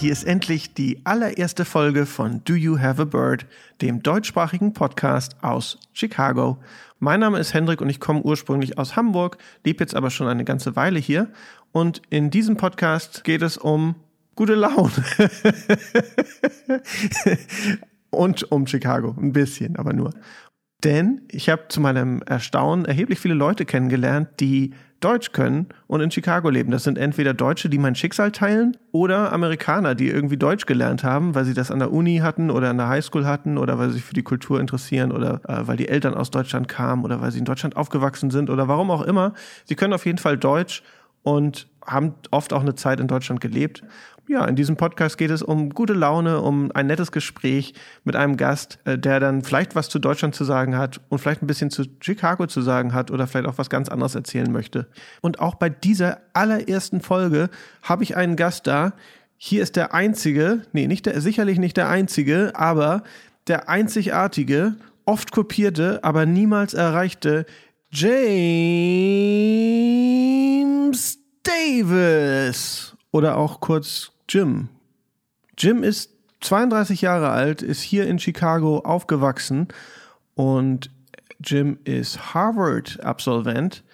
Hier 0.00 0.12
ist 0.12 0.22
endlich 0.22 0.74
die 0.74 1.00
allererste 1.02 1.64
Folge 1.64 2.06
von 2.06 2.40
Do 2.44 2.54
You 2.54 2.78
Have 2.78 3.02
a 3.02 3.04
Bird, 3.04 3.46
dem 3.82 4.00
deutschsprachigen 4.00 4.72
Podcast 4.72 5.34
aus 5.42 5.76
Chicago. 5.92 6.58
Mein 7.00 7.18
Name 7.18 7.40
ist 7.40 7.52
Hendrik 7.52 7.80
und 7.80 7.88
ich 7.88 7.98
komme 7.98 8.22
ursprünglich 8.22 8.78
aus 8.78 8.94
Hamburg, 8.94 9.38
lebe 9.64 9.82
jetzt 9.82 9.96
aber 9.96 10.10
schon 10.10 10.28
eine 10.28 10.44
ganze 10.44 10.76
Weile 10.76 11.00
hier. 11.00 11.26
Und 11.72 12.00
in 12.10 12.30
diesem 12.30 12.56
Podcast 12.56 13.24
geht 13.24 13.42
es 13.42 13.58
um 13.58 13.96
gute 14.36 14.54
Laune. 14.54 14.92
und 18.10 18.52
um 18.52 18.68
Chicago, 18.68 19.16
ein 19.18 19.32
bisschen, 19.32 19.74
aber 19.74 19.92
nur. 19.92 20.14
Denn 20.84 21.22
ich 21.28 21.48
habe 21.48 21.66
zu 21.68 21.80
meinem 21.80 22.22
Erstaunen 22.22 22.84
erheblich 22.84 23.18
viele 23.18 23.34
Leute 23.34 23.64
kennengelernt, 23.64 24.28
die 24.38 24.74
Deutsch 25.00 25.32
können 25.32 25.66
und 25.86 26.00
in 26.00 26.10
Chicago 26.10 26.50
leben. 26.50 26.70
Das 26.70 26.84
sind 26.84 26.98
entweder 26.98 27.34
Deutsche, 27.34 27.68
die 27.68 27.78
mein 27.78 27.94
Schicksal 27.94 28.32
teilen, 28.32 28.76
oder 28.90 29.32
Amerikaner, 29.32 29.94
die 29.94 30.08
irgendwie 30.08 30.36
Deutsch 30.36 30.66
gelernt 30.66 31.04
haben, 31.04 31.34
weil 31.34 31.44
sie 31.44 31.54
das 31.54 31.70
an 31.70 31.78
der 31.78 31.92
Uni 31.92 32.18
hatten 32.18 32.50
oder 32.50 32.70
an 32.70 32.78
der 32.78 32.88
Highschool 32.88 33.26
hatten 33.26 33.58
oder 33.58 33.78
weil 33.78 33.88
sie 33.88 33.94
sich 33.94 34.04
für 34.04 34.14
die 34.14 34.22
Kultur 34.22 34.60
interessieren 34.60 35.12
oder 35.12 35.40
äh, 35.48 35.66
weil 35.66 35.76
die 35.76 35.88
Eltern 35.88 36.14
aus 36.14 36.30
Deutschland 36.30 36.68
kamen 36.68 37.04
oder 37.04 37.20
weil 37.20 37.30
sie 37.30 37.38
in 37.38 37.44
Deutschland 37.44 37.76
aufgewachsen 37.76 38.30
sind 38.30 38.50
oder 38.50 38.66
warum 38.68 38.90
auch 38.90 39.02
immer. 39.02 39.34
Sie 39.64 39.76
können 39.76 39.92
auf 39.92 40.06
jeden 40.06 40.18
Fall 40.18 40.36
Deutsch 40.36 40.82
und 41.22 41.68
haben 41.86 42.14
oft 42.30 42.52
auch 42.52 42.62
eine 42.62 42.74
Zeit 42.74 43.00
in 43.00 43.08
Deutschland 43.08 43.40
gelebt. 43.40 43.82
Ja, 44.28 44.44
in 44.44 44.56
diesem 44.56 44.76
Podcast 44.76 45.16
geht 45.16 45.30
es 45.30 45.40
um 45.42 45.70
gute 45.70 45.94
Laune, 45.94 46.42
um 46.42 46.70
ein 46.74 46.86
nettes 46.86 47.12
Gespräch 47.12 47.72
mit 48.04 48.14
einem 48.14 48.36
Gast, 48.36 48.78
äh, 48.84 48.98
der 48.98 49.20
dann 49.20 49.40
vielleicht 49.42 49.74
was 49.74 49.88
zu 49.88 49.98
Deutschland 49.98 50.34
zu 50.34 50.44
sagen 50.44 50.76
hat 50.76 51.00
und 51.08 51.18
vielleicht 51.18 51.42
ein 51.42 51.46
bisschen 51.46 51.70
zu 51.70 51.84
Chicago 52.00 52.46
zu 52.46 52.60
sagen 52.60 52.92
hat 52.92 53.10
oder 53.10 53.26
vielleicht 53.26 53.48
auch 53.48 53.56
was 53.56 53.70
ganz 53.70 53.88
anderes 53.88 54.14
erzählen 54.14 54.52
möchte. 54.52 54.86
Und 55.22 55.40
auch 55.40 55.54
bei 55.54 55.70
dieser 55.70 56.20
allerersten 56.34 57.00
Folge 57.00 57.48
habe 57.82 58.02
ich 58.02 58.18
einen 58.18 58.36
Gast 58.36 58.66
da. 58.66 58.92
Hier 59.38 59.62
ist 59.62 59.76
der 59.76 59.94
einzige, 59.94 60.60
nee, 60.72 60.86
nicht 60.88 61.06
der, 61.06 61.22
sicherlich 61.22 61.58
nicht 61.58 61.78
der 61.78 61.88
einzige, 61.88 62.52
aber 62.54 63.04
der 63.46 63.70
einzigartige, 63.70 64.76
oft 65.06 65.32
kopierte, 65.32 66.04
aber 66.04 66.26
niemals 66.26 66.74
erreichte 66.74 67.46
James 67.90 68.18
Davis 71.42 72.94
oder 73.10 73.38
auch 73.38 73.60
kurz 73.60 74.12
Jim. 74.28 74.68
Jim 75.56 75.82
ist 75.82 76.12
32 76.40 77.00
Jahre 77.02 77.30
alt, 77.30 77.62
ist 77.62 77.82
hier 77.82 78.06
in 78.06 78.18
Chicago 78.18 78.78
aufgewachsen 78.78 79.68
und 80.34 80.90
Jim 81.40 81.78
ist 81.84 82.34
Harvard-Absolvent 82.34 83.84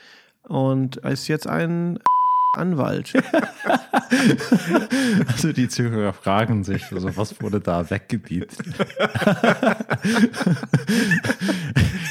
und 0.42 0.96
ist 0.96 1.28
jetzt 1.28 1.46
ein 1.46 1.98
Anwalt. 2.56 3.12
also 5.27 5.52
die 5.52 5.69
Zuhörer 5.69 6.12
fragen 6.12 6.64
sich, 6.64 6.91
also 6.92 7.16
was 7.16 7.41
wurde 7.41 7.60
da 7.60 7.88
weggebietet? 7.91 8.58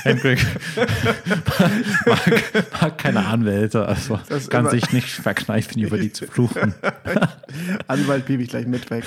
Hendrik 0.03 0.45
mag, 2.05 2.43
mag, 2.81 2.97
keine 2.97 3.25
Anwälte, 3.25 3.87
also 3.87 4.19
das 4.29 4.49
kann 4.49 4.69
sich 4.69 4.91
nicht 4.91 5.09
verkneifen, 5.09 5.81
über 5.81 5.97
die 5.97 6.11
zu 6.11 6.27
fluchen. 6.27 6.73
Anwalt 7.87 8.25
biebe 8.25 8.43
ich 8.43 8.49
gleich 8.49 8.67
mit 8.67 8.91
weg. 8.91 9.05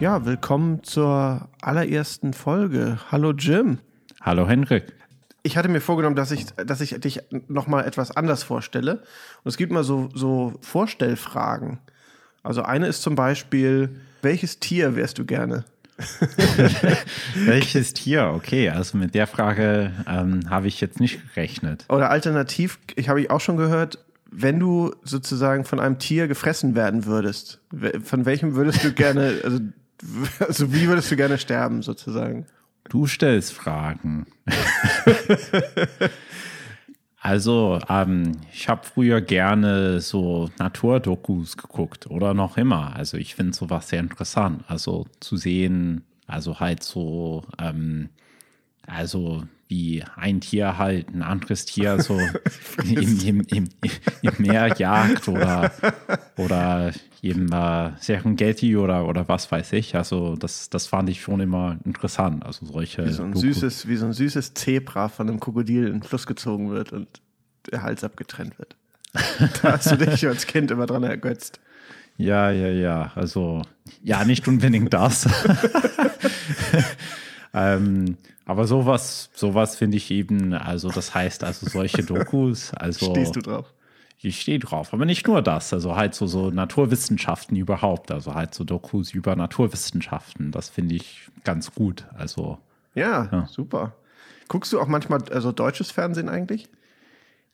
Ja, 0.00 0.24
willkommen 0.26 0.82
zur 0.82 1.48
allerersten 1.60 2.32
Folge. 2.32 2.98
Hallo 3.10 3.32
Jim. 3.32 3.78
Hallo 4.20 4.48
Henrik 4.48 4.92
ich 5.42 5.56
hatte 5.56 5.68
mir 5.68 5.80
vorgenommen, 5.80 6.16
dass 6.16 6.30
ich, 6.30 6.46
dass 6.54 6.80
ich 6.80 6.90
dich 7.00 7.20
nochmal 7.48 7.84
etwas 7.84 8.10
anders 8.16 8.42
vorstelle. 8.42 9.02
Und 9.42 9.48
es 9.48 9.56
gibt 9.56 9.72
mal 9.72 9.84
so, 9.84 10.08
so 10.14 10.54
Vorstellfragen. 10.60 11.78
Also 12.42 12.62
eine 12.62 12.86
ist 12.86 13.02
zum 13.02 13.14
Beispiel, 13.14 14.00
welches 14.22 14.60
Tier 14.60 14.96
wärst 14.96 15.18
du 15.18 15.24
gerne? 15.24 15.64
welches 17.34 17.92
Tier? 17.92 18.32
Okay, 18.34 18.70
also 18.70 18.96
mit 18.96 19.14
der 19.14 19.26
Frage 19.26 19.92
ähm, 20.08 20.48
habe 20.48 20.68
ich 20.68 20.80
jetzt 20.80 21.00
nicht 21.00 21.20
gerechnet. 21.34 21.84
Oder 21.88 22.10
alternativ, 22.10 22.78
ich 22.96 23.08
habe 23.08 23.20
ich 23.20 23.30
auch 23.30 23.40
schon 23.40 23.56
gehört, 23.56 23.98
wenn 24.30 24.58
du 24.58 24.94
sozusagen 25.02 25.64
von 25.64 25.78
einem 25.78 25.98
Tier 25.98 26.26
gefressen 26.26 26.74
werden 26.74 27.04
würdest, 27.04 27.60
von 28.02 28.24
welchem 28.24 28.54
würdest 28.54 28.82
du 28.82 28.92
gerne, 28.92 29.40
also, 29.44 29.58
also 30.40 30.72
wie 30.72 30.88
würdest 30.88 31.10
du 31.10 31.16
gerne 31.16 31.38
sterben 31.38 31.82
sozusagen? 31.82 32.46
Du 32.92 33.06
stellst 33.06 33.54
Fragen. 33.54 34.26
also, 37.22 37.80
ähm, 37.88 38.32
ich 38.52 38.68
habe 38.68 38.84
früher 38.84 39.22
gerne 39.22 40.02
so 40.02 40.50
Naturdokus 40.58 41.56
geguckt 41.56 42.06
oder 42.08 42.34
noch 42.34 42.58
immer. 42.58 42.94
Also, 42.94 43.16
ich 43.16 43.34
finde 43.34 43.54
sowas 43.54 43.88
sehr 43.88 44.00
interessant. 44.00 44.64
Also, 44.68 45.06
zu 45.20 45.38
sehen, 45.38 46.04
also 46.26 46.60
halt 46.60 46.82
so, 46.82 47.44
ähm, 47.58 48.10
also 48.86 49.44
wie 49.72 50.04
ein 50.16 50.42
Tier 50.42 50.76
halt 50.76 51.08
ein 51.14 51.22
anderes 51.22 51.64
Tier 51.64 51.98
so 51.98 52.18
im, 52.84 53.18
im, 53.20 53.40
im, 53.40 53.68
im 54.20 54.32
Meer 54.36 54.76
jagt 54.76 55.28
oder, 55.28 55.72
oder 56.36 56.92
eben 57.22 57.50
äh, 57.50 57.92
Serengeti 57.98 58.76
oder, 58.76 59.08
oder 59.08 59.28
was 59.28 59.50
weiß 59.50 59.72
ich. 59.72 59.96
Also 59.96 60.36
das, 60.36 60.68
das 60.68 60.86
fand 60.86 61.08
ich 61.08 61.22
schon 61.22 61.40
immer 61.40 61.78
interessant. 61.86 62.44
Also 62.44 62.66
solche 62.66 63.06
wie 63.06 63.12
so 63.12 63.22
ein 63.22 63.34
süßes, 63.34 63.88
wie 63.88 63.96
so 63.96 64.04
ein 64.04 64.12
süßes 64.12 64.52
Zebra 64.52 65.08
von 65.08 65.30
einem 65.30 65.40
Krokodil 65.40 65.86
in 65.86 65.92
den 65.94 66.02
Fluss 66.02 66.26
gezogen 66.26 66.70
wird 66.70 66.92
und 66.92 67.08
der 67.70 67.82
Hals 67.82 68.04
abgetrennt 68.04 68.58
wird. 68.58 68.76
da 69.62 69.72
hast 69.72 69.90
du 69.90 69.96
dich 69.96 70.26
als 70.26 70.46
Kind 70.46 70.70
immer 70.70 70.84
dran 70.84 71.02
ergötzt. 71.02 71.60
Ja, 72.18 72.50
ja, 72.50 72.68
ja. 72.68 73.12
Also 73.14 73.62
ja, 74.02 74.22
nicht 74.26 74.46
unbedingt 74.46 74.92
das. 74.92 75.26
ähm, 77.54 78.16
aber 78.44 78.66
sowas, 78.66 79.30
sowas 79.34 79.76
finde 79.76 79.96
ich 79.96 80.10
eben, 80.10 80.52
also 80.54 80.90
das 80.90 81.14
heißt 81.14 81.44
also 81.44 81.68
solche 81.68 82.02
Dokus, 82.04 82.72
also. 82.74 83.10
Stehst 83.10 83.36
du 83.36 83.40
drauf? 83.40 83.72
Ich 84.24 84.40
stehe 84.40 84.60
drauf, 84.60 84.94
aber 84.94 85.04
nicht 85.04 85.26
nur 85.26 85.42
das, 85.42 85.72
also 85.72 85.96
halt 85.96 86.14
so, 86.14 86.28
so 86.28 86.50
Naturwissenschaften 86.50 87.56
überhaupt, 87.56 88.12
also 88.12 88.34
halt 88.34 88.54
so 88.54 88.62
Dokus 88.62 89.12
über 89.12 89.34
Naturwissenschaften, 89.34 90.52
das 90.52 90.68
finde 90.68 90.94
ich 90.94 91.28
ganz 91.42 91.74
gut, 91.74 92.06
also. 92.16 92.58
Ja, 92.94 93.28
ja, 93.32 93.46
super. 93.46 93.94
Guckst 94.48 94.72
du 94.72 94.80
auch 94.80 94.86
manchmal 94.86 95.22
also 95.30 95.50
deutsches 95.50 95.90
Fernsehen 95.90 96.28
eigentlich? 96.28 96.68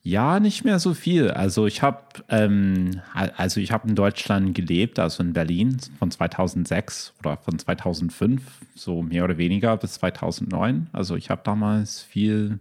Ja, 0.08 0.40
nicht 0.40 0.64
mehr 0.64 0.78
so 0.78 0.94
viel. 0.94 1.30
Also 1.32 1.66
ich 1.66 1.82
habe 1.82 2.00
ähm, 2.30 3.02
also 3.12 3.60
ich 3.60 3.72
habe 3.72 3.86
in 3.90 3.94
Deutschland 3.94 4.54
gelebt, 4.54 4.98
also 4.98 5.22
in 5.22 5.34
Berlin 5.34 5.76
von 5.98 6.10
2006 6.10 7.12
oder 7.20 7.36
von 7.36 7.58
2005, 7.58 8.40
so 8.74 9.02
mehr 9.02 9.24
oder 9.24 9.36
weniger 9.36 9.76
bis 9.76 9.92
2009. 9.94 10.88
Also 10.94 11.14
ich 11.14 11.28
habe 11.28 11.42
damals 11.44 12.00
viel 12.00 12.58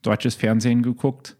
deutsches 0.00 0.34
Fernsehen 0.34 0.80
geguckt. 0.80 1.36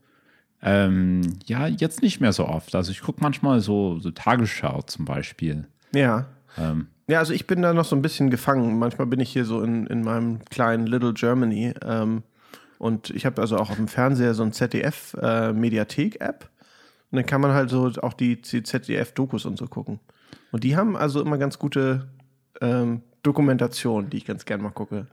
Ähm, 0.61 1.23
ja, 1.47 1.67
jetzt 1.67 2.03
nicht 2.03 2.21
mehr 2.21 2.35
so 2.35 2.47
oft. 2.47 2.75
Also 2.75 2.93
ich 2.93 3.01
gucke 3.01 3.23
manchmal 3.23 3.61
so, 3.61 3.99
so 4.01 4.11
Tagesschau 4.11 4.83
zum 4.83 5.06
Beispiel. 5.06 5.67
Ja. 5.94 6.27
Ähm, 6.59 6.89
ja, 7.06 7.21
also 7.21 7.33
ich 7.33 7.47
bin 7.47 7.62
da 7.62 7.73
noch 7.73 7.87
so 7.87 7.97
ein 7.97 8.03
bisschen 8.03 8.29
gefangen. 8.29 8.79
Manchmal 8.79 9.06
bin 9.06 9.21
ich 9.21 9.31
hier 9.31 9.47
so 9.47 9.62
in, 9.62 9.87
in 9.87 10.03
meinem 10.03 10.44
kleinen 10.51 10.87
Little 10.87 11.15
Germany. 11.15 11.73
Ähm, 11.83 12.23
und 12.79 13.11
ich 13.11 13.27
habe 13.27 13.41
also 13.41 13.57
auch 13.57 13.71
auf 13.71 13.77
dem 13.77 13.89
Fernseher 13.89 14.35
so 14.35 14.43
ein 14.45 14.53
ZDF-Mediathek-App. 14.53 16.45
Äh, 16.45 16.49
und 17.11 17.17
dann 17.17 17.27
kann 17.27 17.41
man 17.41 17.53
halt 17.53 17.71
so 17.71 17.91
auch 18.03 18.13
die, 18.13 18.41
die 18.41 18.63
ZDF-Dokus 18.63 19.47
und 19.47 19.59
so 19.59 19.67
gucken. 19.67 19.99
Und 20.53 20.65
die 20.65 20.77
haben 20.77 20.97
also 20.97 21.21
immer 21.21 21.39
ganz 21.39 21.59
gute 21.59 22.07
ähm, 22.61 23.03
Dokumentationen, 23.23 24.11
die 24.11 24.19
ich 24.19 24.25
ganz 24.25 24.45
gern 24.45 24.63
mal 24.63 24.71
gucke. 24.71 25.07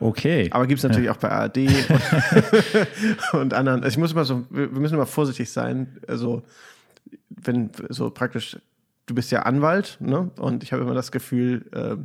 Okay. 0.00 0.48
Aber 0.50 0.66
gibt 0.66 0.78
es 0.78 0.82
natürlich 0.82 1.06
ja. 1.06 1.12
auch 1.12 1.18
bei 1.18 1.30
ARD 1.30 1.58
und, 1.58 1.80
und, 3.40 3.54
anderen. 3.54 3.84
Also 3.84 3.94
ich 3.94 3.98
muss 3.98 4.12
immer 4.12 4.24
so, 4.24 4.44
wir 4.50 4.68
müssen 4.68 4.94
immer 4.94 5.06
vorsichtig 5.06 5.52
sein. 5.52 5.98
Also, 6.08 6.42
wenn 7.28 7.70
so 7.88 8.10
praktisch, 8.10 8.58
du 9.06 9.14
bist 9.14 9.30
ja 9.30 9.42
Anwalt, 9.42 9.98
ne? 10.00 10.30
Und 10.36 10.64
ich 10.64 10.72
habe 10.72 10.82
immer 10.82 10.94
das 10.94 11.12
Gefühl, 11.12 11.66
äh, 11.72 11.96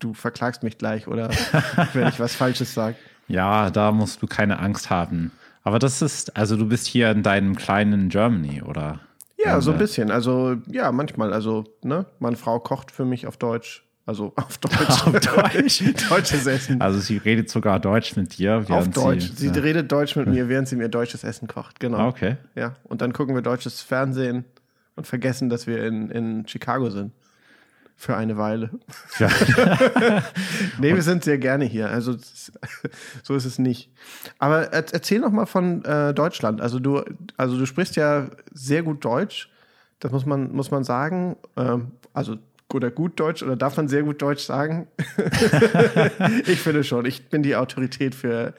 du 0.00 0.12
verklagst 0.12 0.64
mich 0.64 0.76
gleich 0.76 1.06
oder 1.06 1.30
wenn 1.92 2.08
ich 2.08 2.18
was 2.18 2.34
Falsches 2.34 2.74
sage. 2.74 2.96
Ja, 3.28 3.70
da 3.70 3.92
musst 3.92 4.22
du 4.22 4.26
keine 4.26 4.58
Angst 4.58 4.90
haben. 4.90 5.32
Aber 5.62 5.78
das 5.78 6.02
ist, 6.02 6.36
also 6.36 6.56
du 6.56 6.66
bist 6.66 6.86
hier 6.86 7.10
in 7.10 7.22
deinem 7.22 7.56
kleinen 7.56 8.10
Germany, 8.10 8.62
oder? 8.62 9.00
Ja, 9.42 9.60
so 9.60 9.72
ein 9.72 9.78
bisschen. 9.78 10.10
Also, 10.10 10.56
ja, 10.66 10.92
manchmal. 10.92 11.32
Also, 11.32 11.64
ne, 11.82 12.06
meine 12.18 12.36
Frau 12.36 12.60
kocht 12.60 12.90
für 12.90 13.04
mich 13.04 13.26
auf 13.26 13.36
Deutsch. 13.36 13.84
Also 14.06 14.34
auf 14.36 14.58
Deutsch. 14.58 15.06
auf 15.06 15.12
Deutsch. 15.12 15.82
Deutsches 16.08 16.46
Essen. 16.46 16.80
Also 16.80 16.98
sie 16.98 17.16
redet 17.16 17.48
sogar 17.48 17.80
Deutsch 17.80 18.16
mit 18.16 18.36
dir. 18.36 18.64
Auf 18.68 18.90
Deutsch. 18.90 19.30
Sie, 19.34 19.48
sie 19.48 19.54
ja. 19.54 19.62
redet 19.62 19.90
Deutsch 19.90 20.14
mit 20.16 20.28
mir, 20.28 20.48
während 20.48 20.68
sie 20.68 20.76
mir 20.76 20.88
deutsches 20.88 21.24
Essen 21.24 21.48
kocht. 21.48 21.80
Genau. 21.80 21.98
Ah, 21.98 22.08
okay. 22.08 22.36
Ja. 22.54 22.76
Und 22.84 23.00
dann 23.00 23.14
gucken 23.14 23.34
wir 23.34 23.40
deutsches 23.40 23.80
Fernsehen 23.80 24.44
und 24.94 25.06
vergessen, 25.06 25.48
dass 25.48 25.66
wir 25.66 25.84
in, 25.84 26.10
in 26.10 26.46
Chicago 26.46 26.90
sind 26.90 27.12
für 27.96 28.16
eine 28.16 28.36
Weile. 28.36 28.70
Ja. 29.18 29.28
nee, 30.78 30.94
wir 30.94 31.02
sind 31.02 31.24
sehr 31.24 31.38
gerne 31.38 31.64
hier. 31.64 31.90
Also 31.90 32.16
so 33.22 33.34
ist 33.34 33.44
es 33.44 33.58
nicht. 33.58 33.90
Aber 34.38 34.72
erzähl 34.72 35.20
noch 35.20 35.30
mal 35.30 35.46
von 35.46 35.84
äh, 35.84 36.12
Deutschland. 36.12 36.60
Also 36.60 36.78
du, 36.78 37.02
also 37.36 37.58
du 37.58 37.66
sprichst 37.66 37.96
ja 37.96 38.28
sehr 38.52 38.82
gut 38.82 39.04
Deutsch. 39.04 39.48
Das 40.00 40.12
muss 40.12 40.26
man, 40.26 40.52
muss 40.52 40.70
man 40.70 40.84
sagen. 40.84 41.36
Ähm, 41.56 41.92
also 42.12 42.36
oder 42.72 42.90
gut 42.90 43.20
Deutsch 43.20 43.42
oder 43.42 43.56
darf 43.56 43.76
man 43.76 43.88
sehr 43.88 44.02
gut 44.02 44.20
Deutsch 44.20 44.42
sagen? 44.42 44.88
ich 46.46 46.60
finde 46.60 46.82
schon. 46.82 47.06
Ich 47.06 47.28
bin 47.28 47.42
die 47.42 47.56
Autorität 47.56 48.14
für 48.14 48.54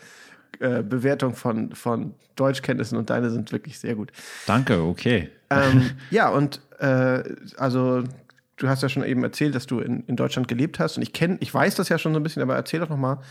äh, 0.60 0.82
Bewertung 0.82 1.36
von, 1.36 1.76
von 1.76 2.14
Deutschkenntnissen 2.36 2.98
und 2.98 3.10
deine 3.10 3.30
sind 3.30 3.52
wirklich 3.52 3.78
sehr 3.80 3.96
gut. 3.96 4.12
Danke, 4.46 4.82
okay. 4.82 5.30
Ähm, 5.50 5.92
ja, 6.12 6.30
und 6.30 6.62
äh, 6.80 7.24
also 7.58 8.04
du 8.58 8.68
hast 8.68 8.84
ja 8.84 8.90
schon 8.90 9.04
eben 9.04 9.24
erzählt, 9.24 9.56
dass 9.56 9.68
du 9.68 9.80
in, 9.80 10.04
in 10.08 10.16
Deutschland 10.16 10.48
gelebt 10.48 10.80
hast 10.80 10.98
und 10.98 11.04
ich 11.04 11.14
kenne, 11.14 11.38
ich 11.40 11.54
weiß 11.54 11.76
das 11.76 11.90
ja 11.90 11.98
schon 11.98 12.14
so 12.14 12.20
ein 12.20 12.24
bisschen, 12.24 12.42
aber 12.42 12.56
erzähl 12.56 12.80
doch 12.80 12.90
noch 12.90 12.98
mal, 12.98 13.22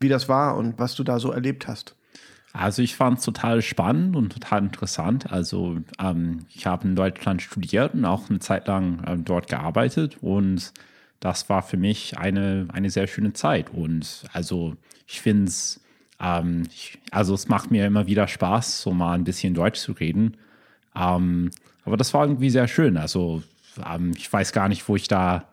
wie 0.00 0.08
das 0.08 0.28
war 0.28 0.56
und 0.56 0.78
was 0.78 0.94
du 0.94 1.04
da 1.04 1.18
so 1.18 1.30
erlebt 1.32 1.66
hast. 1.68 1.94
Also 2.52 2.82
ich 2.82 2.94
fand 2.94 3.18
es 3.18 3.24
total 3.24 3.62
spannend 3.62 4.14
und 4.14 4.32
total 4.32 4.60
interessant. 4.60 5.32
Also 5.32 5.78
ähm, 5.98 6.46
ich 6.54 6.66
habe 6.66 6.86
in 6.86 6.94
Deutschland 6.94 7.42
studiert 7.42 7.94
und 7.94 8.04
auch 8.04 8.30
eine 8.30 8.38
Zeit 8.38 8.68
lang 8.68 9.02
ähm, 9.06 9.24
dort 9.24 9.48
gearbeitet 9.48 10.18
und 10.20 10.72
das 11.18 11.48
war 11.48 11.62
für 11.62 11.76
mich 11.76 12.16
eine, 12.18 12.68
eine 12.72 12.90
sehr 12.90 13.06
schöne 13.06 13.32
Zeit. 13.32 13.70
Und 13.70 14.24
also 14.32 14.76
ich 15.08 15.20
finde 15.20 15.46
es, 15.46 15.80
ähm, 16.20 16.68
also 17.10 17.34
es 17.34 17.48
macht 17.48 17.72
mir 17.72 17.86
immer 17.86 18.06
wieder 18.06 18.28
Spaß, 18.28 18.82
so 18.82 18.92
mal 18.92 19.14
ein 19.14 19.24
bisschen 19.24 19.54
Deutsch 19.54 19.80
zu 19.80 19.92
reden. 19.92 20.36
Ähm, 20.94 21.50
aber 21.84 21.96
das 21.96 22.14
war 22.14 22.24
irgendwie 22.24 22.50
sehr 22.50 22.68
schön. 22.68 22.96
Also 22.96 23.42
ähm, 23.78 24.12
ich 24.16 24.32
weiß 24.32 24.52
gar 24.52 24.68
nicht, 24.68 24.88
wo 24.88 24.96
ich 24.96 25.08
da. 25.08 25.48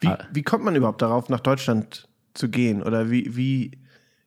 Wie, 0.00 0.08
äh, 0.08 0.18
wie 0.32 0.42
kommt 0.42 0.64
man 0.64 0.76
überhaupt 0.76 1.02
darauf, 1.02 1.28
nach 1.28 1.40
Deutschland 1.40 2.08
zu 2.34 2.48
gehen? 2.48 2.82
Oder 2.82 3.10
wie, 3.10 3.36
wie 3.36 3.72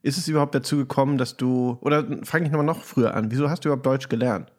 ist 0.02 0.18
es 0.18 0.28
überhaupt 0.28 0.56
dazu 0.56 0.78
gekommen, 0.78 1.18
dass 1.18 1.38
du, 1.38 1.78
oder 1.82 2.06
fange 2.24 2.46
ich 2.46 2.52
nochmal 2.52 2.66
noch 2.66 2.84
früher 2.84 3.14
an, 3.14 3.32
wieso 3.32 3.50
hast 3.50 3.66
du 3.66 3.70
überhaupt 3.70 3.86
Deutsch 3.86 4.10
gelernt? 4.10 4.52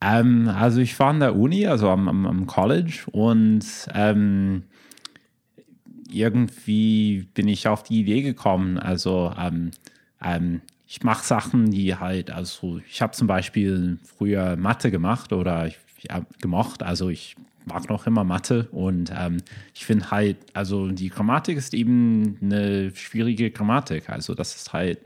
Ähm, 0.00 0.48
also 0.48 0.80
ich 0.80 0.98
war 0.98 1.10
an 1.10 1.20
der 1.20 1.36
Uni, 1.36 1.66
also 1.66 1.90
am, 1.90 2.08
am, 2.08 2.26
am 2.26 2.46
College 2.46 3.02
und 3.12 3.64
ähm, 3.92 4.64
irgendwie 6.08 7.28
bin 7.34 7.48
ich 7.48 7.68
auf 7.68 7.82
die 7.82 8.00
Idee 8.00 8.22
gekommen, 8.22 8.78
also 8.78 9.32
ähm, 9.38 9.72
ähm 10.22 10.62
ich 10.92 11.04
mache 11.04 11.24
Sachen, 11.24 11.70
die 11.70 11.94
halt, 11.94 12.32
also 12.32 12.80
ich 12.88 13.00
habe 13.00 13.12
zum 13.12 13.28
Beispiel 13.28 13.98
früher 14.02 14.56
Mathe 14.56 14.90
gemacht 14.90 15.32
oder 15.32 15.68
ich, 15.68 15.78
ja, 16.00 16.22
gemocht, 16.40 16.82
also 16.82 17.10
ich 17.10 17.36
mag 17.72 17.88
noch 17.88 18.06
immer 18.06 18.24
Mathe 18.24 18.68
und 18.72 19.12
ähm, 19.16 19.38
ich 19.74 19.86
finde 19.86 20.10
halt, 20.10 20.36
also 20.54 20.88
die 20.88 21.08
Grammatik 21.08 21.56
ist 21.56 21.74
eben 21.74 22.38
eine 22.42 22.94
schwierige 22.94 23.50
Grammatik. 23.50 24.10
Also 24.10 24.34
das 24.34 24.56
ist 24.56 24.72
halt 24.72 24.98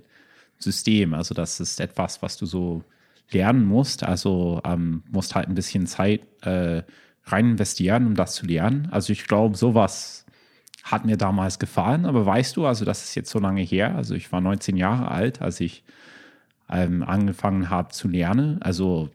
System. 0.59 1.15
Also 1.15 1.35
das 1.35 1.61
ist 1.61 1.81
etwas, 1.81 2.23
was 2.23 2.37
du 2.37 2.47
so 2.47 2.83
lernen 3.31 3.65
musst. 3.65 4.03
Also 4.03 4.61
ähm, 4.65 5.03
musst 5.11 5.35
halt 5.35 5.49
ein 5.49 5.55
bisschen 5.55 5.87
Zeit 5.87 6.23
äh, 6.43 6.83
rein 7.25 7.51
investieren, 7.51 8.07
um 8.07 8.15
das 8.15 8.35
zu 8.35 8.47
lernen. 8.47 8.89
Also 8.91 9.13
ich 9.13 9.27
glaube, 9.27 9.57
sowas 9.57 10.25
hat 10.83 11.05
mir 11.05 11.17
damals 11.17 11.59
gefallen. 11.59 12.07
Aber 12.07 12.27
weißt 12.27 12.57
du, 12.57 12.67
also 12.67 12.85
das 12.85 13.05
ist 13.05 13.15
jetzt 13.15 13.31
so 13.31 13.39
lange 13.39 13.63
her. 13.63 13.95
Also 13.97 14.15
ich 14.15 14.31
war 14.33 14.41
19 14.41 14.77
Jahre 14.77 15.11
alt, 15.11 15.41
als 15.41 15.61
ich 15.61 15.85
ähm, 16.71 17.03
angefangen 17.03 17.71
habe 17.71 17.91
zu 17.91 18.09
lernen. 18.09 18.61
Also 18.63 19.11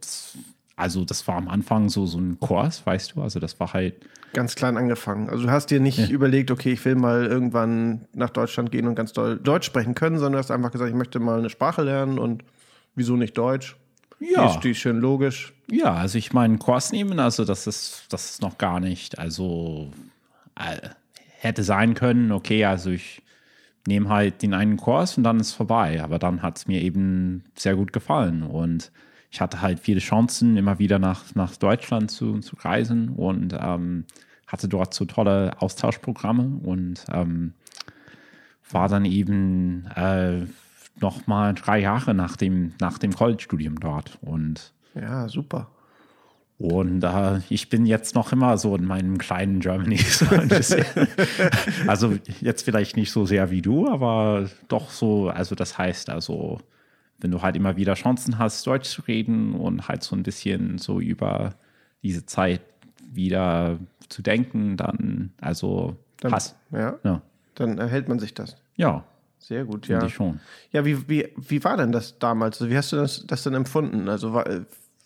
also 0.80 1.04
das 1.06 1.28
war 1.28 1.36
am 1.36 1.48
Anfang 1.48 1.90
so, 1.90 2.06
so 2.06 2.18
ein 2.18 2.40
Kurs, 2.40 2.86
weißt 2.86 3.16
du, 3.16 3.22
also 3.22 3.40
das 3.40 3.60
war 3.60 3.74
halt. 3.74 3.96
Ganz 4.34 4.56
klein 4.56 4.78
angefangen. 4.78 5.30
Also 5.30 5.44
du 5.44 5.52
hast 5.52 5.72
dir 5.72 5.80
nicht 5.80 5.98
ja. 5.98 6.08
überlegt, 6.08 6.52
okay, 6.52 6.72
ich 6.72 6.86
will 6.86 6.96
mal 6.96 7.26
irgendwann 7.26 8.06
nach 8.14 8.30
Deutschland 8.30 8.72
gehen 8.72 8.88
und 8.88 8.96
ganz 8.96 9.12
doll 9.12 9.38
Deutsch 9.38 9.66
sprechen 9.66 9.96
können, 9.96 10.18
sondern 10.18 10.34
du 10.34 10.38
hast 10.40 10.52
einfach 10.52 10.72
gesagt, 10.72 10.90
ich 10.90 10.96
möchte 10.96 11.20
mal 11.20 11.40
eine 11.40 11.50
Sprache 11.50 11.82
lernen 11.82 12.18
und 12.18 12.44
wieso 12.96 13.16
nicht 13.16 13.38
Deutsch? 13.38 13.76
Ja. 14.20 14.46
Die 14.48 14.56
ist, 14.56 14.64
die 14.64 14.72
ist 14.72 14.78
schön 14.78 15.00
logisch. 15.00 15.54
Ja, 15.70 15.94
also 15.94 16.18
ich 16.18 16.34
meine, 16.34 16.58
Kurs 16.58 16.92
nehmen, 16.92 17.20
also 17.20 17.46
das 17.46 17.68
ist, 17.68 18.06
das 18.10 18.32
ist 18.32 18.42
noch 18.42 18.58
gar 18.58 18.80
nicht, 18.80 19.20
also 19.20 19.92
äh, 20.56 20.90
hätte 21.40 21.64
sein 21.64 21.94
können, 21.94 22.32
okay, 22.32 22.66
also 22.66 22.90
ich 22.90 23.22
nehme 23.88 24.10
halt 24.10 24.42
den 24.42 24.54
einen 24.54 24.78
Kurs 24.78 25.18
und 25.18 25.24
dann 25.24 25.40
ist 25.40 25.54
vorbei. 25.54 26.02
Aber 26.02 26.20
dann 26.20 26.42
hat 26.42 26.58
es 26.58 26.68
mir 26.68 26.82
eben 26.82 27.44
sehr 27.56 27.76
gut 27.76 27.92
gefallen 27.92 28.44
und 28.44 28.92
ich 29.32 29.42
hatte 29.42 29.62
halt 29.62 29.80
viele 29.80 30.00
Chancen, 30.00 30.58
immer 30.58 30.80
wieder 30.80 31.00
nach, 31.00 31.36
nach 31.36 31.56
Deutschland 31.56 32.10
zu, 32.10 32.40
zu 32.40 32.56
reisen 32.58 33.10
und 33.10 33.56
ähm, 33.60 34.06
hatte 34.48 34.68
dort 34.68 34.94
so 34.94 35.06
tolle 35.06 35.54
Austauschprogramme 35.62 36.60
und 36.64 37.06
ähm, 37.12 37.54
war 38.72 38.90
dann 38.90 39.06
eben 39.06 39.86
äh, 39.96 40.46
noch 41.00 41.28
mal 41.28 41.54
drei 41.54 41.80
Jahre 41.80 42.14
nach 42.14 42.36
dem, 42.36 42.74
nach 42.80 42.98
dem 42.98 43.14
College-Studium 43.14 43.80
dort. 43.80 44.18
Und 44.22 44.74
ja, 44.96 45.30
super. 45.30 45.70
Und 46.58 47.04
äh, 47.04 47.40
ich 47.50 47.70
bin 47.70 47.86
jetzt 47.86 48.16
noch 48.16 48.34
immer 48.34 48.58
so 48.58 48.76
in 48.76 48.84
meinem 48.84 49.18
kleinen 49.18 49.60
Germany. 49.62 49.98
So 50.10 50.26
also 51.88 52.16
jetzt 52.42 52.64
vielleicht 52.64 52.98
nicht 52.98 53.12
so 53.12 53.26
sehr 53.26 53.50
wie 53.50 53.62
du, 53.62 53.88
aber 53.88 54.50
doch 54.68 54.90
so, 54.90 55.30
also 55.30 55.56
das 55.56 55.78
heißt 55.78 56.10
also 56.10 56.60
wenn 57.22 57.32
du 57.32 57.42
halt 57.42 57.56
immer 57.56 57.76
wieder 57.76 57.94
Chancen 57.96 58.38
hast, 58.38 58.66
Deutsch 58.66 58.90
zu 58.90 59.02
reden 59.04 59.54
und 59.54 59.88
halt 59.88 60.04
so 60.04 60.16
ein 60.16 60.24
bisschen 60.24 60.78
so 60.78 61.00
über 61.00 61.56
diese 62.02 62.26
Zeit 62.26 62.62
wieder 63.12 63.80
zu 64.08 64.22
denken, 64.22 64.78
dann, 64.78 65.32
also 65.42 65.98
dann, 66.22 66.32
Hass. 66.32 66.56
Ja, 66.72 66.98
ja. 67.04 67.22
Dann 67.56 67.78
erhält 67.78 68.08
man 68.08 68.20
sich 68.20 68.34
das. 68.34 68.56
Ja. 68.76 69.04
Sehr 69.40 69.66
gut, 69.66 69.88
ja. 69.88 70.04
Ich 70.04 70.14
schon. 70.14 70.40
Ja, 70.72 70.86
wie, 70.86 71.08
wie, 71.10 71.28
wie 71.38 71.64
war 71.64 71.78
denn 71.78 71.92
das 71.92 72.20
damals? 72.20 72.62
Also 72.62 72.72
wie 72.72 72.78
hast 72.78 72.92
du 72.92 72.98
das, 72.98 73.26
das 73.26 73.44
denn 73.44 73.54
empfunden? 73.54 74.10
Also 74.10 74.34
war, 74.34 74.46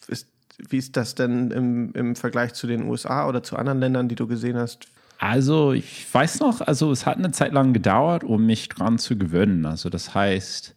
ist, 0.07 0.27
wie 0.69 0.77
ist 0.77 0.97
das 0.97 1.15
denn 1.15 1.51
im, 1.51 1.93
im 1.93 2.15
Vergleich 2.15 2.53
zu 2.53 2.67
den 2.67 2.83
USA 2.83 3.27
oder 3.27 3.43
zu 3.43 3.55
anderen 3.55 3.79
Ländern, 3.79 4.09
die 4.09 4.15
du 4.15 4.27
gesehen 4.27 4.57
hast? 4.57 4.87
Also 5.19 5.71
ich 5.71 6.11
weiß 6.13 6.39
noch, 6.39 6.61
also 6.61 6.91
es 6.91 7.05
hat 7.05 7.17
eine 7.17 7.31
Zeit 7.31 7.53
lang 7.53 7.73
gedauert, 7.73 8.23
um 8.23 8.45
mich 8.45 8.69
dran 8.69 8.97
zu 8.97 9.17
gewöhnen. 9.17 9.65
Also 9.65 9.89
das 9.89 10.13
heißt, 10.13 10.75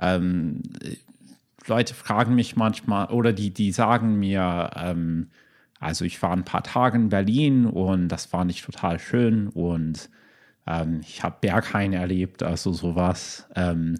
ähm, 0.00 0.62
Leute 1.66 1.94
fragen 1.94 2.34
mich 2.34 2.56
manchmal 2.56 3.08
oder 3.08 3.32
die, 3.32 3.50
die 3.50 3.72
sagen 3.72 4.18
mir, 4.18 4.70
ähm, 4.76 5.28
also 5.80 6.04
ich 6.04 6.20
war 6.22 6.32
ein 6.32 6.44
paar 6.44 6.62
Tage 6.62 6.96
in 6.96 7.08
Berlin 7.08 7.66
und 7.66 8.08
das 8.08 8.32
war 8.32 8.44
nicht 8.44 8.64
total 8.64 8.98
schön 8.98 9.48
und 9.48 10.10
ähm, 10.66 11.00
ich 11.02 11.22
habe 11.22 11.36
Berghain 11.40 11.92
erlebt, 11.92 12.42
also 12.42 12.72
sowas. 12.72 13.46
Ähm, 13.54 13.96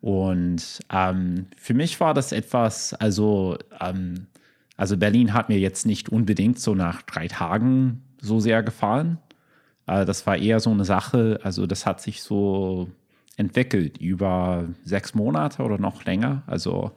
und 0.00 0.80
ähm, 0.92 1.46
für 1.56 1.74
mich 1.74 1.98
war 2.00 2.12
das 2.14 2.32
etwas, 2.32 2.92
also, 2.94 3.56
ähm, 3.80 4.26
also 4.76 4.96
Berlin 4.96 5.32
hat 5.32 5.48
mir 5.48 5.58
jetzt 5.58 5.86
nicht 5.86 6.10
unbedingt 6.10 6.58
so 6.58 6.74
nach 6.74 7.02
drei 7.02 7.28
Tagen 7.28 8.02
so 8.20 8.40
sehr 8.40 8.62
gefallen. 8.62 9.18
Äh, 9.86 10.04
das 10.04 10.26
war 10.26 10.36
eher 10.36 10.60
so 10.60 10.70
eine 10.70 10.84
Sache, 10.84 11.40
also 11.42 11.66
das 11.66 11.86
hat 11.86 12.00
sich 12.02 12.22
so 12.22 12.90
entwickelt 13.36 13.98
über 13.98 14.64
sechs 14.84 15.14
Monate 15.14 15.62
oder 15.62 15.78
noch 15.78 16.04
länger. 16.04 16.42
Also 16.46 16.92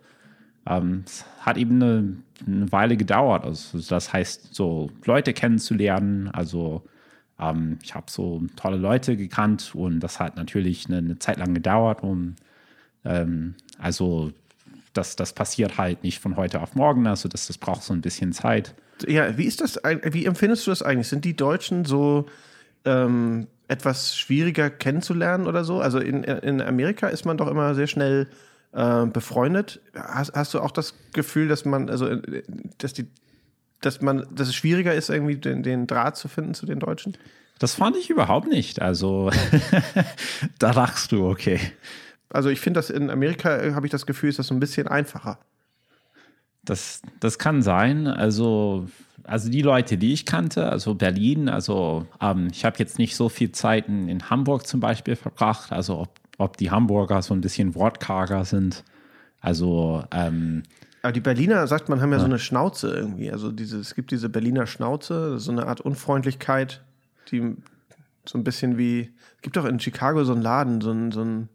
ähm, 0.67 1.03
es 1.05 1.25
hat 1.39 1.57
eben 1.57 1.81
eine, 1.81 2.17
eine, 2.45 2.71
Weile 2.71 2.97
gedauert. 2.97 3.43
Also 3.43 3.79
das 3.79 4.13
heißt, 4.13 4.53
so 4.53 4.91
Leute 5.05 5.33
kennenzulernen. 5.33 6.29
Also 6.29 6.83
ähm, 7.39 7.79
ich 7.83 7.95
habe 7.95 8.09
so 8.09 8.43
tolle 8.55 8.77
Leute 8.77 9.17
gekannt 9.17 9.71
und 9.73 9.99
das 9.99 10.19
hat 10.19 10.35
natürlich 10.35 10.87
eine, 10.87 10.97
eine 10.97 11.19
Zeit 11.19 11.37
lang 11.37 11.53
gedauert. 11.53 12.03
Um, 12.03 12.35
ähm, 13.05 13.55
also 13.79 14.31
das, 14.93 15.15
das 15.15 15.33
passiert 15.33 15.77
halt 15.77 16.03
nicht 16.03 16.19
von 16.19 16.35
heute 16.35 16.61
auf 16.61 16.75
morgen. 16.75 17.07
Also 17.07 17.29
das, 17.29 17.47
das 17.47 17.57
braucht 17.57 17.83
so 17.83 17.93
ein 17.93 18.01
bisschen 18.01 18.33
Zeit. 18.33 18.75
Ja, 19.07 19.37
wie 19.37 19.45
ist 19.45 19.61
das? 19.61 19.79
Wie 20.03 20.25
empfindest 20.25 20.65
du 20.65 20.71
das 20.71 20.81
eigentlich? 20.81 21.07
Sind 21.07 21.23
die 21.23 21.35
Deutschen 21.35 21.85
so 21.85 22.25
ähm, 22.83 23.47
etwas 23.67 24.17
schwieriger 24.17 24.69
kennenzulernen 24.69 25.47
oder 25.47 25.63
so? 25.63 25.79
Also 25.79 25.99
in, 25.99 26.23
in 26.23 26.61
Amerika 26.61 27.07
ist 27.07 27.25
man 27.25 27.37
doch 27.37 27.47
immer 27.47 27.75
sehr 27.75 27.87
schnell 27.87 28.27
äh, 28.73 29.05
befreundet. 29.05 29.81
Hast, 29.93 30.33
hast 30.33 30.53
du 30.53 30.59
auch 30.59 30.71
das 30.71 30.93
Gefühl, 31.13 31.47
dass 31.47 31.65
man, 31.65 31.89
also 31.89 32.15
dass 32.77 32.93
die, 32.93 33.07
dass 33.81 34.01
man, 34.01 34.27
dass 34.33 34.47
es 34.47 34.55
schwieriger 34.55 34.93
ist, 34.93 35.09
irgendwie 35.09 35.35
den, 35.35 35.63
den 35.63 35.87
Draht 35.87 36.17
zu 36.17 36.27
finden 36.27 36.53
zu 36.53 36.65
den 36.65 36.79
Deutschen? 36.79 37.17
Das 37.59 37.73
fand 37.73 37.97
ich 37.97 38.09
überhaupt 38.09 38.47
nicht. 38.47 38.81
Also 38.81 39.31
da 40.59 40.71
lachst 40.71 41.11
du, 41.11 41.27
okay. 41.27 41.59
Also 42.29 42.49
ich 42.49 42.59
finde, 42.59 42.77
dass 42.79 42.89
in 42.89 43.09
Amerika 43.09 43.57
äh, 43.57 43.73
habe 43.73 43.87
ich 43.87 43.91
das 43.91 44.05
Gefühl, 44.05 44.29
ist 44.29 44.39
das 44.39 44.47
so 44.47 44.53
ein 44.53 44.59
bisschen 44.59 44.87
einfacher. 44.87 45.39
Das, 46.63 47.01
das 47.19 47.39
kann 47.39 47.61
sein. 47.61 48.07
Also 48.07 48.87
also 49.27 49.49
die 49.49 49.61
Leute, 49.61 49.97
die 49.97 50.13
ich 50.13 50.25
kannte, 50.25 50.69
also 50.69 50.95
Berlin, 50.95 51.49
also 51.49 52.05
ähm, 52.21 52.47
ich 52.51 52.65
habe 52.65 52.77
jetzt 52.79 52.97
nicht 52.97 53.15
so 53.15 53.29
viel 53.29 53.51
Zeit 53.51 53.87
in, 53.87 54.07
in, 54.09 54.29
Hamburg 54.29 54.65
zum 54.65 54.79
Beispiel 54.79 55.15
verbracht, 55.15 55.71
also 55.71 55.99
ob, 55.99 56.09
ob 56.37 56.57
die 56.57 56.71
Hamburger 56.71 57.21
so 57.21 57.33
ein 57.33 57.41
bisschen 57.41 57.75
wortkarger 57.75 58.45
sind. 58.45 58.83
Also 59.39 60.03
ähm, 60.11 60.63
aber 61.01 61.11
die 61.11 61.21
Berliner, 61.21 61.67
sagt 61.67 61.89
man, 61.89 62.01
haben 62.01 62.11
ja, 62.11 62.17
ja, 62.17 62.21
so 62.21 62.25
eine 62.25 62.39
Schnauze 62.39 62.93
irgendwie. 62.93 63.31
Also 63.31 63.51
diese, 63.51 63.79
es 63.79 63.95
gibt 63.95 64.11
diese 64.11 64.29
Berliner 64.29 64.65
Schnauze, 64.65 65.39
so 65.39 65.51
eine 65.51 65.67
Art 65.67 65.81
Unfreundlichkeit, 65.81 66.81
die 67.31 67.55
so 68.25 68.37
ein 68.37 68.43
bisschen 68.43 68.77
wie, 68.77 69.11
es 69.35 69.41
gibt 69.41 69.57
doch 69.57 69.65
in 69.65 69.79
Chicago 69.79 70.23
so 70.23 70.33
einen 70.33 70.41
Laden, 70.41 70.81
so 70.81 70.91
ein, 70.91 71.11
so 71.11 71.21
ein 71.21 71.49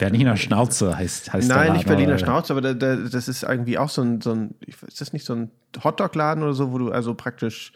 Berliner 0.00 0.36
Schnauze 0.36 0.96
heißt, 0.96 1.32
heißt 1.32 1.48
Nein, 1.48 1.74
nicht 1.74 1.86
Berliner? 1.86 2.18
Schnauze, 2.18 2.52
aber 2.52 2.60
da, 2.60 2.74
da, 2.74 2.96
das 2.96 3.28
ist 3.28 3.42
irgendwie 3.44 3.78
auch 3.78 3.88
so 3.90 4.02
ein, 4.02 4.20
so 4.20 4.32
ein, 4.32 4.54
ist 4.86 5.00
das 5.00 5.12
nicht 5.12 5.24
so 5.24 5.34
ein 5.34 5.50
Hotdog-Laden 5.84 6.42
oder 6.42 6.54
so, 6.54 6.72
wo 6.72 6.78
du 6.78 6.90
also 6.90 7.14
praktisch, 7.14 7.72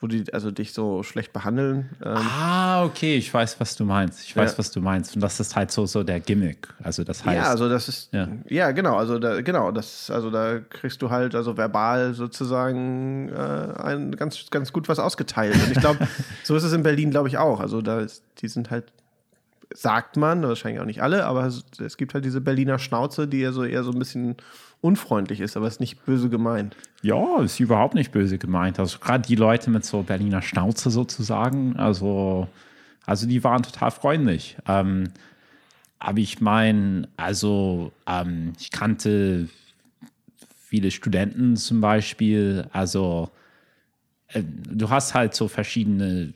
wo 0.00 0.08
die 0.08 0.24
also 0.34 0.50
dich 0.50 0.72
so 0.72 1.04
schlecht 1.04 1.32
behandeln? 1.32 1.90
Ähm, 2.04 2.16
Ah, 2.16 2.82
okay, 2.84 3.14
ich 3.16 3.32
weiß, 3.32 3.60
was 3.60 3.76
du 3.76 3.84
meinst. 3.84 4.24
Ich 4.24 4.36
weiß, 4.36 4.52
Ja. 4.52 4.58
was 4.58 4.72
du 4.72 4.80
meinst. 4.80 5.14
Und 5.14 5.20
das 5.22 5.38
ist 5.38 5.54
halt 5.54 5.70
so, 5.70 5.86
so 5.86 6.02
der 6.02 6.18
Gimmick. 6.18 6.66
Also 6.82 7.04
das 7.04 7.24
heißt, 7.24 7.36
ja, 7.36 7.50
also 7.50 7.68
das 7.68 7.88
ist, 7.88 8.12
Ja. 8.12 8.26
ja, 8.48 8.72
genau, 8.72 8.96
also 8.96 9.20
da, 9.20 9.40
genau, 9.42 9.70
das, 9.70 10.10
also 10.10 10.30
da 10.30 10.58
kriegst 10.58 11.00
du 11.02 11.10
halt 11.10 11.36
also 11.36 11.56
verbal 11.56 12.14
sozusagen 12.14 13.28
äh, 13.28 13.80
ein, 13.80 14.16
ganz, 14.16 14.46
ganz 14.50 14.72
gut 14.72 14.88
was 14.88 14.98
ausgeteilt. 14.98 15.54
Und 15.54 15.70
ich 15.70 15.78
glaube, 15.78 16.08
so 16.42 16.56
ist 16.56 16.64
es 16.64 16.72
in 16.72 16.82
Berlin, 16.82 17.10
glaube 17.12 17.28
ich, 17.28 17.38
auch. 17.38 17.60
Also 17.60 17.80
da 17.80 18.00
ist, 18.00 18.24
die 18.40 18.48
sind 18.48 18.70
halt, 18.70 18.92
sagt 19.74 20.16
man, 20.16 20.42
wahrscheinlich 20.42 20.80
auch 20.80 20.86
nicht 20.86 21.02
alle, 21.02 21.24
aber 21.24 21.46
es, 21.46 21.96
gibt 21.96 22.14
halt 22.14 22.24
diese 22.24 22.40
Berliner 22.40 22.78
Schnauze, 22.78 23.26
die 23.28 23.40
ja 23.40 23.52
so 23.52 23.64
eher 23.64 23.84
so 23.84 23.92
ein 23.92 23.98
bisschen 23.98 24.36
unfreundlich 24.80 25.40
ist, 25.40 25.56
aber 25.56 25.68
ist 25.68 25.80
nicht 25.80 26.04
böse 26.04 26.28
gemeint. 26.28 26.76
Ja, 27.02 27.40
ist 27.40 27.60
überhaupt 27.60 27.94
nicht 27.94 28.12
böse 28.12 28.38
gemeint. 28.38 28.78
Also 28.78 28.98
gerade 28.98 29.26
die 29.26 29.36
Leute 29.36 29.70
mit 29.70 29.84
so 29.84 30.02
Berliner 30.02 30.42
Schnauze 30.42 30.90
sozusagen, 30.90 31.76
also, 31.76 32.48
also 33.06 33.26
die 33.26 33.42
waren 33.44 33.62
total 33.62 33.90
freundlich. 33.90 34.56
Ähm, 34.66 35.10
aber 35.98 36.18
ich 36.18 36.40
meine, 36.40 37.08
also 37.16 37.92
ähm, 38.08 38.54
ich 38.58 38.72
kannte 38.72 39.48
viele 40.72 40.90
Studenten 40.90 41.56
zum 41.56 41.80
Beispiel, 41.80 42.66
also 42.72 43.30
äh, 44.28 44.42
du 44.42 44.90
hast 44.90 45.14
halt 45.14 45.34
so 45.34 45.46
verschiedene, 45.46 46.34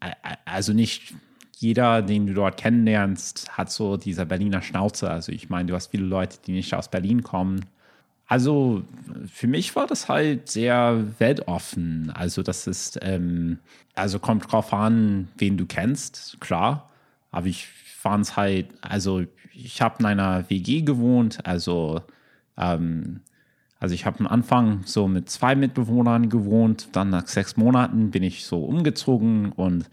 äh, 0.00 0.10
also 0.44 0.72
nicht 0.72 1.14
jeder, 1.60 2.02
den 2.02 2.26
du 2.26 2.34
dort 2.34 2.56
kennenlernst, 2.56 3.56
hat 3.58 3.70
so 3.70 3.96
dieser 3.96 4.24
Berliner 4.24 4.62
Schnauze. 4.62 5.10
Also 5.10 5.32
ich 5.32 5.48
meine, 5.48 5.68
du 5.68 5.74
hast 5.74 5.88
viele 5.88 6.06
Leute, 6.06 6.38
die 6.46 6.52
nicht 6.52 6.74
aus 6.74 6.88
Berlin 6.88 7.22
kommen. 7.22 7.64
Also 8.26 8.84
für 9.26 9.48
mich 9.48 9.74
war 9.74 9.86
das 9.86 10.08
halt 10.08 10.48
sehr 10.48 11.04
weltoffen. 11.18 12.12
Also 12.14 12.42
das 12.42 12.66
ist, 12.66 12.98
ähm, 13.02 13.58
also 13.94 14.18
kommt 14.18 14.52
drauf 14.52 14.72
an, 14.72 15.28
wen 15.36 15.56
du 15.56 15.66
kennst, 15.66 16.40
klar. 16.40 16.90
Aber 17.30 17.46
ich 17.46 17.66
fand 17.66 18.26
es 18.26 18.36
halt, 18.36 18.68
also 18.80 19.24
ich 19.52 19.82
habe 19.82 19.96
in 19.98 20.06
einer 20.06 20.48
WG 20.48 20.82
gewohnt, 20.82 21.44
also 21.44 22.02
ähm, 22.56 23.20
also 23.80 23.94
ich 23.94 24.06
habe 24.06 24.20
am 24.20 24.26
Anfang 24.26 24.82
so 24.84 25.08
mit 25.08 25.30
zwei 25.30 25.54
Mitbewohnern 25.54 26.28
gewohnt, 26.28 26.88
dann 26.92 27.10
nach 27.10 27.26
sechs 27.26 27.56
Monaten 27.56 28.10
bin 28.10 28.22
ich 28.22 28.44
so 28.44 28.64
umgezogen 28.64 29.52
und 29.52 29.88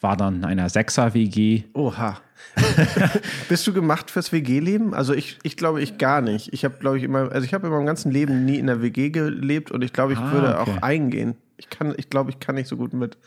war 0.00 0.16
dann 0.16 0.36
in 0.36 0.44
einer 0.44 0.68
Sechser-WG. 0.68 1.64
Oha. 1.74 2.18
Bist 3.48 3.66
du 3.66 3.72
gemacht 3.72 4.10
fürs 4.10 4.32
WG-Leben? 4.32 4.94
Also 4.94 5.12
ich, 5.12 5.38
ich 5.42 5.56
glaube 5.56 5.82
ich 5.82 5.98
gar 5.98 6.20
nicht. 6.20 6.52
Ich 6.52 6.64
habe, 6.64 6.76
glaube 6.78 6.98
ich, 6.98 7.04
immer, 7.04 7.30
also 7.32 7.44
ich 7.44 7.52
habe 7.54 7.66
in 7.66 7.72
meinem 7.72 7.86
ganzen 7.86 8.10
Leben 8.10 8.44
nie 8.44 8.56
in 8.56 8.66
der 8.66 8.82
WG 8.82 9.10
gelebt 9.10 9.70
und 9.70 9.82
ich 9.82 9.92
glaube, 9.92 10.14
ich 10.14 10.18
Ah, 10.18 10.32
würde 10.32 10.58
okay. 10.58 10.70
auch 10.78 10.82
eingehen. 10.82 11.34
Ich 11.58 11.68
kann, 11.68 11.94
ich 11.96 12.08
glaube, 12.08 12.30
ich 12.30 12.40
kann 12.40 12.54
nicht 12.54 12.68
so 12.68 12.76
gut 12.76 12.92
mit 12.94 13.18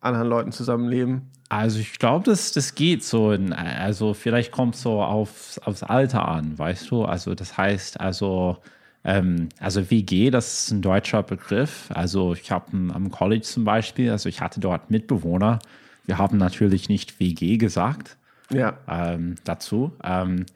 anderen 0.00 0.28
Leuten 0.28 0.52
zusammenleben. 0.52 1.30
Also 1.48 1.78
ich 1.78 1.98
glaube, 1.98 2.24
das, 2.24 2.52
das 2.52 2.74
geht 2.74 3.04
so. 3.04 3.30
In, 3.32 3.52
also 3.52 4.14
vielleicht 4.14 4.50
kommt 4.50 4.74
so 4.76 5.02
aufs, 5.02 5.58
aufs 5.60 5.82
Alter 5.82 6.26
an, 6.26 6.58
weißt 6.58 6.90
du? 6.90 7.04
Also 7.04 7.34
das 7.34 7.56
heißt, 7.56 8.00
also, 8.00 8.58
ähm, 9.04 9.48
also 9.60 9.90
WG, 9.90 10.30
das 10.30 10.64
ist 10.64 10.70
ein 10.72 10.82
deutscher 10.82 11.22
Begriff. 11.22 11.88
Also 11.94 12.34
ich 12.34 12.50
habe 12.50 12.66
am 12.72 13.10
College 13.10 13.42
zum 13.42 13.64
Beispiel, 13.64 14.10
also 14.10 14.28
ich 14.28 14.40
hatte 14.40 14.58
dort 14.58 14.90
Mitbewohner. 14.90 15.60
Wir 16.06 16.18
haben 16.18 16.38
natürlich 16.38 16.88
nicht 16.88 17.20
WG 17.20 17.56
gesagt. 17.56 18.16
Ja. 18.50 18.78
ähm, 18.88 19.36
dazu. 19.44 19.92
Ähm, 20.02 20.46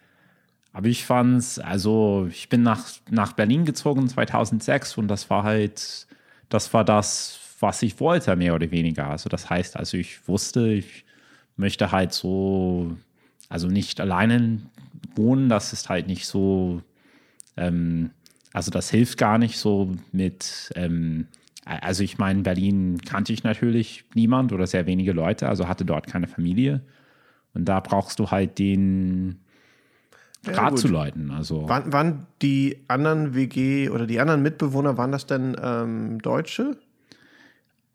aber 0.73 0.88
ich 0.88 1.05
fand's, 1.05 1.59
also 1.59 2.28
ich 2.31 2.49
bin 2.49 2.62
nach, 2.62 2.85
nach 3.11 3.33
Berlin 3.33 3.64
gezogen 3.64 4.09
2006 4.09 4.99
und 4.99 5.09
das 5.09 5.31
war 5.31 5.43
halt, 5.43 6.07
das 6.49 6.73
war 6.75 6.85
das, 6.85 7.40
was 7.61 7.83
ich 7.83 7.99
wollte, 7.99 8.37
mehr 8.37 8.55
oder 8.55 8.71
weniger. 8.71 9.09
Also 9.09 9.28
das 9.28 9.50
heißt, 9.50 9.76
also 9.76 9.97
ich 9.97 10.28
wusste, 10.28 10.69
ich 10.69 11.05
möchte 11.57 11.90
halt 11.90 12.12
so, 12.12 12.97
also 13.49 13.67
nicht 13.67 14.00
alleine 14.00 14.61
wohnen, 15.17 15.49
das 15.49 15.73
ist 15.73 15.88
halt 15.88 16.07
nicht 16.07 16.26
so, 16.26 16.83
ähm, 17.57 18.11
also 18.52 18.71
das 18.71 18.90
hilft 18.90 19.19
gar 19.19 19.38
nicht 19.38 19.59
so 19.59 19.97
mit, 20.12 20.71
ähm, 20.76 21.26
also 21.82 22.02
ich 22.02 22.18
meine, 22.18 22.38
in 22.40 22.42
Berlin 22.44 22.98
kannte 23.04 23.32
ich 23.32 23.44
natürlich 23.44 24.04
niemand 24.14 24.52
oder 24.52 24.66
sehr 24.66 24.87
wenige 24.87 25.12
Leute, 25.12 25.48
also 25.48 25.68
hatte 25.68 25.84
dort 25.84 26.06
keine 26.06 26.26
Familie. 26.28 26.82
Und 27.54 27.66
da 27.66 27.80
brauchst 27.80 28.18
du 28.18 28.30
halt 28.30 28.58
den 28.58 29.40
Ja, 30.46 30.52
Draht 30.52 30.70
gut. 30.70 30.78
zu 30.78 30.88
Leuten. 30.88 31.30
Also 31.30 31.68
Waren, 31.68 31.92
waren 31.92 32.26
die 32.42 32.78
anderen 32.88 33.34
WG 33.34 33.88
oder 33.90 34.06
die 34.06 34.20
anderen 34.20 34.42
Mitbewohner, 34.42 34.96
waren 34.96 35.12
das 35.12 35.26
denn 35.26 35.56
ähm, 35.62 36.20
Deutsche? 36.22 36.78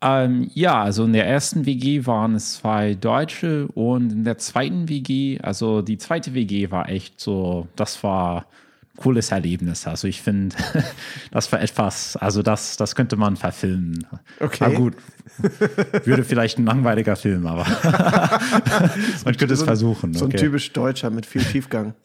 ähm, 0.02 0.50
ja, 0.54 0.82
also 0.82 1.04
in 1.04 1.12
der 1.14 1.26
ersten 1.26 1.64
WG 1.66 2.06
waren 2.06 2.34
es 2.34 2.54
zwei 2.54 2.94
Deutsche 2.94 3.68
und 3.68 4.12
in 4.12 4.24
der 4.24 4.36
zweiten 4.38 4.88
WG, 4.88 5.40
also 5.40 5.80
die 5.82 5.96
zweite 5.98 6.34
WG 6.34 6.70
war 6.70 6.88
echt 6.90 7.20
so, 7.20 7.68
das 7.76 8.02
war 8.04 8.46
cooles 8.96 9.30
Erlebnis. 9.32 9.86
Also 9.86 10.06
ich 10.08 10.22
finde, 10.22 10.54
das 11.30 11.50
war 11.52 11.60
etwas, 11.60 12.16
also 12.16 12.42
das, 12.42 12.76
das 12.76 12.94
könnte 12.94 13.16
man 13.16 13.36
verfilmen. 13.36 14.06
Okay. 14.40 14.64
Aber 14.64 14.74
gut, 14.74 14.94
würde 16.04 16.22
vielleicht 16.24 16.58
ein 16.58 16.66
langweiliger 16.66 17.16
Film, 17.16 17.46
aber 17.46 17.64
man 19.24 19.36
könnte 19.36 19.54
es 19.54 19.58
So 19.60 19.64
ein- 19.64 19.66
versuchen. 19.66 20.14
So 20.14 20.26
ein 20.26 20.30
typisch 20.30 20.72
Deutscher 20.72 21.10
mit 21.10 21.26
viel 21.26 21.42
Tiefgang. 21.44 21.94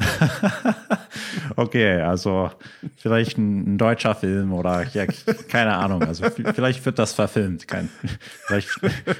Okay, 1.55 2.01
also 2.01 2.51
vielleicht 2.98 3.38
ein, 3.38 3.74
ein 3.74 3.77
deutscher 3.77 4.15
Film 4.15 4.53
oder 4.53 4.84
ja, 4.93 5.05
keine 5.50 5.75
Ahnung. 5.75 6.03
Also 6.03 6.25
vielleicht 6.29 6.86
wird 6.86 7.00
das 7.00 7.13
verfilmt. 7.13 7.67
Kein, 7.67 7.89
vielleicht 8.48 8.69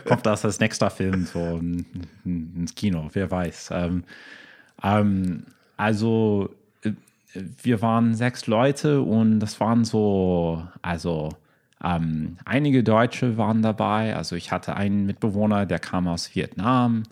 kommt 0.06 0.26
das 0.26 0.46
als 0.46 0.60
nächster 0.60 0.90
Film 0.90 1.26
so 1.26 1.40
in- 1.58 1.86
in- 2.26 2.54
ins 2.56 2.76
Kino, 2.76 3.10
wer 3.14 3.30
weiß. 3.30 3.70
Ähm, 3.74 4.04
ähm, 4.84 5.44
also 5.78 6.50
wir 7.34 7.82
waren 7.82 8.16
sechs 8.16 8.48
Leute 8.48 9.02
und 9.02 9.40
das 9.40 9.60
waren 9.60 9.86
so, 9.86 10.64
also 10.82 11.30
ähm, 11.84 12.38
einige 12.46 12.84
Deutsche 12.84 13.38
waren 13.38 13.62
dabei. 13.62 14.16
Also 14.16 14.36
ich 14.36 14.52
hatte 14.52 14.76
einen 14.76 15.06
Mitbewohner, 15.06 15.66
der 15.66 15.80
kam 15.80 16.08
aus 16.08 16.36
Vietnam. 16.36 17.04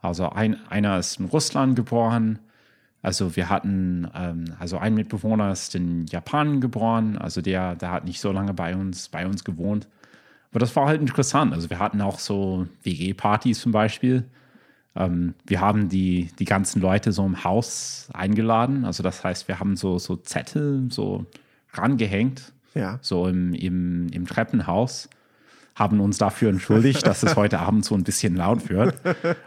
Also 0.00 0.28
ein, 0.30 0.58
einer 0.68 0.98
ist 0.98 1.20
in 1.20 1.26
Russland 1.26 1.76
geboren. 1.76 2.38
Also 3.02 3.36
wir 3.36 3.48
hatten, 3.48 4.08
ähm, 4.14 4.54
also 4.58 4.78
ein 4.78 4.94
Mitbewohner 4.94 5.52
ist 5.52 5.74
in 5.74 6.06
Japan 6.06 6.60
geboren, 6.60 7.18
also 7.18 7.40
der, 7.40 7.74
der 7.74 7.90
hat 7.90 8.04
nicht 8.04 8.20
so 8.20 8.30
lange 8.32 8.54
bei 8.54 8.76
uns, 8.76 9.08
bei 9.08 9.26
uns 9.26 9.44
gewohnt. 9.44 9.88
Aber 10.50 10.60
das 10.60 10.76
war 10.76 10.86
halt 10.86 11.00
interessant. 11.00 11.52
Also 11.52 11.70
wir 11.70 11.78
hatten 11.78 12.00
auch 12.00 12.18
so 12.18 12.66
WG-Partys 12.82 13.60
zum 13.60 13.72
Beispiel. 13.72 14.24
Ähm, 14.94 15.34
wir 15.46 15.60
haben 15.60 15.88
die, 15.88 16.28
die 16.38 16.44
ganzen 16.44 16.82
Leute 16.82 17.12
so 17.12 17.24
im 17.24 17.44
Haus 17.44 18.08
eingeladen. 18.12 18.84
Also 18.84 19.02
das 19.02 19.24
heißt, 19.24 19.48
wir 19.48 19.58
haben 19.58 19.76
so, 19.76 19.98
so 19.98 20.16
Zettel 20.16 20.86
so 20.90 21.26
rangehängt, 21.72 22.52
Ja. 22.74 22.98
so 23.00 23.26
im, 23.26 23.54
im, 23.54 24.08
im 24.12 24.26
Treppenhaus. 24.26 25.08
Haben 25.74 26.00
uns 26.00 26.18
dafür 26.18 26.50
entschuldigt, 26.50 27.06
dass 27.06 27.22
es 27.22 27.34
heute 27.36 27.60
Abend 27.60 27.84
so 27.86 27.94
ein 27.94 28.04
bisschen 28.04 28.36
laut 28.36 28.68
wird. 28.68 28.94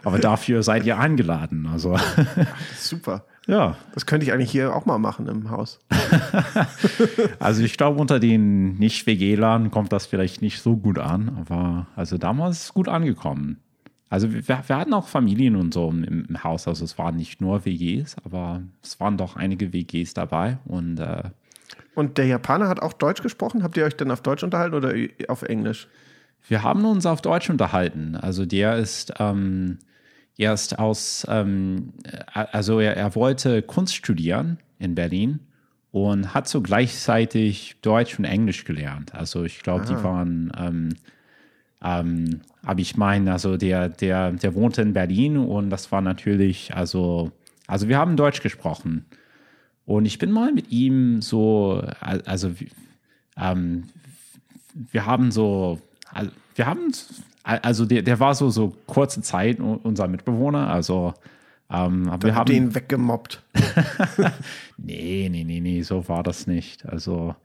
Aber 0.03 0.17
dafür 0.17 0.63
seid 0.63 0.83
ihr 0.85 0.97
eingeladen. 0.97 1.67
Also 1.71 1.95
Super. 2.79 3.25
ja. 3.45 3.77
Das 3.93 4.07
könnte 4.07 4.25
ich 4.25 4.33
eigentlich 4.33 4.49
hier 4.49 4.75
auch 4.75 4.87
mal 4.87 4.97
machen 4.97 5.27
im 5.27 5.51
Haus. 5.51 5.79
Also 7.39 7.63
ich 7.63 7.77
glaube, 7.77 7.99
unter 7.99 8.19
den 8.19 8.77
Nicht-WGlern 8.77 9.71
kommt 9.71 9.91
das 9.93 10.05
vielleicht 10.05 10.41
nicht 10.41 10.61
so 10.61 10.75
gut 10.77 10.97
an, 10.99 11.37
aber 11.39 11.87
also 11.95 12.17
damals 12.17 12.57
ist 12.57 12.63
es 12.65 12.73
gut 12.73 12.87
angekommen. 12.87 13.57
Also 14.15 14.33
wir, 14.33 14.47
wir 14.47 14.77
hatten 14.77 14.93
auch 14.93 15.07
Familien 15.07 15.55
und 15.55 15.73
so 15.73 15.89
im, 15.89 16.25
im 16.29 16.43
Haus, 16.43 16.67
also 16.67 16.83
es 16.85 16.97
waren 16.97 17.15
nicht 17.15 17.41
nur 17.41 17.65
WGs, 17.65 18.15
aber 18.23 18.61
es 18.81 18.99
waren 18.99 19.17
doch 19.17 19.35
einige 19.35 19.73
WGs 19.73 20.13
dabei 20.13 20.57
und 20.65 20.99
äh, 20.99 21.23
Und 21.95 22.17
der 22.17 22.25
Japaner 22.25 22.67
hat 22.67 22.81
auch 22.81 22.93
Deutsch 22.93 23.21
gesprochen. 23.21 23.61
Habt 23.63 23.77
ihr 23.77 23.85
euch 23.85 23.95
dann 23.95 24.11
auf 24.11 24.21
Deutsch 24.21 24.43
unterhalten 24.43 24.75
oder 24.75 24.93
auf 25.27 25.43
Englisch? 25.43 25.87
wir 26.47 26.63
haben 26.63 26.85
uns 26.85 27.05
auf 27.05 27.21
Deutsch 27.21 27.49
unterhalten. 27.49 28.15
Also 28.15 28.45
der 28.45 28.77
ist, 28.77 29.13
ähm, 29.19 29.79
er 30.37 30.53
ist 30.53 30.77
aus, 30.77 31.25
ähm, 31.29 31.93
äh, 32.03 32.45
also 32.51 32.79
er, 32.79 32.95
er 32.95 33.15
wollte 33.15 33.61
Kunst 33.61 33.95
studieren 33.95 34.59
in 34.79 34.95
Berlin 34.95 35.39
und 35.91 36.33
hat 36.33 36.47
so 36.47 36.61
gleichzeitig 36.61 37.77
Deutsch 37.81 38.19
und 38.19 38.25
Englisch 38.25 38.65
gelernt. 38.65 39.15
Also 39.15 39.43
ich 39.43 39.63
glaube, 39.63 39.85
die 39.85 40.03
waren, 40.03 40.51
ähm, 40.57 40.89
ähm, 41.83 42.41
aber 42.63 42.79
ich 42.79 42.97
meine, 42.97 43.31
also 43.31 43.57
der, 43.57 43.89
der, 43.89 44.31
der 44.31 44.55
wohnte 44.55 44.81
in 44.81 44.93
Berlin 44.93 45.37
und 45.37 45.69
das 45.69 45.91
war 45.91 46.01
natürlich, 46.01 46.75
also, 46.75 47.31
also 47.67 47.87
wir 47.87 47.97
haben 47.97 48.17
Deutsch 48.17 48.41
gesprochen. 48.41 49.05
Und 49.85 50.05
ich 50.05 50.17
bin 50.17 50.31
mal 50.31 50.51
mit 50.51 50.71
ihm 50.71 51.21
so, 51.21 51.83
also 51.99 52.51
ähm, 53.37 53.83
wir 54.91 55.05
haben 55.05 55.31
so, 55.31 55.79
also 56.11 56.31
wir 56.55 56.65
haben, 56.65 56.91
also 57.43 57.85
der, 57.85 58.01
der 58.01 58.19
war 58.19 58.33
so, 58.33 58.49
so 58.49 58.75
kurze 58.87 59.21
Zeit 59.21 59.59
unser 59.59 60.07
Mitbewohner, 60.07 60.69
also 60.69 61.13
Ähm, 61.69 62.09
aber 62.09 62.19
Dann 62.19 62.29
wir 62.29 62.35
haben 62.35 62.51
ihn 62.51 62.75
weggemobbt. 62.75 63.41
Nee, 64.77 65.29
nee, 65.31 65.43
nee, 65.43 65.61
nee, 65.61 65.81
so 65.81 66.07
war 66.07 66.21
das 66.21 66.47
nicht. 66.47 66.85
Also, 66.85 67.35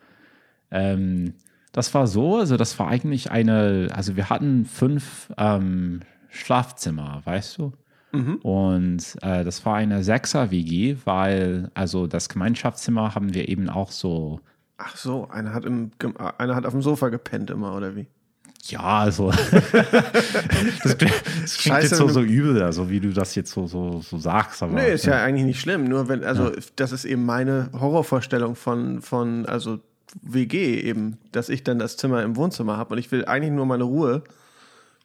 ähm, 0.71 1.35
das 1.73 1.93
war 1.95 2.07
so, 2.07 2.37
also 2.39 2.57
das 2.57 2.79
war 2.79 2.89
eigentlich 2.89 3.31
eine, 3.31 3.89
also 3.95 4.17
wir 4.17 4.29
hatten 4.31 4.65
fünf 4.65 5.33
ähm, 5.39 6.01
Schlafzimmer, 6.29 7.23
weißt 7.25 7.59
du? 7.59 7.73
Und 8.43 9.17
äh, 9.23 9.45
das 9.45 9.65
war 9.65 9.77
eine 9.77 10.03
Sechser-WG, 10.03 10.97
weil, 11.05 11.71
also 11.75 12.09
das 12.09 12.29
Gemeinschaftszimmer 12.29 13.15
haben 13.15 13.35
wir 13.35 13.49
eben 13.49 13.69
auch 13.69 13.93
so, 13.93 14.41
Ach 14.79 14.97
so, 14.97 15.29
einer 15.29 15.53
hat, 15.55 15.65
im, 15.65 15.93
Gem- 16.01 16.17
einer 16.39 16.57
hat 16.57 16.67
auf 16.67 16.73
dem 16.73 16.83
Sofa 16.83 17.09
gepennt 17.11 17.51
immer, 17.51 17.77
oder 17.77 17.95
wie? 17.95 18.09
ja, 18.65 18.81
also, 18.81 19.31
das, 20.83 20.99
klingt- 20.99 21.23
das 21.43 21.57
klingt 21.59 21.83
jetzt 21.83 21.95
so, 21.95 22.09
so 22.09 22.21
übel, 22.23 22.63
also 22.63 22.91
wie 22.91 23.01
du 23.01 23.13
das 23.13 23.35
jetzt 23.35 23.53
so, 23.53 23.67
so, 23.67 24.01
so 24.01 24.19
sagst, 24.19 24.63
aber. 24.63 24.73
Nee, 24.75 24.93
ist 24.93 25.07
ja 25.07 25.23
eigentlich 25.23 25.45
nicht 25.47 25.61
schlimm. 25.61 25.85
Nur 25.85 26.09
wenn, 26.09 26.25
also 26.25 26.51
das 26.77 26.93
ist 26.93 27.05
eben 27.05 27.25
meine 27.25 27.71
Horrorvorstellung 27.79 28.57
von, 28.57 29.01
von, 29.03 29.47
also 29.47 29.79
WG 30.23 30.81
eben, 30.81 31.19
dass 31.33 31.49
ich 31.49 31.65
dann 31.65 31.79
das 31.79 31.97
Zimmer 31.97 32.23
im 32.23 32.37
Wohnzimmer 32.37 32.77
habe 32.77 32.95
und 32.95 32.99
ich 32.99 33.11
will 33.13 33.25
eigentlich 33.25 33.53
nur 33.53 33.67
meine 33.67 33.85
Ruhe 33.85 34.23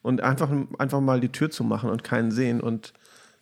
und 0.02 0.22
einfach, 0.22 0.50
einfach 0.78 1.02
mal 1.02 1.20
die 1.20 1.30
Tür 1.32 1.50
zu 1.50 1.64
machen 1.64 1.90
und 1.90 2.04
keinen 2.04 2.32
sehen 2.32 2.62
und 2.62 2.94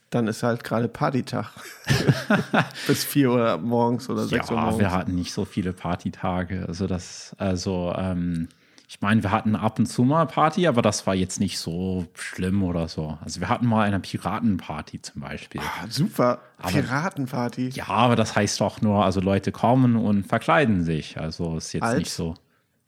dann 0.10 0.27
ist 0.27 0.43
halt 0.43 0.63
gerade 0.63 0.88
Partytag. 0.88 1.50
Bis 2.88 3.03
vier 3.03 3.32
Uhr 3.32 3.58
morgens 3.58 4.10
oder 4.10 4.25
sechs 4.25 4.50
Uhr 4.50 4.55
Ja, 4.58 4.62
morgens. 4.63 4.79
wir 4.79 4.91
hatten 4.91 5.15
nicht 5.15 5.34
so 5.34 5.43
viele 5.46 5.74
Partytage. 5.74 6.65
Also 6.67 6.86
das, 6.88 7.36
also, 7.39 7.93
ähm, 7.98 8.48
ich 8.93 9.01
meine, 9.01 9.23
wir 9.23 9.31
hatten 9.31 9.55
ab 9.55 9.79
und 9.79 9.88
zu 9.88 10.03
mal 10.03 10.27
Party, 10.27 10.67
aber 10.67 10.83
das 10.83 11.07
war 11.07 11.15
jetzt 11.15 11.39
nicht 11.39 11.57
so 11.57 12.05
schlimm 12.13 12.62
oder 12.62 12.88
so. 12.88 13.17
Also 13.21 13.39
wir 13.39 13.50
hatten 13.50 13.65
mal 13.65 13.88
eine 13.88 14.00
Piratenparty 14.00 15.01
zum 15.01 15.21
Beispiel. 15.21 15.62
Ah, 15.62 15.88
super. 15.89 16.41
Piratenparty. 16.63 17.69
Ja, 17.69 17.88
aber 17.88 18.15
das 18.15 18.35
heißt 18.35 18.62
doch 18.62 18.81
nur, 18.81 19.03
also 19.03 19.19
Leute 19.19 19.51
kommen 19.51 19.95
und 19.95 20.27
verkleiden 20.27 20.83
sich. 20.83 21.17
Also 21.19 21.57
ist 21.57 21.73
jetzt 21.73 21.81
Als? 21.81 21.97
nicht 21.97 22.12
so. 22.12 22.35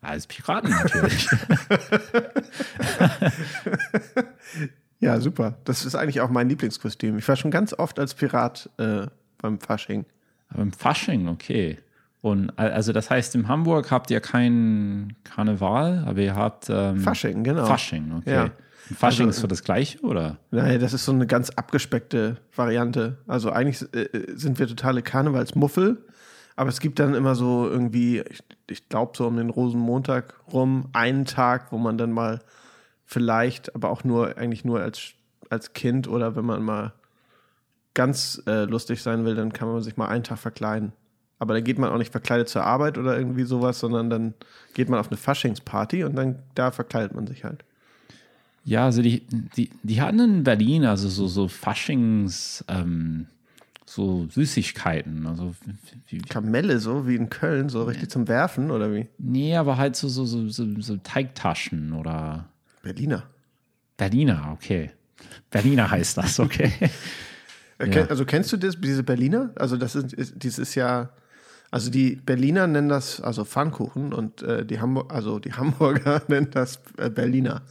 Als 0.02 0.28
Piraten 0.28 0.70
natürlich. 0.70 1.28
Ja, 5.02 5.20
super. 5.20 5.58
Das 5.66 5.86
ist 5.86 5.94
eigentlich 5.94 6.22
auch 6.22 6.30
mein 6.30 6.48
Lieblingskostüm. 6.48 7.18
Ich 7.18 7.28
war 7.28 7.36
schon 7.36 7.52
ganz 7.52 7.74
oft 7.74 8.00
als 8.00 8.14
Pirat 8.14 8.70
äh, 8.78 9.08
beim 9.38 9.60
Fasching. 9.60 10.06
aber 10.48 10.62
im 10.62 10.72
Fasching, 10.72 11.28
okay. 11.28 11.78
Und 12.26 12.50
äh, 12.58 12.64
also 12.64 12.92
das 12.92 13.12
heißt, 13.12 13.36
in 13.36 13.48
Hamburg 13.48 13.92
habt 13.92 14.10
ihr 14.10 14.20
kein 14.20 15.14
Karneval, 15.24 16.06
aber 16.08 16.22
ihr 16.22 16.34
habt 16.36 16.72
ähm, 16.72 17.00
Fasching, 17.00 17.44
genau. 17.44 17.68
Fasching, 17.68 18.14
okay. 18.18 18.34
Ja. 18.34 18.50
Fasching 18.96 19.28
Also- 19.28 19.30
ist 19.30 19.42
so 19.42 19.48
das 19.48 19.64
gleiche, 19.64 20.02
oder? 20.02 20.38
Naja, 20.50 20.80
das 20.80 20.94
ist 20.94 21.06
so 21.06 21.12
eine 21.12 21.28
ganz 21.28 21.52
abgespeckte 21.52 22.38
Variante. 22.56 23.20
Also 23.28 23.52
eigentlich 23.52 23.84
äh, 23.94 24.10
sind 24.34 24.58
wir 24.58 24.68
totale 24.68 25.04
Karnevalsmuffel, 25.04 26.04
aber 26.56 26.70
es 26.70 26.80
gibt 26.80 26.98
dann 26.98 27.14
immer 27.14 27.36
so 27.36 27.70
irgendwie, 27.70 28.22
ich, 28.28 28.42
ich 28.72 28.90
glaube 28.90 29.12
so 29.16 29.28
um 29.28 29.38
den 29.38 29.52
Rosenmontag 29.52 30.34
rum, 30.52 30.90
einen 30.94 31.26
Tag, 31.26 31.72
wo 31.72 31.78
man 31.78 32.00
dann 32.00 32.12
mal 32.12 32.40
vielleicht, 33.06 33.76
aber 33.76 33.92
auch 33.92 34.04
nur, 34.04 34.36
eigentlich 34.40 34.66
nur 34.66 34.80
als, 34.80 35.12
als 35.52 35.74
Kind 35.74 36.08
oder 36.08 36.36
wenn 36.36 36.46
man 36.46 36.64
mal 36.64 36.94
ganz 37.94 38.42
äh, 38.48 38.64
lustig 38.66 39.04
sein 39.04 39.26
will, 39.26 39.36
dann 39.36 39.54
kann 39.54 39.68
man 39.72 39.84
sich 39.84 39.96
mal 39.96 40.08
einen 40.08 40.24
Tag 40.24 40.40
verkleiden. 40.40 40.92
Aber 41.46 41.54
dann 41.54 41.64
geht 41.64 41.78
man 41.78 41.92
auch 41.92 41.98
nicht 42.00 42.12
verkleidet 42.12 42.50
zur 42.50 42.64
Arbeit 42.64 42.98
oder 42.98 43.18
irgendwie 43.18 43.44
sowas, 43.44 43.80
sondern 43.80 44.10
dann 44.10 44.34
geht 44.74 44.90
man 44.90 45.00
auf 45.00 45.08
eine 45.10 45.18
Faschingsparty 45.18 46.04
und 46.04 46.16
dann 46.16 46.40
da 46.56 46.72
verkleidet 46.72 47.14
man 47.14 47.28
sich 47.28 47.44
halt. 47.44 47.64
Ja, 48.64 48.86
also 48.86 49.04
die, 49.04 49.22
die, 49.56 49.70
die 49.84 50.02
hatten 50.02 50.20
in 50.20 50.44
Berlin 50.44 50.86
also 50.86 51.08
so, 51.08 51.28
so 51.28 51.48
Faschings, 51.48 52.66
ähm, 52.68 53.28
so 53.86 54.28
Süßigkeiten. 54.32 55.28
Also, 55.28 55.54
wie, 56.08 56.18
wie, 56.18 56.22
Kamelle, 56.22 56.80
so 56.80 57.08
wie 57.08 57.16
in 57.16 57.30
Köln, 57.30 57.70
so 57.70 57.84
richtig 57.84 58.10
zum 58.10 58.28
Werfen 58.28 58.72
oder 58.72 58.92
wie? 58.92 59.08
nee, 59.20 59.56
aber 59.56 59.78
halt 59.78 59.96
so, 59.96 60.10
so, 60.10 60.26
so, 60.26 60.50
so, 60.50 60.66
so 60.82 60.98
Teigtaschen 60.98 61.94
oder 61.94 62.46
Berliner. 62.82 63.24
Berliner, 63.98 64.50
okay. 64.54 64.90
Berliner 65.52 65.90
heißt 65.92 66.18
das, 66.18 66.40
okay. 66.40 66.72
Äh, 67.78 67.88
kenn- 67.90 68.08
Also 68.10 68.24
kennst 68.24 68.54
du 68.54 68.58
das, 68.58 68.80
diese 68.80 69.04
Berliner? 69.04 69.52
Also 69.56 69.76
das 69.76 69.96
ist, 69.96 70.14
ist 70.14 70.34
dies 70.38 70.58
ist 70.60 70.76
ja, 70.76 71.10
also 71.76 71.92
die 71.92 72.16
Berliner 72.16 72.68
nennen 72.68 72.88
das 72.88 73.20
also 73.20 73.44
Pfannkuchen 73.44 74.14
und 74.14 74.42
äh, 74.42 74.66
die 74.66 74.80
Hamburg, 74.80 75.14
also 75.14 75.40
die 75.40 75.52
Hamburger 75.52 76.22
nennen 76.30 76.48
das 76.50 76.80
äh, 76.96 77.10
Berliner. 77.10 77.64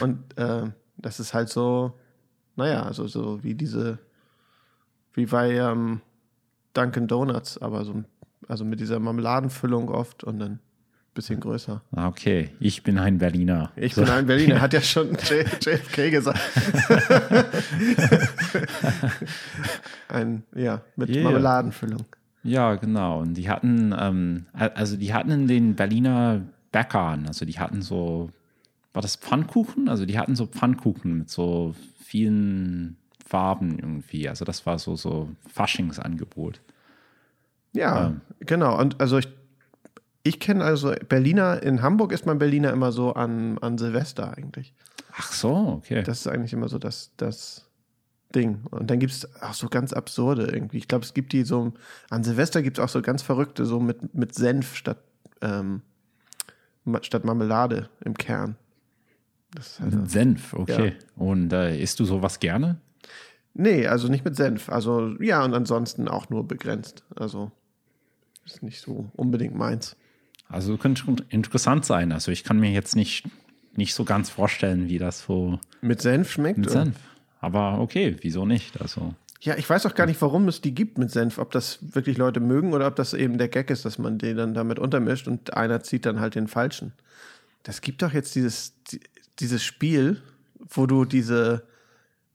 Und 0.00 0.36
äh, 0.36 0.62
das 0.96 1.20
ist 1.20 1.32
halt 1.32 1.48
so, 1.48 1.96
naja, 2.56 2.82
also 2.82 3.06
so 3.06 3.44
wie 3.44 3.54
diese, 3.54 4.00
wie 5.14 5.26
bei 5.26 5.52
ähm, 5.52 6.00
Dunkin' 6.74 7.06
Donuts, 7.06 7.56
aber 7.58 7.84
so, 7.84 8.02
also 8.48 8.64
mit 8.64 8.80
dieser 8.80 8.98
Marmeladenfüllung 8.98 9.90
oft 9.90 10.24
und 10.24 10.40
dann 10.40 10.52
ein 10.54 10.60
bisschen 11.14 11.38
größer. 11.38 11.82
Ah, 11.92 12.08
Okay, 12.08 12.50
ich 12.58 12.82
bin 12.82 12.98
ein 12.98 13.18
Berliner. 13.18 13.70
Ich 13.76 13.94
so, 13.94 14.02
bin 14.02 14.10
ein 14.10 14.26
Berliner, 14.26 14.60
hat 14.60 14.72
ja 14.72 14.80
schon 14.80 15.12
JFK 15.60 16.10
gesagt. 16.10 16.40
ein, 20.08 20.42
ja, 20.52 20.82
mit 20.96 21.10
Yeah. 21.10 21.22
Marmeladenfüllung. 21.22 22.06
Ja, 22.46 22.76
genau. 22.76 23.20
Und 23.20 23.34
die 23.34 23.48
hatten, 23.48 23.94
ähm, 23.98 24.46
also 24.52 24.96
die 24.96 25.12
hatten 25.12 25.30
in 25.30 25.46
den 25.48 25.74
Berliner 25.74 26.42
Bäckern, 26.72 27.26
also 27.26 27.44
die 27.44 27.58
hatten 27.58 27.82
so, 27.82 28.30
war 28.92 29.02
das 29.02 29.16
Pfannkuchen? 29.16 29.88
Also 29.88 30.06
die 30.06 30.18
hatten 30.18 30.36
so 30.36 30.46
Pfannkuchen 30.46 31.18
mit 31.18 31.30
so 31.30 31.74
vielen 31.98 32.96
Farben 33.26 33.78
irgendwie. 33.78 34.28
Also 34.28 34.44
das 34.44 34.64
war 34.66 34.78
so, 34.78 34.96
so 34.96 35.30
Faschingsangebot. 35.52 36.60
Ja, 37.72 38.14
genau. 38.40 38.78
Und 38.78 39.00
also 39.00 39.18
ich, 39.18 39.28
ich 40.22 40.40
kenne 40.40 40.64
also 40.64 40.94
Berliner, 41.08 41.62
in 41.62 41.82
Hamburg 41.82 42.12
ist 42.12 42.26
man 42.26 42.38
Berliner 42.38 42.72
immer 42.72 42.92
so 42.92 43.12
an, 43.12 43.58
an 43.58 43.76
Silvester 43.76 44.36
eigentlich. 44.36 44.72
Ach 45.12 45.32
so, 45.32 45.80
okay. 45.82 46.02
Das 46.02 46.20
ist 46.20 46.26
eigentlich 46.26 46.52
immer 46.52 46.68
so 46.68 46.78
das, 46.78 47.12
das 47.16 47.66
Ding. 48.34 48.62
Und 48.70 48.90
dann 48.90 48.98
gibt 48.98 49.12
es 49.12 49.42
auch 49.42 49.54
so 49.54 49.68
ganz 49.68 49.92
absurde 49.92 50.46
irgendwie. 50.46 50.78
Ich 50.78 50.88
glaube, 50.88 51.04
es 51.04 51.14
gibt 51.14 51.32
die 51.32 51.44
so, 51.44 51.72
an 52.10 52.24
Silvester 52.24 52.62
gibt 52.62 52.78
es 52.78 52.84
auch 52.84 52.88
so 52.88 53.02
ganz 53.02 53.22
verrückte, 53.22 53.64
so 53.64 53.80
mit, 53.80 54.14
mit 54.14 54.34
Senf 54.34 54.74
statt, 54.74 54.98
ähm, 55.40 55.82
statt 57.02 57.24
Marmelade 57.24 57.88
im 58.04 58.14
Kern. 58.14 58.56
Halt 59.80 59.94
Mit 59.94 60.10
Senf, 60.10 60.52
okay. 60.54 60.94
Und 61.14 61.52
äh, 61.52 61.80
isst 61.80 61.98
du 62.00 62.04
sowas 62.04 62.40
gerne? 62.40 62.78
Nee, 63.54 63.86
also 63.86 64.08
nicht 64.08 64.24
mit 64.24 64.36
Senf. 64.36 64.68
Also 64.68 65.16
ja, 65.20 65.42
und 65.44 65.54
ansonsten 65.54 66.08
auch 66.08 66.28
nur 66.28 66.46
begrenzt. 66.46 67.04
Also 67.14 67.50
ist 68.44 68.62
nicht 68.62 68.80
so 68.80 69.10
unbedingt 69.14 69.54
meins. 69.54 69.96
Also 70.48 70.76
könnte 70.76 71.02
schon 71.02 71.22
interessant 71.30 71.84
sein. 71.84 72.12
Also 72.12 72.30
ich 72.30 72.44
kann 72.44 72.60
mir 72.60 72.70
jetzt 72.70 72.94
nicht, 72.94 73.26
nicht 73.74 73.94
so 73.94 74.04
ganz 74.04 74.30
vorstellen, 74.30 74.88
wie 74.88 74.98
das 74.98 75.22
so 75.22 75.58
Mit 75.80 76.02
Senf 76.02 76.30
schmeckt? 76.30 76.58
mit? 76.58 76.70
Senf. 76.70 76.96
Aber 77.46 77.78
okay, 77.78 78.16
wieso 78.22 78.44
nicht? 78.44 78.80
Also 78.80 79.14
Ja, 79.40 79.54
ich 79.56 79.70
weiß 79.70 79.86
auch 79.86 79.94
gar 79.94 80.06
nicht, 80.06 80.20
warum 80.20 80.48
es 80.48 80.60
die 80.60 80.74
gibt 80.74 80.98
mit 80.98 81.12
Senf. 81.12 81.38
Ob 81.38 81.52
das 81.52 81.78
wirklich 81.94 82.18
Leute 82.18 82.40
mögen 82.40 82.72
oder 82.74 82.88
ob 82.88 82.96
das 82.96 83.14
eben 83.14 83.38
der 83.38 83.48
Gag 83.48 83.70
ist, 83.70 83.84
dass 83.84 83.98
man 83.98 84.18
den 84.18 84.36
dann 84.36 84.52
damit 84.54 84.80
untermischt 84.80 85.28
und 85.28 85.54
einer 85.56 85.80
zieht 85.82 86.06
dann 86.06 86.18
halt 86.18 86.34
den 86.34 86.48
falschen. 86.48 86.92
Das 87.62 87.80
gibt 87.82 88.02
doch 88.02 88.12
jetzt 88.12 88.34
dieses, 88.34 88.74
die- 88.90 89.00
dieses 89.38 89.62
Spiel, 89.62 90.20
wo 90.70 90.86
du 90.86 91.04
diese, 91.04 91.62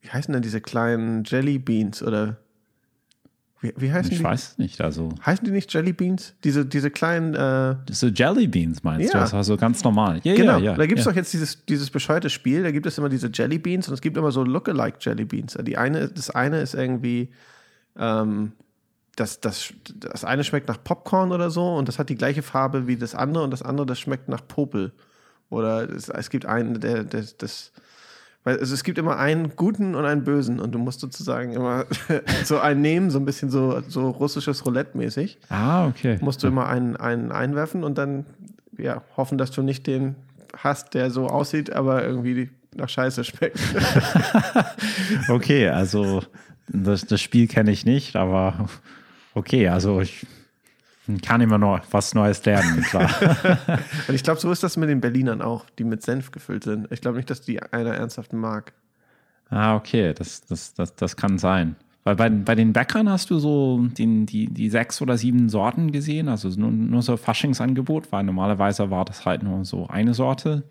wie 0.02 0.10
heißen 0.10 0.32
denn 0.32 0.42
diese 0.44 0.62
kleinen 0.62 1.26
Jelly 1.26 1.60
Beans 1.60 2.02
oder 2.02 2.38
wie, 3.62 3.74
wie 3.78 3.92
heißen 3.92 4.12
ich 4.12 4.18
die? 4.18 4.24
weiß 4.24 4.52
es 4.54 4.58
nicht. 4.58 4.82
Also 4.82 5.10
Heißen 5.26 5.46
die 5.46 5.52
nicht 5.52 5.72
Jelly 5.74 5.94
Beans? 5.94 6.34
Diese, 6.44 6.66
diese 6.66 6.90
kleinen, 6.92 7.36
äh, 7.36 7.76
so 7.92 8.08
Jelly 8.08 8.48
Beans 8.48 8.84
meinst 8.84 9.14
Ja. 9.14 9.20
du? 9.20 9.24
Das 9.24 9.34
war 9.34 9.44
so 9.44 9.56
ganz 9.56 9.84
normal. 9.84 10.20
Ja, 10.24 10.36
Genau, 10.36 10.58
ja, 10.58 10.72
ja. 10.72 10.76
da 10.76 10.86
gibt 10.88 11.00
es 11.00 11.06
doch 11.06 11.16
jetzt 11.16 11.32
dieses, 11.34 11.64
dieses 11.66 11.90
bescheuerte 11.90 12.30
Spiel, 12.30 12.64
da 12.64 12.72
gibt 12.72 12.86
es 12.88 12.98
immer 12.98 13.10
diese 13.10 13.30
Jelly 13.32 13.60
Beans 13.60 13.88
und 13.88 13.94
es 13.94 14.02
gibt 14.02 14.18
immer 14.18 14.32
so 14.32 14.44
Lookalike 14.44 14.98
Jelly 15.00 15.26
Beans. 15.26 15.58
Die 15.62 15.78
eine, 15.78 16.08
das 16.10 16.30
eine 16.32 16.60
ist 16.62 16.74
irgendwie, 16.74 17.30
ähm, 17.98 18.54
das, 19.16 19.40
das, 19.42 19.74
das 19.96 20.24
eine 20.26 20.44
schmeckt 20.44 20.68
nach 20.68 20.84
Popcorn 20.84 21.32
oder 21.32 21.50
so 21.52 21.76
und 21.76 21.88
das 21.88 22.00
hat 22.00 22.10
die 22.10 22.16
gleiche 22.16 22.42
Farbe 22.42 22.88
wie 22.88 22.96
das 22.98 23.14
andere 23.14 23.44
und 23.44 23.52
das 23.52 23.62
andere, 23.62 23.86
das 23.86 24.00
schmeckt 24.00 24.28
nach 24.30 24.48
Popel. 24.48 24.92
Oder 25.50 25.90
es, 25.90 26.08
es 26.10 26.30
gibt 26.30 26.46
einen, 26.46 26.80
der, 26.80 27.04
der 27.04 27.26
das, 27.38 27.74
weil 28.44 28.58
also 28.60 28.74
es 28.74 28.84
gibt 28.84 28.98
immer 28.98 29.18
einen 29.18 29.56
guten 29.56 29.94
und 29.96 30.06
einen 30.06 30.24
bösen 30.24 30.60
und 30.60 30.72
du 30.72 30.80
musst 30.80 31.00
sozusagen 31.00 31.54
immer 31.54 31.86
so 32.44 32.60
einen 32.60 32.82
nehmen, 32.82 33.12
so 33.12 33.20
ein 33.20 33.26
bisschen 33.26 33.50
so, 33.50 33.82
so 33.88 34.10
russisches 34.10 34.66
Roulette-mäßig 34.66 35.38
Ah, 35.50 35.88
okay. 35.88 36.18
musst 36.22 36.42
du 36.44 36.48
immer 36.48 36.68
einen, 36.68 36.96
einen 36.96 37.32
einwerfen 37.32 37.84
und 37.84 37.98
dann 37.98 38.26
ja, 38.78 39.04
hoffen, 39.18 39.38
dass 39.38 39.52
du 39.52 39.62
nicht 39.62 39.86
den 39.86 40.16
hast, 40.58 40.94
der 40.96 41.12
so 41.12 41.28
aussieht, 41.28 41.72
aber 41.72 42.04
irgendwie 42.04 42.50
nach 42.76 42.90
Scheiße 42.90 43.24
schmeckt. 43.24 43.60
Okay, 45.30 45.68
also 45.70 46.24
das, 46.68 47.06
das 47.06 47.22
Spiel 47.22 47.48
kenne 47.48 47.72
ich 47.72 47.86
nicht, 47.86 48.16
aber 48.16 48.70
okay, 49.34 49.68
also 49.70 50.02
ich 50.02 50.26
kann 51.22 51.42
immer 51.42 51.58
noch 51.58 51.82
was 51.92 52.14
Neues 52.14 52.44
lernen, 52.46 52.82
klar. 52.90 53.10
Und 54.08 54.16
ich 54.16 54.24
glaube, 54.24 54.40
so 54.40 54.52
ist 54.52 54.64
das 54.64 54.78
mit 54.78 54.90
den 54.90 55.02
Berlinern 55.02 55.42
auch, 55.42 55.66
die 55.78 55.84
mit 55.84 56.04
Senf 56.04 56.32
gefüllt 56.32 56.64
sind. 56.64 56.88
Ich 56.92 57.02
glaube 57.02 57.18
nicht, 57.18 57.30
dass 57.30 57.42
die 57.42 57.62
einer 57.62 57.94
ernsthaft 57.94 58.34
mag. 58.34 58.74
ah, 59.50 59.76
okay, 59.76 60.14
das, 60.14 60.42
das, 60.42 60.74
das, 60.74 60.96
das 60.96 61.18
kann 61.18 61.38
sein. 61.38 61.76
Weil 62.04 62.16
bei, 62.16 62.30
bei 62.30 62.56
den 62.56 62.74
Bäckern 62.74 63.10
hast 63.10 63.30
du 63.30 63.38
so 63.38 63.86
den, 63.98 64.26
die, 64.26 64.48
die 64.48 64.70
sechs 64.70 65.02
oder 65.02 65.18
sieben 65.18 65.50
Sorten 65.50 65.92
gesehen, 65.92 66.30
also 66.30 66.50
nur, 66.50 66.72
nur 66.72 67.02
so 67.04 67.16
Faschingsangebot, 67.16 68.12
weil 68.12 68.24
normalerweise 68.24 68.90
war 68.90 69.06
das 69.06 69.26
halt 69.26 69.44
nur 69.44 69.66
so 69.66 69.88
eine 69.88 70.16
Sorte. 70.16 70.64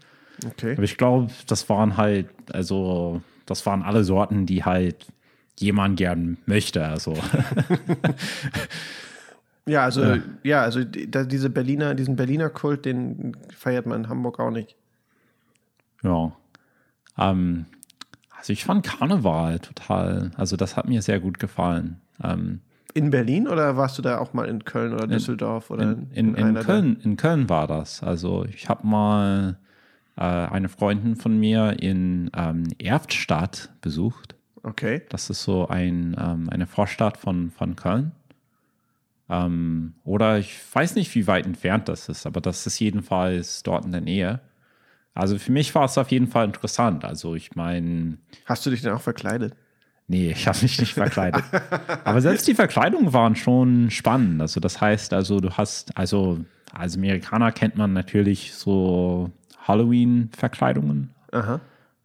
Okay. 0.44 0.72
Aber 0.72 0.82
ich 0.82 0.96
glaube, 0.96 1.28
das 1.46 1.68
waren 1.68 1.96
halt, 1.96 2.28
also, 2.52 3.22
das 3.46 3.64
waren 3.64 3.82
alle 3.82 4.02
Sorten, 4.02 4.46
die 4.46 4.64
halt 4.64 5.06
jemand 5.58 5.98
gern 5.98 6.38
möchte. 6.46 6.84
Also, 6.84 7.14
Ja, 9.70 9.84
also, 9.84 10.16
ja, 10.42 10.62
also 10.62 10.82
die- 10.84 11.10
da, 11.10 11.22
diese 11.24 11.48
Berliner, 11.50 11.94
diesen 11.94 12.16
Berliner 12.16 12.48
Kult, 12.50 12.84
den 12.84 13.36
feiert 13.56 13.86
man 13.86 14.04
in 14.04 14.08
Hamburg 14.08 14.40
auch 14.40 14.50
nicht. 14.50 14.76
ja. 16.02 16.32
Ähm, 17.18 17.66
also 18.36 18.52
ich 18.54 18.64
fand 18.64 18.86
Karneval 18.86 19.58
total, 19.58 20.30
also 20.36 20.56
das 20.56 20.76
hat 20.76 20.88
mir 20.88 21.02
sehr 21.02 21.20
gut 21.20 21.38
gefallen. 21.38 22.00
Ähm, 22.24 22.60
In 22.94 23.10
Berlin 23.10 23.46
oder 23.46 23.76
warst 23.76 23.98
du 23.98 24.02
da 24.02 24.18
auch 24.18 24.32
mal 24.32 24.48
in 24.48 24.64
Köln 24.64 24.94
oder 24.94 25.06
Düsseldorf 25.06 25.70
oder 25.70 25.92
in, 25.92 26.10
in, 26.12 26.34
in, 26.34 26.54
Köln, 26.54 26.96
in 27.02 27.16
Köln 27.18 27.48
war 27.50 27.66
das. 27.66 28.02
Also 28.02 28.46
ich 28.46 28.68
habe 28.70 28.86
mal 28.86 29.58
äh, 30.16 30.22
eine 30.22 30.68
Freundin 30.70 31.16
von 31.16 31.38
mir 31.38 31.76
in 31.80 32.30
ähm, 32.34 32.64
Erftstadt 32.78 33.70
besucht. 33.82 34.34
Okay. 34.62 35.02
Das 35.10 35.28
ist 35.28 35.42
so 35.42 35.68
ein, 35.68 36.16
ähm, 36.18 36.48
eine 36.50 36.66
Vorstadt 36.66 37.18
von, 37.18 37.50
von 37.50 37.76
Köln. 37.76 38.12
Ähm, 39.30 39.94
oder 40.04 40.38
ich 40.38 40.58
weiß 40.72 40.96
nicht, 40.96 41.14
wie 41.14 41.26
weit 41.28 41.46
entfernt 41.46 41.88
das 41.88 42.08
ist, 42.08 42.26
aber 42.26 42.40
das 42.40 42.66
ist 42.66 42.78
jedenfalls 42.80 43.62
dort 43.62 43.84
in 43.84 43.92
der 43.92 44.00
Nähe. 44.00 44.40
Also 45.14 45.38
für 45.38 45.52
mich 45.52 45.74
war 45.74 45.84
es 45.84 45.96
auf 45.98 46.10
jeden 46.10 46.26
Fall 46.26 46.46
interessant. 46.46 47.04
Also 47.04 47.34
ich 47.36 47.54
meine, 47.54 48.18
Hast 48.46 48.66
du 48.66 48.70
dich 48.70 48.82
denn 48.82 48.92
auch 48.92 49.00
verkleidet? 49.00 49.54
nee, 50.08 50.32
ich 50.32 50.48
habe 50.48 50.58
mich 50.62 50.80
nicht 50.80 50.94
verkleidet. 50.94 51.44
aber 52.04 52.20
selbst 52.20 52.48
die 52.48 52.54
Verkleidungen 52.54 53.12
waren 53.12 53.36
schon 53.36 53.90
spannend. 53.92 54.40
Also 54.40 54.58
das 54.58 54.80
heißt, 54.80 55.12
also 55.12 55.38
du 55.38 55.50
hast, 55.56 55.96
also 55.96 56.40
als 56.72 56.96
Amerikaner 56.96 57.52
kennt 57.52 57.76
man 57.76 57.92
natürlich 57.92 58.52
so 58.54 59.30
Halloween-Verkleidungen. 59.68 61.10
Aha. 61.32 61.60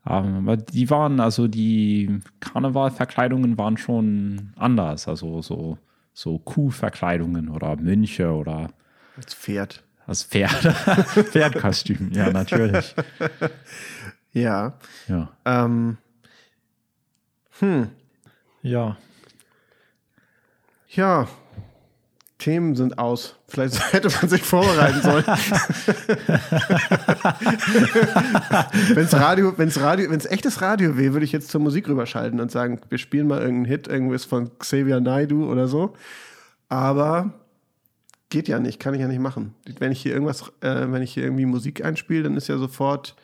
Ähm, 0.07 0.35
Aber 0.37 0.57
die 0.57 0.89
waren, 0.91 1.19
also 1.19 1.47
die 1.47 2.19
Karnevalverkleidungen 2.39 3.57
waren 3.57 3.77
schon 3.77 4.51
anders. 4.55 5.07
Also 5.07 5.41
so, 5.41 5.77
so 6.17 6.39
Kuhverkleidungen 6.39 7.49
oder 7.49 7.75
Mönche 7.75 8.31
oder 8.31 8.71
Als 9.17 9.33
Pferd. 9.35 9.83
das 10.07 10.23
Pferd, 10.23 10.51
Pferdkostüm. 11.31 12.11
Ja, 12.13 12.31
natürlich. 12.31 12.95
Ja. 14.31 14.77
Ja. 15.07 15.29
Ähm, 15.45 15.97
Ja. 18.61 18.97
ja. 20.89 21.27
Themen 22.37 22.75
sind 22.75 22.99
aus. 22.99 23.37
Vielleicht 23.47 23.93
hätte 23.93 24.09
man 24.09 24.29
sich 24.29 24.43
vorbereiten 24.43 25.01
sollen. 25.01 25.23
wenn's 28.93 29.13
Radio, 29.13 29.57
wenn's 29.57 29.79
Radio, 29.79 30.11
wenn's 30.11 30.25
echtes 30.25 30.61
Radio 30.61 30.97
wäre, 30.97 31.13
würde 31.13 31.25
ich 31.25 31.31
jetzt 31.31 31.49
zur 31.49 31.61
Musik 31.61 31.87
rüberschalten 31.87 32.41
und 32.41 32.51
sagen, 32.51 32.81
wir 32.89 32.97
spielen 32.97 33.27
mal 33.27 33.39
irgendeinen 33.39 33.65
Hit, 33.65 33.87
irgendwas 33.87 34.25
von 34.25 34.51
Xavier 34.59 34.99
Naidoo 34.99 35.49
oder 35.49 35.67
so. 35.67 35.93
Aber 36.67 37.33
geht 38.29 38.49
ja 38.49 38.59
nicht, 38.59 38.79
kann 38.79 38.93
ich 38.93 39.01
ja 39.01 39.07
nicht 39.07 39.21
machen. 39.21 39.55
Wenn 39.79 39.93
ich 39.93 40.01
hier 40.01 40.13
irgendwas, 40.13 40.51
äh, 40.59 40.91
wenn 40.91 41.01
ich 41.01 41.13
hier 41.13 41.23
irgendwie 41.23 41.45
Musik 41.45 41.85
einspiele, 41.85 42.23
dann 42.23 42.35
ist 42.35 42.49
ja 42.49 42.57
sofort, 42.57 43.15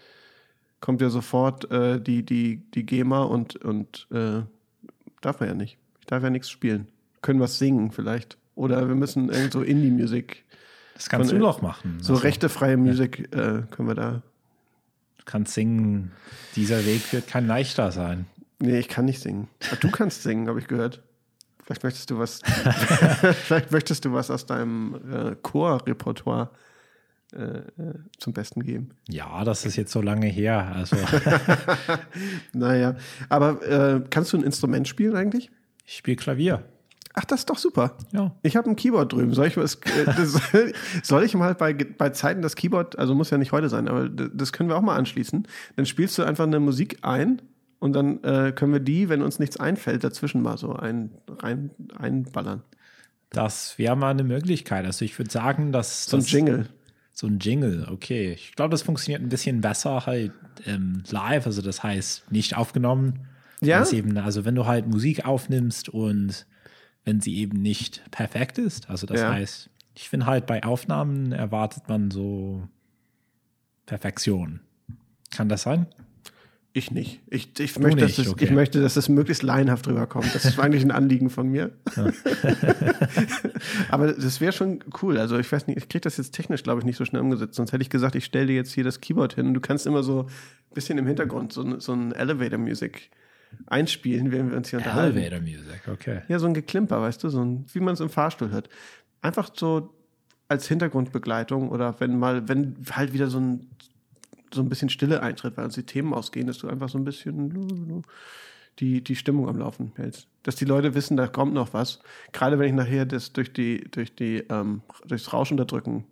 kommt 0.79 1.01
ja 1.01 1.09
sofort 1.09 1.69
äh, 1.69 1.99
die, 1.99 2.23
die, 2.23 2.61
die 2.73 2.85
GEMA 2.85 3.23
und, 3.23 3.57
und 3.57 4.07
äh, 4.11 4.43
darf 5.19 5.41
man 5.41 5.49
ja 5.49 5.55
nicht. 5.55 5.77
Ich 5.99 6.05
darf 6.05 6.23
ja 6.23 6.29
nichts 6.29 6.49
spielen. 6.49 6.87
Können 7.21 7.41
was 7.41 7.59
singen 7.59 7.91
vielleicht. 7.91 8.37
Oder 8.55 8.87
wir 8.87 8.95
müssen 8.95 9.29
irgend 9.29 9.53
so 9.53 9.61
Indie-Musik, 9.61 10.43
Das 10.95 11.09
kannst 11.09 11.29
Von- 11.31 11.39
du 11.39 11.45
doch 11.45 11.61
machen. 11.61 11.97
so 12.01 12.13
Also, 12.13 12.23
rechtefreie 12.23 12.77
Musik 12.77 13.29
äh, 13.33 13.63
können 13.71 13.87
wir 13.87 13.95
da. 13.95 14.21
Du 15.17 15.23
kannst 15.25 15.53
singen. 15.53 16.11
Dieser 16.55 16.85
Weg 16.85 17.11
wird 17.13 17.27
kein 17.27 17.47
leichter 17.47 17.91
sein. 17.91 18.25
Nee, 18.59 18.79
ich 18.79 18.89
kann 18.89 19.05
nicht 19.05 19.21
singen. 19.21 19.47
Ah, 19.71 19.75
Du 19.79 19.89
kannst 19.89 20.23
singen, 20.23 20.47
habe 20.47 20.59
ich 20.59 20.67
gehört. 20.67 21.01
Vielleicht 21.63 21.83
möchtest 21.83 22.09
du 22.11 22.17
was, 22.19 22.41
vielleicht 23.45 23.71
möchtest 23.71 24.03
du 24.05 24.11
was 24.13 24.29
aus 24.29 24.45
deinem 24.45 24.95
äh, 25.11 25.35
Chorrepertoire 25.41 26.49
äh, 27.33 27.37
äh, 27.43 27.61
zum 28.17 28.33
Besten 28.33 28.63
geben. 28.63 28.89
Ja, 29.07 29.43
das 29.45 29.65
ist 29.65 29.77
jetzt 29.77 29.91
so 29.93 30.01
lange 30.01 30.27
her. 30.27 30.73
Also 30.75 30.97
Naja, 32.53 32.95
aber 33.29 33.61
äh, 33.67 34.01
kannst 34.09 34.33
du 34.33 34.37
ein 34.37 34.43
Instrument 34.43 34.87
spielen 34.87 35.15
eigentlich? 35.15 35.49
ich 35.85 35.97
spiele 35.97 36.17
Klavier. 36.17 36.63
Ach, 37.13 37.25
das 37.25 37.41
ist 37.41 37.49
doch 37.49 37.57
super. 37.57 37.97
Ja. 38.13 38.35
Ich 38.41 38.55
habe 38.55 38.69
ein 38.69 38.75
Keyboard 38.75 39.11
drüben. 39.11 39.33
Soll 39.33 39.47
ich 39.47 39.57
was? 39.57 39.75
Äh, 39.75 40.05
das, 40.05 40.39
soll 41.03 41.23
ich 41.23 41.33
mal 41.35 41.55
bei, 41.55 41.73
bei 41.73 42.09
Zeiten 42.09 42.41
das 42.41 42.55
Keyboard, 42.55 42.97
also 42.97 43.15
muss 43.15 43.29
ja 43.29 43.37
nicht 43.37 43.51
heute 43.51 43.69
sein, 43.69 43.87
aber 43.87 44.07
das 44.09 44.53
können 44.53 44.69
wir 44.69 44.77
auch 44.77 44.81
mal 44.81 44.95
anschließen. 44.95 45.47
Dann 45.75 45.85
spielst 45.85 46.17
du 46.17 46.23
einfach 46.23 46.45
eine 46.45 46.59
Musik 46.59 46.99
ein 47.01 47.41
und 47.79 47.93
dann 47.93 48.23
äh, 48.23 48.53
können 48.55 48.73
wir 48.73 48.79
die, 48.79 49.09
wenn 49.09 49.21
uns 49.21 49.39
nichts 49.39 49.57
einfällt, 49.57 50.03
dazwischen 50.03 50.41
mal 50.41 50.57
so 50.57 50.73
ein, 50.73 51.11
rein, 51.27 51.71
einballern. 51.97 52.63
Das 53.31 53.77
wäre 53.77 53.95
mal 53.95 54.11
eine 54.11 54.23
Möglichkeit. 54.23 54.85
Also 54.85 55.03
ich 55.05 55.17
würde 55.17 55.31
sagen, 55.31 55.71
dass 55.71 56.05
So 56.05 56.17
ein 56.17 56.21
das, 56.21 56.31
Jingle. 56.31 56.69
So 57.13 57.27
ein 57.27 57.39
Jingle, 57.39 57.87
okay. 57.89 58.33
Ich 58.33 58.55
glaube, 58.55 58.71
das 58.71 58.83
funktioniert 58.83 59.21
ein 59.21 59.29
bisschen 59.29 59.61
besser 59.61 60.05
halt 60.05 60.31
ähm, 60.65 61.03
live, 61.09 61.45
also 61.45 61.61
das 61.61 61.83
heißt 61.83 62.31
nicht 62.31 62.55
aufgenommen. 62.55 63.27
Ja? 63.61 63.87
Eben, 63.89 64.17
also 64.17 64.45
wenn 64.45 64.55
du 64.55 64.65
halt 64.65 64.87
Musik 64.87 65.25
aufnimmst 65.25 65.89
und 65.89 66.45
wenn 67.05 67.21
sie 67.21 67.37
eben 67.37 67.61
nicht 67.61 68.03
perfekt 68.11 68.57
ist, 68.57 68.89
also 68.89 69.07
das 69.07 69.21
Ja. 69.21 69.33
heißt, 69.33 69.69
ich 69.95 70.09
finde 70.09 70.25
halt 70.25 70.45
bei 70.45 70.63
Aufnahmen 70.63 71.31
erwartet 71.31 71.89
man 71.89 72.11
so 72.11 72.67
Perfektion. 73.85 74.61
Kann 75.31 75.49
das 75.49 75.63
sein? 75.63 75.87
Ich 76.73 76.89
nicht. 76.89 77.19
Ich, 77.27 77.59
ich, 77.59 77.77
möchte, 77.79 78.05
nicht, 78.05 78.17
dass 78.17 78.25
es, 78.25 78.31
okay. 78.31 78.45
ich 78.45 78.51
möchte, 78.51 78.81
dass 78.81 78.95
es 78.95 79.09
möglichst 79.09 79.43
laienhaft 79.43 79.85
rüberkommt. 79.87 80.33
Das 80.33 80.45
ist 80.45 80.57
eigentlich 80.57 80.83
ein 80.83 80.91
Anliegen 80.91 81.29
von 81.29 81.49
mir. 81.49 81.71
Aber 83.89 84.13
das 84.13 84.39
wäre 84.39 84.53
schon 84.53 84.79
cool. 85.01 85.17
Also 85.17 85.37
ich 85.37 85.51
weiß 85.51 85.67
nicht, 85.67 85.77
ich 85.77 85.89
kriege 85.89 86.01
das 86.01 86.15
jetzt 86.15 86.31
technisch, 86.31 86.63
glaube 86.63 86.79
ich, 86.79 86.85
nicht 86.85 86.95
so 86.95 87.03
schnell 87.03 87.21
umgesetzt. 87.21 87.55
Sonst 87.55 87.73
hätte 87.73 87.81
ich 87.81 87.89
gesagt, 87.89 88.15
ich 88.15 88.23
stelle 88.23 88.47
dir 88.47 88.55
jetzt 88.55 88.71
hier 88.71 88.85
das 88.85 89.01
Keyboard 89.01 89.33
hin 89.35 89.47
und 89.47 89.53
du 89.53 89.59
kannst 89.59 89.85
immer 89.85 90.01
so 90.01 90.21
ein 90.21 90.73
bisschen 90.73 90.97
im 90.97 91.05
Hintergrund 91.05 91.51
so, 91.51 91.77
so 91.81 91.91
ein 91.91 92.13
Elevator-Music 92.13 93.11
einspielen, 93.67 94.31
während 94.31 94.51
wir 94.51 94.57
uns 94.57 94.69
hier 94.69 94.79
unterhalten. 94.79 95.17
Elevator 95.17 95.41
Music, 95.41 95.87
okay. 95.87 96.21
Ja, 96.27 96.39
so 96.39 96.47
ein 96.47 96.53
Geklimper, 96.53 97.01
weißt 97.01 97.23
du, 97.23 97.29
so 97.29 97.43
ein, 97.43 97.65
wie 97.73 97.79
man 97.79 97.93
es 97.93 97.99
im 97.99 98.09
Fahrstuhl 98.09 98.51
hört. 98.51 98.69
Einfach 99.21 99.49
so 99.53 99.93
als 100.47 100.67
Hintergrundbegleitung 100.67 101.69
oder 101.69 101.99
wenn 101.99 102.19
mal, 102.19 102.47
wenn 102.49 102.75
halt 102.91 103.13
wieder 103.13 103.27
so 103.27 103.39
ein, 103.39 103.69
so 104.53 104.61
ein 104.61 104.69
bisschen 104.69 104.89
Stille 104.89 105.21
eintritt, 105.23 105.55
weil 105.55 105.65
uns 105.65 105.75
die 105.75 105.85
Themen 105.85 106.13
ausgehen, 106.13 106.47
dass 106.47 106.57
du 106.57 106.67
einfach 106.67 106.89
so 106.89 106.97
ein 106.97 107.05
bisschen 107.05 108.03
die, 108.79 109.03
die 109.03 109.15
Stimmung 109.15 109.47
am 109.47 109.57
Laufen 109.57 109.93
hältst. 109.95 110.27
Dass 110.43 110.55
die 110.55 110.65
Leute 110.65 110.93
wissen, 110.93 111.15
da 111.15 111.27
kommt 111.27 111.53
noch 111.53 111.73
was. 111.73 111.99
Gerade 112.33 112.59
wenn 112.59 112.67
ich 112.67 112.73
nachher 112.73 113.05
das 113.05 113.31
durch 113.31 113.53
die, 113.53 113.89
durch 113.91 114.15
die, 114.15 114.43
ähm, 114.49 114.81
durchs 115.05 115.31
Rauschunterdrücken 115.31 116.05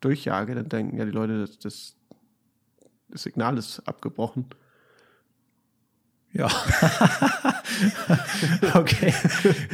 durchjage, 0.00 0.54
dann 0.54 0.68
denken 0.68 0.96
ja 0.96 1.04
die 1.04 1.10
Leute, 1.10 1.40
das, 1.40 1.58
das, 1.58 1.96
das 3.08 3.22
Signal 3.24 3.58
ist 3.58 3.80
abgebrochen. 3.80 4.46
Ja. 6.32 6.46
okay. 8.74 9.12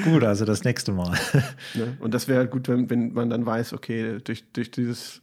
Gut, 0.05 0.25
also 0.25 0.45
das 0.45 0.65
nächste 0.65 0.93
Mal. 0.93 1.17
Ne? 1.75 1.97
Und 2.01 2.15
das 2.15 2.27
wäre 2.27 2.41
halt 2.41 2.51
gut, 2.51 2.69
wenn, 2.69 2.91
wenn 2.91 3.13
man 3.13 3.31
dann 3.31 3.47
weiß, 3.47 3.73
okay, 3.73 4.19
durch, 4.25 4.45
durch 4.53 4.71
dieses 4.71 5.23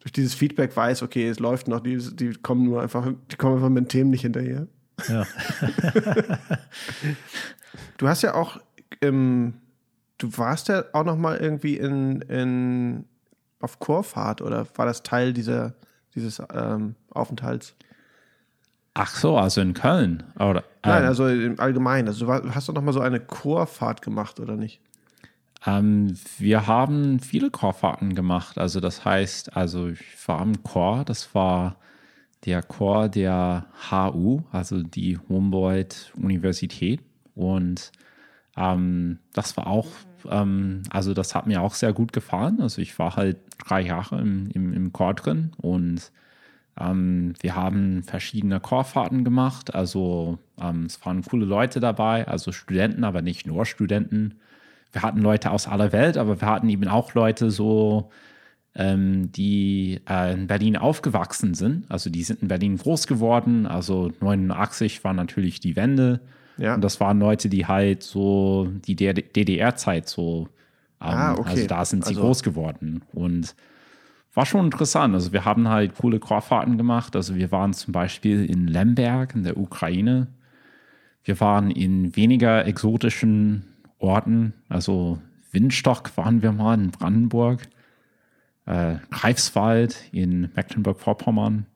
durch 0.00 0.12
dieses 0.12 0.34
Feedback 0.34 0.76
weiß, 0.76 1.02
okay, 1.02 1.28
es 1.28 1.40
läuft 1.40 1.66
noch, 1.66 1.80
die, 1.80 1.98
die 1.98 2.32
kommen 2.34 2.64
nur 2.64 2.80
einfach, 2.80 3.08
die 3.30 3.36
kommen 3.36 3.56
einfach 3.56 3.68
mit 3.68 3.84
den 3.84 3.88
Themen 3.88 4.10
nicht 4.10 4.22
hinterher. 4.22 4.68
Ja. 5.08 5.26
Du 7.98 8.08
hast 8.08 8.22
ja 8.22 8.34
auch, 8.34 8.60
ähm, 9.02 9.54
du 10.18 10.36
warst 10.38 10.68
ja 10.68 10.84
auch 10.92 11.04
noch 11.04 11.16
mal 11.16 11.36
irgendwie 11.36 11.76
in, 11.76 12.22
in 12.22 13.04
auf 13.60 13.80
Chorfahrt 13.80 14.40
oder 14.40 14.66
war 14.76 14.86
das 14.86 15.02
Teil 15.02 15.32
dieser 15.32 15.74
dieses 16.14 16.40
ähm, 16.52 16.94
Aufenthalts? 17.10 17.74
Ach 19.00 19.14
so, 19.14 19.36
also 19.36 19.60
in 19.60 19.74
Köln. 19.74 20.24
Oder, 20.34 20.64
Nein, 20.84 21.02
ähm, 21.02 21.08
also 21.08 21.28
im 21.28 21.60
Allgemeinen. 21.60 22.08
Also 22.08 22.26
du 22.26 22.52
hast 22.52 22.68
doch 22.68 22.74
noch 22.74 22.82
mal 22.82 22.92
so 22.92 22.98
eine 22.98 23.20
Chorfahrt 23.20 24.02
gemacht 24.02 24.40
oder 24.40 24.56
nicht? 24.56 24.80
Ähm, 25.64 26.18
wir 26.38 26.66
haben 26.66 27.20
viele 27.20 27.52
Chorfahrten 27.52 28.16
gemacht. 28.16 28.58
Also 28.58 28.80
das 28.80 29.04
heißt, 29.04 29.56
also 29.56 29.86
ich 29.86 30.00
war 30.26 30.42
im 30.42 30.64
Chor, 30.64 31.04
das 31.04 31.32
war 31.32 31.76
der 32.44 32.60
Chor 32.60 33.08
der 33.08 33.66
HU, 33.88 34.42
also 34.50 34.82
die 34.82 35.16
Humboldt-Universität. 35.16 37.00
Und 37.36 37.92
ähm, 38.56 39.20
das 39.32 39.56
war 39.56 39.68
auch, 39.68 39.86
ähm, 40.28 40.82
also 40.90 41.14
das 41.14 41.36
hat 41.36 41.46
mir 41.46 41.62
auch 41.62 41.74
sehr 41.74 41.92
gut 41.92 42.12
gefallen. 42.12 42.60
Also 42.60 42.82
ich 42.82 42.98
war 42.98 43.14
halt 43.14 43.36
drei 43.64 43.80
Jahre 43.80 44.20
im, 44.20 44.50
im, 44.50 44.72
im 44.72 44.92
Chor 44.92 45.14
drin 45.14 45.52
und 45.58 46.10
Ähm, 46.78 47.34
wir 47.40 47.56
haben 47.56 48.02
verschiedene 48.02 48.60
Chorfahrten 48.60 49.24
gemacht. 49.24 49.74
Also 49.74 50.38
ähm, 50.60 50.84
es 50.84 51.04
waren 51.04 51.22
coole 51.22 51.46
Leute 51.46 51.80
dabei, 51.80 52.26
also 52.26 52.52
Studenten, 52.52 53.04
aber 53.04 53.22
nicht 53.22 53.46
nur 53.46 53.66
Studenten. 53.66 54.38
Wir 54.92 55.02
hatten 55.02 55.20
Leute 55.20 55.50
aus 55.50 55.66
aller 55.66 55.92
Welt, 55.92 56.16
aber 56.16 56.40
wir 56.40 56.48
hatten 56.48 56.68
eben 56.68 56.88
auch 56.88 57.14
Leute 57.14 57.50
so, 57.50 58.10
ähm, 58.74 59.32
die 59.32 60.00
äh, 60.08 60.32
in 60.32 60.46
Berlin 60.46 60.76
aufgewachsen 60.76 61.54
sind. 61.54 61.90
Also 61.90 62.10
die 62.10 62.22
sind 62.22 62.42
in 62.42 62.48
Berlin 62.48 62.76
groß 62.76 63.06
geworden. 63.06 63.66
Also 63.66 64.12
89 64.20 65.02
war 65.04 65.12
natürlich 65.12 65.60
die 65.60 65.76
Wende. 65.76 66.20
Ja. 66.58 66.74
Und 66.74 66.82
das 66.82 67.00
waren 67.00 67.18
Leute, 67.18 67.48
die 67.48 67.66
halt 67.66 68.02
so 68.02 68.68
die 68.86 68.94
DDR-Zeit 68.94 70.08
so, 70.08 70.48
ähm, 71.00 71.08
ah, 71.08 71.32
okay. 71.32 71.50
also 71.50 71.66
da 71.66 71.84
sind 71.84 72.04
sie 72.04 72.10
also, 72.10 72.22
groß 72.22 72.42
geworden. 72.42 73.02
Und 73.12 73.54
war 74.38 74.46
schon 74.46 74.66
interessant. 74.66 75.14
Also 75.14 75.32
wir 75.32 75.44
haben 75.44 75.68
halt 75.68 75.96
coole 75.96 76.20
Chorfahrten 76.20 76.78
gemacht. 76.78 77.16
Also 77.16 77.34
wir 77.34 77.50
waren 77.50 77.72
zum 77.72 77.92
Beispiel 77.92 78.44
in 78.44 78.68
Lemberg 78.68 79.34
in 79.34 79.42
der 79.42 79.56
Ukraine. 79.56 80.28
Wir 81.24 81.40
waren 81.40 81.72
in 81.72 82.14
weniger 82.14 82.64
exotischen 82.64 83.64
Orten. 83.98 84.52
Also 84.68 85.18
Windstock 85.50 86.16
waren 86.16 86.40
wir 86.40 86.52
mal 86.52 86.78
in 86.78 86.92
Brandenburg. 86.92 87.62
Äh, 88.64 88.98
Greifswald 89.10 90.04
in 90.12 90.52
Mecklenburg-Vorpommern. 90.54 91.66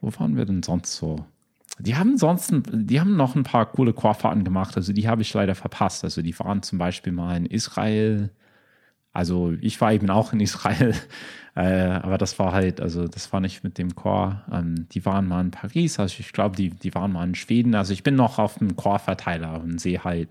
Wo 0.00 0.10
waren 0.18 0.36
wir 0.36 0.46
denn 0.46 0.64
sonst 0.64 0.96
so? 0.96 1.26
Die 1.78 1.94
haben 1.94 2.18
sonst, 2.18 2.52
die 2.72 2.98
haben 2.98 3.14
noch 3.14 3.36
ein 3.36 3.44
paar 3.44 3.66
coole 3.66 3.92
Chorfahrten 3.92 4.42
gemacht, 4.42 4.76
also 4.76 4.92
die 4.92 5.06
habe 5.06 5.22
ich 5.22 5.32
leider 5.32 5.54
verpasst. 5.54 6.02
Also 6.02 6.22
die 6.22 6.36
waren 6.40 6.64
zum 6.64 6.78
Beispiel 6.78 7.12
mal 7.12 7.36
in 7.36 7.46
Israel. 7.46 8.30
Also 9.12 9.54
ich 9.60 9.80
war 9.80 9.92
eben 9.92 10.08
auch 10.10 10.32
in 10.32 10.40
Israel, 10.40 10.94
äh, 11.56 11.62
aber 11.62 12.18
das 12.18 12.38
war 12.38 12.52
halt, 12.52 12.80
also 12.80 13.08
das 13.08 13.32
war 13.32 13.40
nicht 13.40 13.64
mit 13.64 13.78
dem 13.78 13.94
Chor. 13.94 14.42
Ähm, 14.52 14.86
die 14.92 15.04
waren 15.04 15.26
mal 15.26 15.40
in 15.40 15.50
Paris, 15.50 15.98
also 15.98 16.16
ich 16.18 16.32
glaube, 16.32 16.56
die, 16.56 16.70
die 16.70 16.94
waren 16.94 17.12
mal 17.12 17.26
in 17.26 17.34
Schweden. 17.34 17.74
Also 17.74 17.92
ich 17.92 18.02
bin 18.02 18.14
noch 18.14 18.38
auf 18.38 18.58
dem 18.58 18.76
Chorverteiler 18.76 19.60
und 19.60 19.80
sehe 19.80 20.04
halt, 20.04 20.28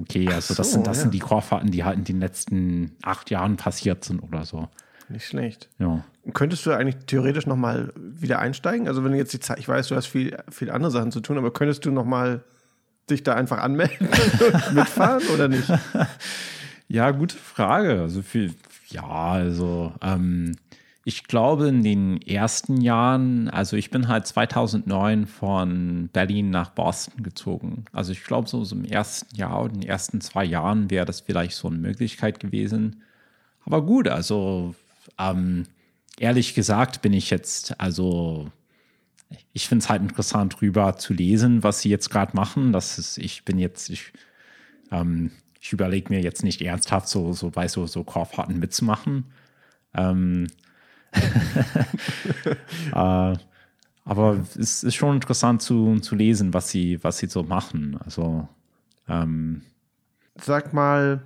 okay, 0.00 0.28
also 0.28 0.54
so, 0.54 0.58
das, 0.58 0.72
sind, 0.72 0.86
das 0.86 0.98
ja. 0.98 1.02
sind 1.02 1.14
die 1.14 1.20
Chorfahrten, 1.20 1.70
die 1.70 1.84
halt 1.84 1.98
in 1.98 2.04
den 2.04 2.20
letzten 2.20 2.92
acht 3.02 3.30
Jahren 3.30 3.56
passiert 3.56 4.04
sind 4.04 4.20
oder 4.20 4.44
so. 4.44 4.68
Nicht 5.08 5.26
schlecht. 5.26 5.68
Ja. 5.78 6.04
Könntest 6.32 6.64
du 6.66 6.72
eigentlich 6.72 7.04
theoretisch 7.06 7.46
nochmal 7.46 7.92
wieder 7.96 8.38
einsteigen? 8.38 8.88
Also 8.88 9.04
wenn 9.04 9.12
du 9.12 9.18
jetzt 9.18 9.32
die 9.32 9.40
Zeit, 9.40 9.58
ich 9.58 9.68
weiß, 9.68 9.88
du 9.88 9.96
hast 9.96 10.06
viel, 10.06 10.36
viel 10.50 10.70
andere 10.70 10.90
Sachen 10.90 11.12
zu 11.12 11.20
tun, 11.20 11.36
aber 11.38 11.52
könntest 11.52 11.84
du 11.84 11.90
nochmal 11.90 12.42
dich 13.10 13.22
da 13.22 13.34
einfach 13.34 13.58
anmelden 13.58 14.08
und 14.52 14.74
mitfahren 14.74 15.22
oder 15.34 15.48
nicht? 15.48 15.68
Ja, 16.92 17.10
gute 17.10 17.38
Frage. 17.38 18.02
Also 18.02 18.20
viel, 18.20 18.54
ja, 18.90 19.08
also 19.08 19.94
ähm, 20.02 20.56
ich 21.06 21.24
glaube 21.24 21.68
in 21.68 21.82
den 21.82 22.20
ersten 22.20 22.82
Jahren, 22.82 23.48
also 23.48 23.78
ich 23.78 23.88
bin 23.90 24.08
halt 24.08 24.26
2009 24.26 25.26
von 25.26 26.10
Berlin 26.12 26.50
nach 26.50 26.68
Boston 26.68 27.22
gezogen. 27.22 27.86
Also 27.92 28.12
ich 28.12 28.24
glaube 28.24 28.46
so, 28.46 28.62
so 28.64 28.76
im 28.76 28.84
ersten 28.84 29.34
Jahr 29.34 29.62
oder 29.62 29.72
in 29.72 29.80
den 29.80 29.88
ersten 29.88 30.20
zwei 30.20 30.44
Jahren 30.44 30.90
wäre 30.90 31.06
das 31.06 31.22
vielleicht 31.22 31.54
so 31.54 31.68
eine 31.68 31.78
Möglichkeit 31.78 32.40
gewesen. 32.40 33.02
Aber 33.64 33.80
gut, 33.86 34.06
also 34.06 34.74
ähm, 35.18 35.64
ehrlich 36.18 36.52
gesagt 36.54 37.00
bin 37.00 37.14
ich 37.14 37.30
jetzt, 37.30 37.80
also 37.80 38.50
ich 39.54 39.66
finde 39.66 39.82
es 39.82 39.88
halt 39.88 40.02
interessant, 40.02 40.60
drüber 40.60 40.98
zu 40.98 41.14
lesen, 41.14 41.62
was 41.62 41.80
sie 41.80 41.88
jetzt 41.88 42.10
gerade 42.10 42.36
machen. 42.36 42.70
Das 42.74 42.98
ist, 42.98 43.16
ich 43.16 43.46
bin 43.46 43.58
jetzt, 43.58 43.88
ich, 43.88 44.12
ähm, 44.90 45.30
ich 45.62 45.72
überlege 45.72 46.12
mir 46.12 46.20
jetzt 46.20 46.42
nicht 46.42 46.60
ernsthaft 46.60 47.08
so, 47.08 47.32
so 47.32 47.50
bei 47.50 47.68
so, 47.68 47.86
so 47.86 48.02
Korbfahrten 48.02 48.58
mitzumachen. 48.58 49.26
Ähm, 49.94 50.48
äh, 52.92 53.36
aber 54.04 54.46
es 54.58 54.82
ist 54.82 54.96
schon 54.96 55.14
interessant 55.14 55.62
zu, 55.62 56.00
zu 56.00 56.16
lesen, 56.16 56.52
was 56.52 56.70
sie, 56.70 57.02
was 57.04 57.18
sie 57.18 57.28
so 57.28 57.44
machen. 57.44 57.96
Also 58.04 58.48
ähm, 59.08 59.62
sag 60.34 60.72
mal, 60.72 61.22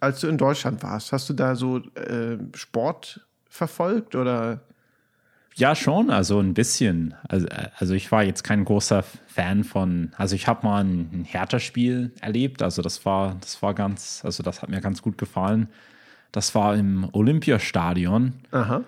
als 0.00 0.18
du 0.20 0.26
in 0.26 0.36
Deutschland 0.36 0.82
warst, 0.82 1.12
hast 1.12 1.28
du 1.28 1.32
da 1.32 1.54
so 1.54 1.78
äh, 1.94 2.38
Sport 2.54 3.24
verfolgt 3.48 4.16
oder? 4.16 4.62
Ja, 5.56 5.76
schon, 5.76 6.10
also 6.10 6.40
ein 6.40 6.52
bisschen. 6.52 7.14
Also, 7.28 7.46
also 7.78 7.94
ich 7.94 8.10
war 8.10 8.24
jetzt 8.24 8.42
kein 8.42 8.64
großer 8.64 9.04
Fan 9.26 9.62
von, 9.62 10.10
also 10.16 10.34
ich 10.34 10.48
habe 10.48 10.66
mal 10.66 10.82
ein, 10.82 11.10
ein 11.12 11.24
Hertha-Spiel 11.24 12.12
erlebt, 12.20 12.60
also 12.60 12.82
das 12.82 13.04
war, 13.04 13.36
das 13.40 13.62
war 13.62 13.72
ganz, 13.72 14.22
also 14.24 14.42
das 14.42 14.62
hat 14.62 14.68
mir 14.68 14.80
ganz 14.80 15.00
gut 15.00 15.16
gefallen. 15.16 15.68
Das 16.32 16.56
war 16.56 16.74
im 16.74 17.08
Olympiastadion. 17.12 18.32
Aha. 18.50 18.82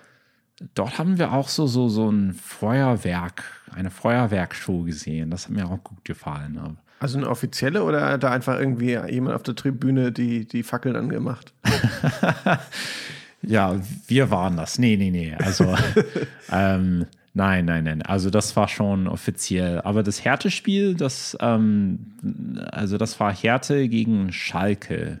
Dort 0.75 0.97
haben 0.97 1.17
wir 1.17 1.31
auch 1.31 1.47
so, 1.47 1.67
so, 1.67 1.87
so 1.87 2.09
ein 2.09 2.33
Feuerwerk, 2.33 3.43
eine 3.73 3.89
Feuerwerkshow 3.89 4.83
gesehen. 4.83 5.31
Das 5.31 5.45
hat 5.45 5.51
mir 5.51 5.67
auch 5.67 5.81
gut 5.83 6.03
gefallen. 6.03 6.77
Also 6.99 7.17
eine 7.17 7.29
offizielle 7.29 7.83
oder 7.83 8.17
da 8.17 8.31
einfach 8.31 8.59
irgendwie 8.59 8.97
jemand 9.09 9.35
auf 9.35 9.43
der 9.43 9.55
Tribüne 9.55 10.11
die, 10.11 10.45
die 10.45 10.63
Fackeln 10.63 10.95
angemacht? 10.95 11.53
ja, 13.41 13.79
wir 14.07 14.31
waren 14.31 14.57
das. 14.57 14.79
Nee, 14.79 14.97
nee, 14.97 15.11
nee. 15.11 15.35
Also, 15.35 15.75
ähm, 16.51 17.05
nein, 17.33 17.65
nein, 17.65 17.83
nein. 17.83 18.01
Also, 18.01 18.29
das 18.29 18.55
war 18.55 18.67
schon 18.67 19.07
offiziell. 19.07 19.81
Aber 19.81 20.03
das 20.03 20.23
Härtespiel, 20.23 20.95
das, 20.95 21.37
ähm, 21.39 21.99
also, 22.71 22.97
das 22.97 23.19
war 23.19 23.33
Härte 23.33 23.87
gegen 23.89 24.31
Schalke. 24.31 25.19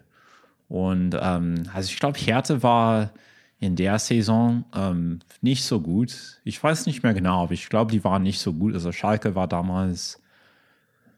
Und, 0.67 1.17
ähm, 1.19 1.63
also, 1.73 1.89
ich 1.91 1.99
glaube, 1.99 2.19
Härte 2.19 2.63
war 2.63 3.11
in 3.59 3.75
der 3.75 3.99
Saison 3.99 4.65
ähm, 4.75 5.19
nicht 5.41 5.63
so 5.63 5.79
gut. 5.79 6.39
Ich 6.43 6.61
weiß 6.61 6.85
nicht 6.85 7.03
mehr 7.03 7.13
genau, 7.13 7.43
aber 7.43 7.53
ich 7.53 7.69
glaube, 7.69 7.91
die 7.91 8.03
waren 8.03 8.23
nicht 8.23 8.39
so 8.39 8.53
gut. 8.53 8.73
Also, 8.73 8.91
Schalke 8.91 9.35
war 9.35 9.47
damals 9.47 10.21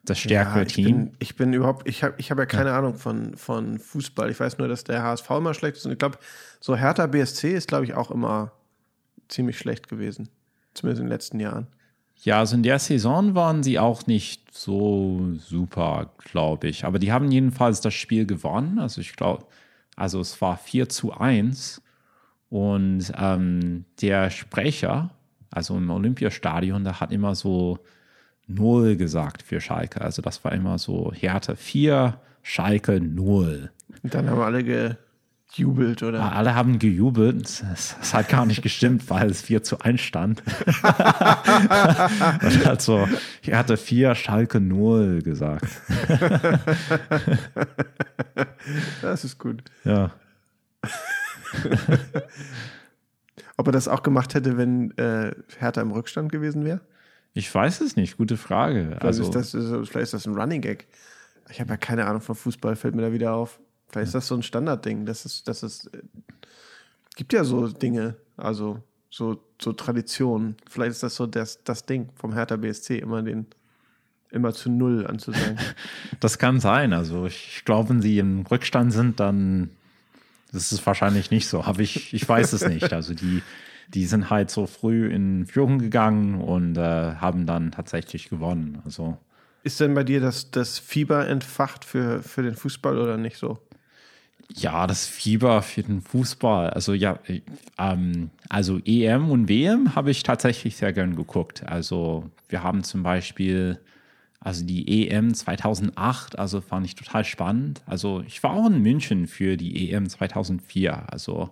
das 0.04 0.20
stärkere 0.20 0.60
ja, 0.60 0.66
ich 0.66 0.74
Team. 0.74 0.86
Bin, 0.86 1.12
ich 1.20 1.36
bin 1.36 1.54
überhaupt, 1.54 1.88
ich 1.88 2.04
habe 2.04 2.16
ich 2.18 2.32
hab 2.32 2.38
ja 2.38 2.46
keine 2.46 2.70
ja. 2.70 2.78
Ahnung 2.78 2.96
von, 2.96 3.36
von 3.36 3.80
Fußball. 3.80 4.30
Ich 4.30 4.40
weiß 4.40 4.58
nur, 4.58 4.68
dass 4.68 4.84
der 4.84 5.04
HSV 5.04 5.30
immer 5.32 5.54
schlecht 5.54 5.78
ist. 5.78 5.86
Und 5.86 5.92
ich 5.92 6.00
glaube, 6.00 6.18
so 6.60 6.76
Hertha 6.76 7.06
BSC 7.08 7.54
ist, 7.54 7.68
glaube 7.68 7.86
ich, 7.86 7.94
auch 7.94 8.12
immer 8.12 8.52
ziemlich 9.28 9.58
schlecht 9.58 9.88
gewesen. 9.88 10.30
Zumindest 10.74 11.02
in 11.02 11.06
den 11.08 11.12
letzten 11.12 11.40
Jahren. 11.40 11.68
Ja, 12.22 12.40
also 12.40 12.56
in 12.56 12.64
der 12.64 12.80
Saison 12.80 13.34
waren 13.34 13.64
sie 13.64 13.80
auch 13.80 14.06
nicht 14.08 14.54
so 14.54 15.30
super, 15.38 16.12
glaube 16.18 16.68
ich. 16.68 16.86
Aber 16.86 17.00
die 17.00 17.12
haben 17.12 17.32
jedenfalls 17.32 17.80
das 17.82 17.94
Spiel 17.94 18.26
gewonnen. 18.26 18.80
Also 18.80 19.00
ich 19.00 19.16
glaube, 19.16 19.46
also 19.96 20.20
es 20.20 20.40
war 20.42 20.58
4 20.58 20.90
zu 20.90 21.14
1. 21.14 21.82
Und 22.50 23.12
ähm, 23.16 23.86
der 24.02 24.32
Sprecher, 24.32 25.12
also 25.52 25.78
im 25.78 25.90
Olympiastadion, 25.90 26.84
der 26.84 27.00
hat 27.00 27.12
immer 27.12 27.36
so 27.36 27.80
Null 28.50 28.96
gesagt 28.96 29.44
für 29.44 29.62
Schalke. 29.62 30.02
Also 30.02 30.22
das 30.22 30.44
war 30.44 30.52
immer 30.52 30.80
so 30.80 31.14
Härte 31.14 31.56
4, 31.56 32.20
Schalke 32.42 33.00
0. 33.00 33.70
Und 34.04 34.14
dann 34.14 34.30
haben 34.30 34.42
alle 34.42 34.64
gejubelt, 34.64 36.02
oder? 36.04 36.20
Ja, 36.20 36.30
alle 36.30 36.56
haben 36.56 36.80
gejubelt. 36.80 37.64
Das, 37.64 37.96
das, 38.00 38.14
hat 38.14 38.30
gar 38.30 38.46
nicht 38.48 38.62
gestimmt, 38.64 39.10
weil 39.10 39.30
es 39.30 39.42
4 39.44 39.64
zu 39.64 39.80
1 39.80 40.02
stand. 40.02 40.42
Und 40.68 42.66
hat 42.66 42.82
so 42.82 43.08
Härte 43.44 43.78
4, 43.78 44.16
Schalke 44.16 44.60
0 44.60 45.22
gesagt. 45.22 45.68
das 49.02 49.24
ist 49.24 49.38
gut. 49.38 49.64
Ja. 49.84 50.12
Ob 53.58 53.68
er 53.68 53.74
das 53.74 53.88
auch 53.88 54.02
gemacht 54.04 54.34
hätte, 54.34 54.58
wenn 54.58 54.98
äh, 54.98 55.36
Hertha 55.60 55.82
im 55.82 55.92
Rückstand 55.92 56.32
gewesen 56.32 56.64
wäre? 56.64 56.82
Ich 57.40 57.56
weiß 57.56 57.80
es 57.80 57.96
nicht, 57.96 58.18
gute 58.18 58.36
Frage. 58.36 58.88
Vielleicht, 58.88 59.06
also, 59.06 59.24
ist, 59.24 59.34
das, 59.34 59.52
vielleicht 59.52 59.96
ist 59.96 60.14
das 60.14 60.28
ein 60.28 60.36
Running 60.36 60.60
Gag. 60.60 60.88
Ich 61.50 61.62
habe 61.62 61.70
ja 61.70 61.78
keine 61.78 62.06
Ahnung 62.06 62.20
von 62.20 62.36
Fußball, 62.36 62.76
fällt 62.76 62.96
mir 62.96 63.02
da 63.02 63.14
wieder 63.14 63.34
auf. 63.34 63.62
Vielleicht 63.88 64.08
ist 64.08 64.16
das 64.16 64.28
so 64.28 64.36
ein 64.36 64.44
Standardding. 64.44 65.06
Das 65.06 65.24
ist, 65.26 65.48
das 65.48 65.64
ist, 65.64 65.86
äh, 65.94 66.02
gibt 67.16 67.32
ja 67.32 67.46
so 67.46 67.70
Dinge, 67.70 68.18
also 68.36 68.84
so, 69.10 69.42
so 69.62 69.72
Traditionen. 69.72 70.58
Vielleicht 70.70 70.92
ist 70.92 71.04
das 71.04 71.16
so 71.16 71.28
das, 71.28 71.64
das 71.64 71.86
Ding 71.86 72.10
vom 72.16 72.34
Hertha 72.34 72.58
BSC, 72.58 73.00
immer 73.00 73.22
den, 73.22 73.48
immer 74.32 74.54
zu 74.54 74.70
Null 74.70 75.08
anzusagen. 75.08 75.58
das 76.20 76.40
kann 76.40 76.60
sein. 76.60 76.92
Also 76.92 77.26
ich 77.26 77.64
glaube, 77.64 77.90
wenn 77.90 78.02
sie 78.02 78.20
im 78.20 78.42
Rückstand 78.42 78.92
sind, 78.92 79.22
dann 79.22 79.70
ist 80.52 80.86
wahrscheinlich 80.86 81.32
nicht 81.32 81.48
so. 81.48 81.64
Aber 81.64 81.80
ich, 81.80 82.14
ich 82.14 82.28
weiß 82.28 82.52
es 82.52 82.68
nicht. 82.68 82.92
Also 82.92 83.14
die, 83.14 83.42
die 83.94 84.06
sind 84.06 84.30
halt 84.30 84.50
so 84.50 84.68
früh 84.68 85.08
in 85.08 85.46
Führung 85.46 85.80
gegangen 85.80 86.42
und 86.42 86.78
äh, 86.78 87.16
haben 87.16 87.46
dann 87.46 87.72
tatsächlich 87.72 88.30
gewonnen. 88.30 88.82
Also 88.86 89.18
ist 89.64 89.80
denn 89.80 89.94
bei 89.94 90.04
dir 90.04 90.22
das, 90.22 90.52
das 90.52 90.80
Fieber 90.80 91.28
entfacht 91.28 91.84
für, 91.84 92.24
für 92.24 92.44
den 92.44 92.56
Fußball 92.56 92.98
oder 92.98 93.18
nicht 93.18 93.38
so? 93.38 93.60
Ja, 94.56 94.88
das 94.88 95.06
Fieber 95.06 95.62
für 95.62 95.84
den 95.84 96.02
Fußball. 96.02 96.70
Also 96.72 96.94
ja, 96.94 97.20
ähm, 97.78 98.32
also 98.48 98.80
EM 98.86 99.30
und 99.30 99.48
WM 99.48 99.96
habe 99.96 100.12
ich 100.12 100.24
tatsächlich 100.24 100.78
sehr 100.78 100.94
gern 100.94 101.16
geguckt. 101.16 101.64
Also 101.68 102.30
wir 102.48 102.64
haben 102.64 102.84
zum 102.84 103.04
Beispiel 103.04 103.80
also 104.40 104.66
die 104.66 105.10
EM 105.10 105.34
2008, 105.34 106.40
also 106.40 106.62
fand 106.62 106.86
ich 106.86 106.96
total 106.96 107.26
spannend. 107.26 107.82
Also 107.86 108.24
ich 108.26 108.42
war 108.42 108.54
auch 108.54 108.68
in 108.68 108.82
München 108.82 109.28
für 109.28 109.58
die 109.58 109.92
EM 109.92 110.10
2004. 110.10 111.12
Also 111.12 111.50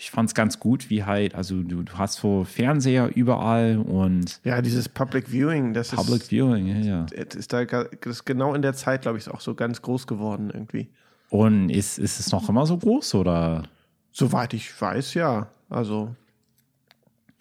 ich 0.00 0.12
fand 0.12 0.30
es 0.30 0.34
ganz 0.34 0.60
gut, 0.60 0.90
wie 0.90 1.02
halt, 1.02 1.34
also 1.34 1.60
du, 1.60 1.82
du 1.82 1.92
hast 1.94 2.20
so 2.20 2.44
Fernseher 2.44 3.16
überall 3.16 3.78
und. 3.78 4.40
Ja, 4.44 4.62
dieses 4.62 4.88
Public 4.88 5.28
Viewing, 5.28 5.74
das 5.74 5.90
Public 5.90 6.22
ist. 6.22 6.30
Viewing, 6.30 6.68
ja, 6.68 6.76
ja. 6.76 7.06
Ist 7.16 7.52
da, 7.52 7.64
das 7.64 7.88
ist 8.04 8.24
genau 8.24 8.54
in 8.54 8.62
der 8.62 8.74
Zeit, 8.74 9.02
glaube 9.02 9.18
ich, 9.18 9.28
auch 9.28 9.40
so 9.40 9.56
ganz 9.56 9.82
groß 9.82 10.06
geworden 10.06 10.50
irgendwie. 10.54 10.88
Und 11.30 11.70
ist, 11.70 11.98
ist 11.98 12.20
es 12.20 12.30
noch 12.30 12.48
immer 12.48 12.64
so 12.64 12.78
groß 12.78 13.16
oder? 13.16 13.64
Soweit 14.12 14.54
ich 14.54 14.80
weiß, 14.80 15.14
ja. 15.14 15.48
Also, 15.68 16.14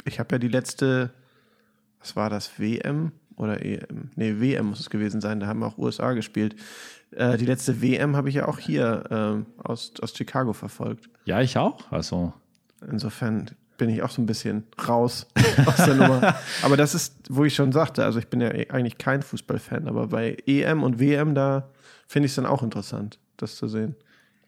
ich 0.04 0.20
habe 0.20 0.34
ja 0.34 0.40
die 0.40 0.48
letzte, 0.48 1.12
was 2.00 2.16
war 2.16 2.32
das, 2.32 2.60
WM 2.60 3.12
oder 3.36 3.64
EM? 3.64 4.10
Nee, 4.16 4.42
WM 4.42 4.66
muss 4.66 4.80
es 4.80 4.90
gewesen 4.90 5.22
sein, 5.22 5.40
da 5.40 5.46
haben 5.46 5.62
auch 5.62 5.78
USA 5.78 6.14
gespielt. 6.14 6.56
Äh, 7.12 7.38
die 7.38 7.46
letzte 7.46 7.84
WM 7.84 8.16
habe 8.16 8.30
ich 8.30 8.36
ja 8.36 8.48
auch 8.48 8.58
hier 8.58 9.46
äh, 9.46 9.62
aus, 9.64 9.94
aus 10.02 10.18
Chicago 10.18 10.54
verfolgt. 10.54 11.08
Ja, 11.26 11.40
ich 11.42 11.56
auch. 11.60 11.92
Also. 11.92 12.34
Insofern 12.90 13.52
bin 13.78 13.90
ich 13.90 14.02
auch 14.02 14.10
so 14.10 14.22
ein 14.22 14.26
bisschen 14.26 14.64
raus 14.88 15.28
aus 15.66 15.78
der 15.78 15.96
Nummer. 15.96 16.36
Aber 16.64 16.78
das 16.78 16.96
ist, 16.96 17.16
wo 17.30 17.46
ich 17.46 17.56
schon 17.56 17.72
sagte, 17.72 18.04
also 18.04 18.20
ich 18.20 18.28
bin 18.28 18.42
ja 18.42 18.50
eigentlich 18.50 18.98
kein 18.98 19.22
Fußballfan, 19.22 19.88
aber 19.88 20.08
bei 20.08 20.38
EM 20.46 20.84
und 20.84 21.00
WM, 21.00 21.36
da 21.36 21.70
finde 22.08 22.26
ich 22.26 22.32
es 22.32 22.36
dann 22.36 22.46
auch 22.46 22.64
interessant, 22.64 23.20
das 23.38 23.56
zu 23.56 23.68
sehen. 23.68 23.96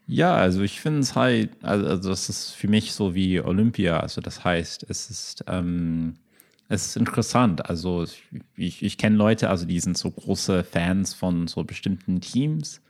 Ja, 0.07 0.35
also 0.35 0.61
ich 0.63 0.81
finde 0.81 1.01
es 1.01 1.15
halt, 1.15 1.51
also, 1.63 1.85
also 1.85 2.09
das 2.09 2.29
ist 2.29 2.51
für 2.51 2.67
mich 2.67 2.93
so 2.93 3.13
wie 3.13 3.39
Olympia. 3.41 3.99
Also 3.99 4.21
das 4.21 4.43
heißt, 4.43 4.83
es 4.89 5.11
ist, 5.11 5.43
ähm, 5.47 6.15
es 6.67 6.87
ist 6.87 6.97
interessant. 6.97 7.69
Also 7.69 8.05
ich, 8.55 8.81
ich 8.81 8.97
kenne 8.97 9.17
Leute, 9.17 9.51
also 9.51 9.67
die 9.67 9.79
sind 9.79 9.97
so 9.97 10.09
große 10.09 10.63
Fans 10.63 11.13
von 11.13 11.45
so 11.47 11.63
bestimmten 11.63 12.21
Teams. 12.21 12.81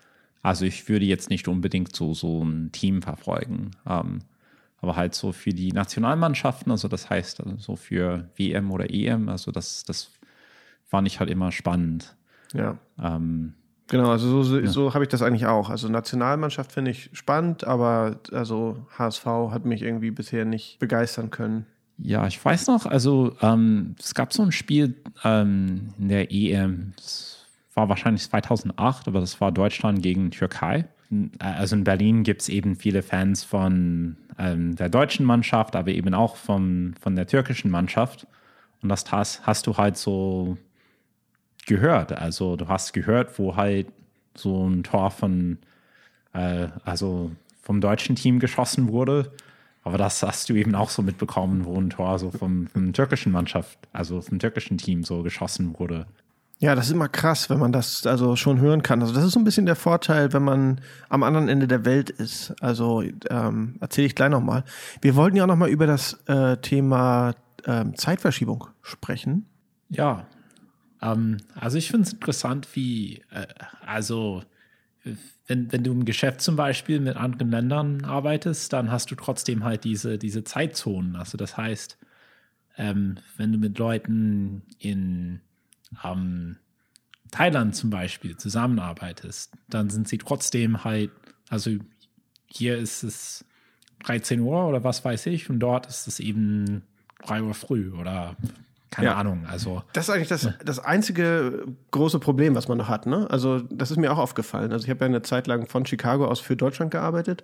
Also 0.41 0.63
ich 0.63 0.87
würde 0.87 1.05
jetzt 1.05 1.29
nicht 1.29 1.49
unbedingt 1.49 1.93
so, 1.93 2.13
so 2.13 2.41
ein 2.41 2.71
Team 2.71 3.01
verfolgen. 3.01 3.71
Ähm, 3.85 4.19
aber 4.81 4.95
halt 4.95 5.15
so 5.15 5.31
für 5.31 5.51
die 5.51 5.71
Nationalmannschaften, 5.71 6.71
also 6.71 6.87
das 6.87 7.09
heißt 7.09 7.41
also 7.41 7.57
so 7.57 7.75
für 7.75 8.29
WM 8.35 8.71
oder 8.71 8.89
EM, 8.89 9.29
also 9.29 9.51
das, 9.51 9.83
das 9.83 10.11
fand 10.85 11.07
ich 11.07 11.19
halt 11.19 11.29
immer 11.29 11.51
spannend. 11.51 12.15
Ja. 12.53 12.77
Ähm, 13.01 13.53
Genau, 13.89 14.11
also 14.11 14.43
so, 14.43 14.43
so, 14.43 14.65
so 14.67 14.93
habe 14.93 15.03
ich 15.03 15.09
das 15.09 15.23
eigentlich 15.23 15.47
auch. 15.47 15.69
Also 15.69 15.89
Nationalmannschaft 15.89 16.71
finde 16.71 16.91
ich 16.91 17.09
spannend, 17.13 17.63
aber 17.63 18.19
also 18.31 18.85
HSV 18.97 19.25
hat 19.25 19.65
mich 19.65 19.81
irgendwie 19.81 20.11
bisher 20.11 20.45
nicht 20.45 20.77
begeistern 20.77 21.31
können. 21.31 21.65
Ja, 21.97 22.27
ich 22.27 22.43
weiß 22.43 22.67
noch, 22.67 22.85
also 22.85 23.35
ähm, 23.41 23.95
es 23.99 24.13
gab 24.13 24.31
so 24.31 24.43
ein 24.43 24.51
Spiel 24.51 24.95
ähm, 25.23 25.93
in 25.97 26.07
der 26.07 26.31
EM, 26.31 26.93
das 26.95 27.47
war 27.73 27.89
wahrscheinlich 27.89 28.23
2008, 28.23 29.07
aber 29.07 29.19
das 29.19 29.41
war 29.41 29.51
Deutschland 29.51 30.01
gegen 30.01 30.31
Türkei. 30.31 30.87
Also 31.39 31.75
in 31.75 31.83
Berlin 31.83 32.23
gibt 32.23 32.41
es 32.41 32.49
eben 32.49 32.75
viele 32.75 33.01
Fans 33.01 33.43
von 33.43 34.17
ähm, 34.37 34.75
der 34.75 34.89
deutschen 34.89 35.25
Mannschaft, 35.25 35.75
aber 35.75 35.91
eben 35.91 36.13
auch 36.13 36.35
von, 36.35 36.95
von 37.01 37.15
der 37.15 37.27
türkischen 37.27 37.71
Mannschaft. 37.71 38.27
Und 38.81 38.89
das 38.89 39.11
hast, 39.11 39.45
hast 39.45 39.67
du 39.67 39.77
halt 39.77 39.97
so 39.97 40.57
gehört. 41.65 42.11
Also 42.11 42.55
du 42.55 42.67
hast 42.67 42.93
gehört, 42.93 43.37
wo 43.39 43.55
halt 43.55 43.87
so 44.35 44.67
ein 44.67 44.83
Tor 44.83 45.11
von, 45.11 45.57
äh, 46.33 46.67
also 46.85 47.31
vom 47.61 47.81
deutschen 47.81 48.15
Team 48.15 48.39
geschossen 48.39 48.89
wurde. 48.89 49.31
Aber 49.83 49.97
das 49.97 50.21
hast 50.23 50.49
du 50.49 50.53
eben 50.53 50.75
auch 50.75 50.89
so 50.89 51.01
mitbekommen, 51.01 51.65
wo 51.65 51.79
ein 51.79 51.89
Tor 51.89 52.19
so 52.19 52.31
vom, 52.31 52.67
vom 52.67 52.93
türkischen 52.93 53.31
Mannschaft, 53.31 53.79
also 53.93 54.21
vom 54.21 54.39
türkischen 54.39 54.77
Team 54.77 55.03
so 55.03 55.23
geschossen 55.23 55.77
wurde. 55.79 56.05
Ja, 56.61 56.75
das 56.75 56.87
ist 56.87 56.91
immer 56.91 57.07
krass, 57.07 57.49
wenn 57.49 57.57
man 57.59 57.71
das 57.71 58.05
also 58.05 58.35
schon 58.35 58.59
hören 58.59 58.83
kann. 58.83 59.01
Also 59.01 59.13
das 59.13 59.23
ist 59.23 59.31
so 59.31 59.39
ein 59.39 59.45
bisschen 59.45 59.65
der 59.65 59.77
Vorteil, 59.77 60.33
wenn 60.33 60.43
man 60.43 60.81
am 61.07 61.23
anderen 61.23 61.47
Ende 61.47 61.69
der 61.69 61.85
Welt 61.85 62.09
ist. 62.09 62.53
Also 62.61 63.01
ähm, 63.29 63.77
erzähle 63.79 64.07
ich 64.07 64.15
gleich 64.15 64.29
nochmal. 64.29 64.65
Wir 65.01 65.15
wollten 65.15 65.37
ja 65.37 65.43
auch 65.43 65.47
nochmal 65.47 65.69
über 65.69 65.87
das 65.87 66.19
äh, 66.27 66.57
Thema 66.57 67.33
ähm, 67.65 67.95
Zeitverschiebung 67.95 68.67
sprechen. 68.81 69.45
Ja, 69.87 70.27
ähm, 71.01 71.37
also 71.55 71.77
ich 71.77 71.89
finde 71.89 72.07
es 72.07 72.13
interessant, 72.13 72.67
wie, 72.73 73.23
äh, 73.31 73.47
also 73.85 74.43
wenn, 75.47 75.71
wenn 75.71 75.83
du 75.83 75.91
im 75.93 76.03
Geschäft 76.03 76.41
zum 76.41 76.57
Beispiel 76.57 76.99
mit 76.99 77.15
anderen 77.15 77.51
Ländern 77.51 78.03
arbeitest, 78.03 78.73
dann 78.73 78.91
hast 78.91 79.09
du 79.11 79.15
trotzdem 79.15 79.63
halt 79.63 79.85
diese, 79.85 80.17
diese 80.17 80.43
Zeitzonen. 80.43 81.15
Also 81.15 81.37
das 81.37 81.55
heißt, 81.55 81.97
ähm, 82.77 83.15
wenn 83.37 83.53
du 83.53 83.57
mit 83.57 83.77
Leuten 83.79 84.63
in 84.77 85.39
ähm, 86.03 86.57
Thailand 87.31 87.75
zum 87.75 87.89
Beispiel 87.89 88.37
zusammenarbeitest, 88.37 89.53
dann 89.67 89.89
sind 89.89 90.07
sie 90.07 90.17
trotzdem 90.17 90.83
halt, 90.83 91.11
also 91.49 91.71
hier 92.47 92.77
ist 92.77 93.03
es 93.03 93.45
13 94.05 94.39
Uhr 94.39 94.67
oder 94.67 94.83
was 94.83 95.03
weiß 95.05 95.25
ich 95.27 95.49
und 95.49 95.59
dort 95.59 95.87
ist 95.87 96.07
es 96.07 96.19
eben 96.19 96.83
3 97.25 97.43
Uhr 97.43 97.53
früh 97.53 97.91
oder 97.93 98.35
keine 98.91 99.09
ja. 99.09 99.15
Ahnung. 99.15 99.45
Also 99.47 99.83
das 99.93 100.09
ist 100.09 100.15
eigentlich 100.15 100.29
das, 100.29 100.49
das 100.65 100.79
einzige 100.79 101.65
große 101.91 102.19
Problem, 102.19 102.55
was 102.55 102.67
man 102.67 102.79
noch 102.79 102.87
hat. 102.87 103.05
Ne? 103.05 103.27
Also 103.29 103.59
das 103.59 103.91
ist 103.91 103.97
mir 103.97 104.11
auch 104.11 104.17
aufgefallen. 104.17 104.71
Also 104.71 104.85
ich 104.85 104.89
habe 104.89 105.01
ja 105.01 105.05
eine 105.05 105.21
Zeit 105.21 105.45
lang 105.45 105.67
von 105.67 105.85
Chicago 105.85 106.25
aus 106.25 106.39
für 106.39 106.55
Deutschland 106.55 106.91
gearbeitet 106.91 107.43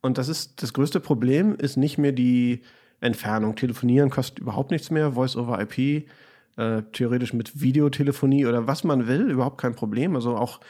und 0.00 0.16
das 0.16 0.28
ist 0.28 0.62
das 0.62 0.72
größte 0.72 1.00
Problem 1.00 1.54
ist 1.56 1.76
nicht 1.76 1.98
mehr 1.98 2.12
die 2.12 2.62
Entfernung. 3.00 3.56
Telefonieren 3.56 4.10
kostet 4.10 4.38
überhaupt 4.38 4.70
nichts 4.70 4.90
mehr. 4.90 5.12
Voice 5.12 5.36
over 5.36 5.60
IP, 5.60 6.08
äh, 6.56 6.82
theoretisch 6.92 7.32
mit 7.32 7.60
Videotelefonie 7.60 8.46
oder 8.46 8.66
was 8.66 8.84
man 8.84 9.06
will, 9.06 9.30
überhaupt 9.30 9.60
kein 9.60 9.74
Problem. 9.74 10.14
Also 10.14 10.36
auch 10.36 10.60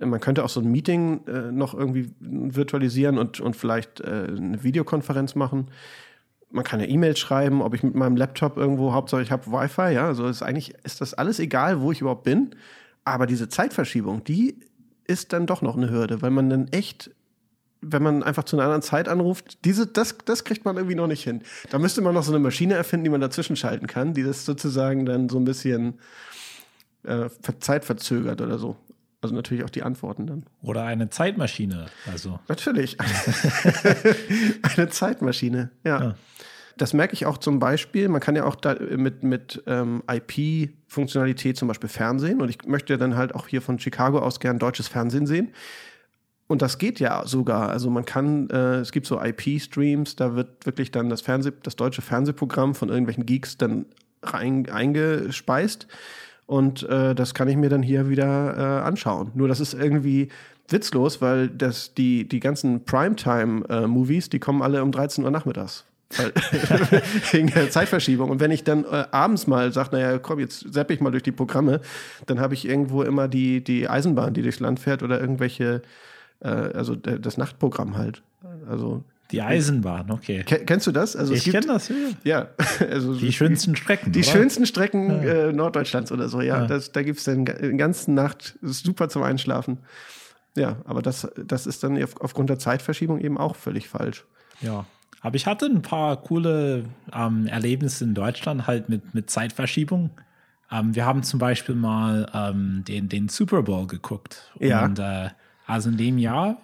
man 0.00 0.20
könnte 0.20 0.44
auch 0.44 0.48
so 0.48 0.60
ein 0.60 0.70
Meeting 0.70 1.26
äh, 1.26 1.50
noch 1.50 1.74
irgendwie 1.74 2.10
virtualisieren 2.20 3.18
und, 3.18 3.40
und 3.40 3.56
vielleicht 3.56 4.00
äh, 4.00 4.26
eine 4.28 4.62
Videokonferenz 4.62 5.34
machen 5.34 5.68
man 6.50 6.64
kann 6.64 6.80
ja 6.80 6.86
E-Mails 6.86 7.18
schreiben, 7.18 7.62
ob 7.62 7.74
ich 7.74 7.82
mit 7.82 7.94
meinem 7.94 8.16
Laptop 8.16 8.56
irgendwo, 8.56 8.92
Hauptsache 8.92 9.22
ich 9.22 9.30
habe 9.30 9.50
Wi-Fi, 9.50 9.92
ja, 9.92 10.06
also 10.06 10.26
ist 10.26 10.42
eigentlich 10.42 10.74
ist 10.84 11.00
das 11.00 11.14
alles 11.14 11.38
egal, 11.38 11.80
wo 11.80 11.92
ich 11.92 12.00
überhaupt 12.00 12.24
bin. 12.24 12.54
Aber 13.04 13.26
diese 13.26 13.48
Zeitverschiebung, 13.48 14.24
die 14.24 14.58
ist 15.06 15.32
dann 15.32 15.46
doch 15.46 15.62
noch 15.62 15.76
eine 15.76 15.90
Hürde, 15.90 16.20
weil 16.22 16.30
man 16.30 16.50
dann 16.50 16.68
echt, 16.68 17.10
wenn 17.80 18.02
man 18.02 18.22
einfach 18.22 18.44
zu 18.44 18.56
einer 18.56 18.64
anderen 18.64 18.82
Zeit 18.82 19.08
anruft, 19.08 19.64
diese, 19.64 19.86
das, 19.86 20.16
das 20.24 20.44
kriegt 20.44 20.64
man 20.64 20.76
irgendwie 20.76 20.94
noch 20.94 21.06
nicht 21.06 21.22
hin. 21.22 21.42
Da 21.70 21.78
müsste 21.78 22.00
man 22.00 22.14
noch 22.14 22.22
so 22.22 22.32
eine 22.32 22.40
Maschine 22.40 22.74
erfinden, 22.74 23.04
die 23.04 23.10
man 23.10 23.20
dazwischen 23.20 23.56
schalten 23.56 23.86
kann, 23.86 24.14
die 24.14 24.22
das 24.22 24.44
sozusagen 24.44 25.06
dann 25.06 25.28
so 25.28 25.38
ein 25.38 25.44
bisschen 25.44 25.98
äh, 27.04 27.28
zeitverzögert 27.60 28.40
oder 28.40 28.58
so. 28.58 28.76
Also 29.20 29.34
natürlich 29.34 29.64
auch 29.64 29.70
die 29.70 29.82
Antworten 29.82 30.26
dann. 30.26 30.44
Oder 30.62 30.84
eine 30.84 31.10
Zeitmaschine. 31.10 31.86
Also. 32.10 32.38
Natürlich. 32.48 32.96
eine 34.76 34.88
Zeitmaschine, 34.88 35.70
ja. 35.84 36.00
ja. 36.00 36.14
Das 36.76 36.92
merke 36.92 37.14
ich 37.14 37.26
auch 37.26 37.38
zum 37.38 37.58
Beispiel. 37.58 38.08
Man 38.08 38.20
kann 38.20 38.36
ja 38.36 38.44
auch 38.44 38.54
da 38.54 38.74
mit, 38.74 39.24
mit 39.24 39.62
ähm, 39.66 40.04
IP-Funktionalität 40.08 41.56
zum 41.56 41.66
Beispiel 41.66 41.88
Fernsehen. 41.88 42.40
Und 42.40 42.48
ich 42.48 42.64
möchte 42.66 42.96
dann 42.96 43.16
halt 43.16 43.34
auch 43.34 43.48
hier 43.48 43.60
von 43.60 43.80
Chicago 43.80 44.20
aus 44.20 44.38
gern 44.38 44.60
deutsches 44.60 44.86
Fernsehen 44.86 45.26
sehen. 45.26 45.52
Und 46.48 46.62
das 46.62 46.78
geht 46.78 46.98
ja 46.98 47.26
sogar. 47.26 47.68
Also 47.68 47.90
man 47.90 48.04
kann, 48.04 48.50
äh, 48.50 48.76
es 48.76 48.90
gibt 48.90 49.06
so 49.06 49.22
IP-Streams, 49.22 50.16
da 50.16 50.34
wird 50.34 50.66
wirklich 50.66 50.90
dann 50.90 51.10
das 51.10 51.20
Fernseh, 51.20 51.52
das 51.62 51.76
deutsche 51.76 52.02
Fernsehprogramm 52.02 52.74
von 52.74 52.88
irgendwelchen 52.88 53.26
Geeks 53.26 53.58
dann 53.58 53.86
rein, 54.22 54.68
eingespeist. 54.68 55.86
Und 56.46 56.82
äh, 56.88 57.14
das 57.14 57.34
kann 57.34 57.48
ich 57.48 57.56
mir 57.56 57.68
dann 57.68 57.82
hier 57.82 58.08
wieder 58.08 58.56
äh, 58.56 58.86
anschauen. 58.86 59.30
Nur 59.34 59.48
das 59.48 59.60
ist 59.60 59.74
irgendwie 59.74 60.28
witzlos, 60.68 61.20
weil 61.20 61.48
das, 61.48 61.94
die, 61.94 62.26
die 62.26 62.40
ganzen 62.40 62.84
Primetime-Movies, 62.84 64.30
die 64.30 64.38
kommen 64.38 64.62
alle 64.62 64.82
um 64.82 64.90
13 64.90 65.24
Uhr 65.24 65.30
nachmittags. 65.30 65.84
wegen 67.32 67.48
der 67.48 67.70
Zeitverschiebung. 67.70 68.30
Und 68.30 68.40
wenn 68.40 68.50
ich 68.50 68.64
dann 68.64 68.84
äh, 68.84 69.04
abends 69.10 69.46
mal 69.46 69.72
sage, 69.72 69.90
naja, 69.92 70.18
komm, 70.18 70.38
jetzt 70.38 70.72
zapp 70.72 70.90
ich 70.90 71.02
mal 71.02 71.10
durch 71.10 71.22
die 71.22 71.32
Programme, 71.32 71.82
dann 72.24 72.40
habe 72.40 72.54
ich 72.54 72.66
irgendwo 72.66 73.02
immer 73.02 73.28
die, 73.28 73.62
die 73.62 73.88
Eisenbahn, 73.88 74.32
die 74.32 74.40
durchs 74.40 74.60
Land 74.60 74.80
fährt 74.80 75.02
oder 75.02 75.20
irgendwelche, 75.20 75.82
äh, 76.40 76.48
also 76.48 76.94
das 76.94 77.36
Nachtprogramm 77.36 77.96
halt. 77.96 78.22
Also 78.68 79.04
die 79.30 79.42
Eisenbahn, 79.42 80.10
okay. 80.10 80.42
Kennst 80.42 80.86
du 80.86 80.92
das? 80.92 81.14
Also 81.14 81.34
ich 81.34 81.44
kenne 81.44 81.66
das, 81.66 81.90
ja. 81.90 81.94
ja 82.24 82.48
also 82.90 83.14
die 83.14 83.32
schönsten 83.32 83.76
Strecken. 83.76 84.12
Die 84.12 84.20
oder? 84.20 84.28
schönsten 84.28 84.64
Strecken 84.64 85.22
ja. 85.22 85.48
äh, 85.48 85.52
Norddeutschlands 85.52 86.12
oder 86.12 86.28
so, 86.28 86.40
ja. 86.40 86.62
ja. 86.62 86.66
Das, 86.66 86.92
da 86.92 87.02
gibt 87.02 87.18
es 87.18 87.24
dann 87.24 87.44
die 87.44 87.76
ganze 87.76 88.10
Nacht, 88.10 88.58
super 88.62 89.10
zum 89.10 89.22
Einschlafen. 89.22 89.78
Ja, 90.56 90.76
aber 90.86 91.02
das, 91.02 91.28
das 91.36 91.66
ist 91.66 91.84
dann 91.84 92.02
auf, 92.02 92.20
aufgrund 92.20 92.48
der 92.48 92.58
Zeitverschiebung 92.58 93.20
eben 93.20 93.36
auch 93.36 93.54
völlig 93.54 93.88
falsch. 93.88 94.24
Ja. 94.62 94.86
Aber 95.20 95.36
ich 95.36 95.46
hatte 95.46 95.66
ein 95.66 95.82
paar 95.82 96.16
coole 96.22 96.84
ähm, 97.12 97.46
Erlebnisse 97.46 98.04
in 98.04 98.14
Deutschland 98.14 98.66
halt 98.66 98.88
mit, 98.88 99.14
mit 99.14 99.28
Zeitverschiebung. 99.28 100.10
Ähm, 100.70 100.94
wir 100.94 101.04
haben 101.04 101.22
zum 101.22 101.38
Beispiel 101.38 101.74
mal 101.74 102.30
ähm, 102.32 102.82
den, 102.86 103.08
den 103.08 103.28
Super 103.28 103.62
Bowl 103.62 103.86
geguckt. 103.86 104.50
Ja. 104.58 104.84
Und 104.84 104.98
äh, 104.98 105.30
also 105.68 105.90
in 105.90 105.98
dem 105.98 106.18
Jahr 106.18 106.56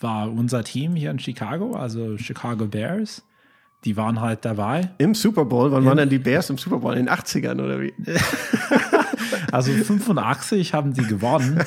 war 0.00 0.30
unser 0.30 0.64
Team 0.64 0.94
hier 0.94 1.10
in 1.10 1.18
Chicago, 1.18 1.74
also 1.74 2.16
Chicago 2.16 2.66
Bears. 2.66 3.22
Die 3.84 3.96
waren 3.96 4.20
halt 4.20 4.44
dabei. 4.44 4.90
Im 4.98 5.12
Super 5.14 5.44
Bowl? 5.44 5.72
Wann 5.72 5.82
Im, 5.82 5.86
waren 5.86 5.96
denn 5.96 6.08
die 6.08 6.20
Bears 6.20 6.48
im 6.50 6.56
Super 6.56 6.78
Bowl? 6.78 6.96
In 6.96 7.06
den 7.06 7.14
80ern 7.14 7.60
oder 7.60 7.80
wie? 7.80 7.92
also 9.52 9.72
85 9.72 10.72
haben 10.72 10.94
sie 10.94 11.02
gewonnen 11.02 11.64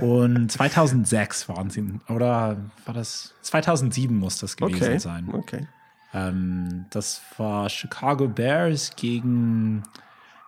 und 0.00 0.52
2006 0.52 1.48
waren 1.48 1.70
sie, 1.70 1.84
oder 2.08 2.56
war 2.84 2.94
das? 2.94 3.34
2007 3.42 4.16
muss 4.16 4.38
das 4.38 4.56
gewesen 4.56 4.84
okay. 4.84 4.98
sein. 5.00 5.28
Okay. 5.32 5.66
Ähm, 6.14 6.86
das 6.90 7.20
war 7.36 7.68
Chicago 7.68 8.28
Bears 8.28 8.94
gegen 8.94 9.82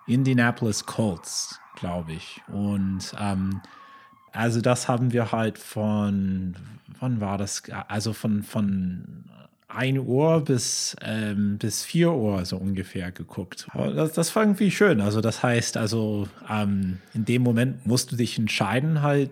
Indianapolis 0.07 0.86
Colts, 0.86 1.59
glaube 1.74 2.12
ich. 2.12 2.40
Und 2.47 3.12
ähm, 3.18 3.61
also 4.32 4.60
das 4.60 4.88
haben 4.88 5.12
wir 5.12 5.32
halt 5.32 5.58
von, 5.58 6.54
wann 7.00 7.20
war 7.20 7.38
das? 7.38 7.62
Also 7.88 8.12
von, 8.12 8.42
von 8.42 9.24
1 9.68 9.98
Uhr 10.00 10.40
bis, 10.44 10.96
ähm, 11.02 11.58
bis 11.58 11.84
4 11.84 12.12
Uhr 12.12 12.44
so 12.44 12.56
ungefähr 12.56 13.12
geguckt. 13.12 13.66
Das, 13.74 14.12
das 14.12 14.34
war 14.34 14.42
irgendwie 14.42 14.70
schön. 14.70 15.00
Also 15.00 15.20
das 15.20 15.42
heißt, 15.42 15.76
also 15.76 16.28
ähm, 16.48 16.98
in 17.14 17.24
dem 17.24 17.42
Moment 17.42 17.86
musst 17.86 18.12
du 18.12 18.16
dich 18.16 18.38
entscheiden, 18.38 19.02
halt 19.02 19.30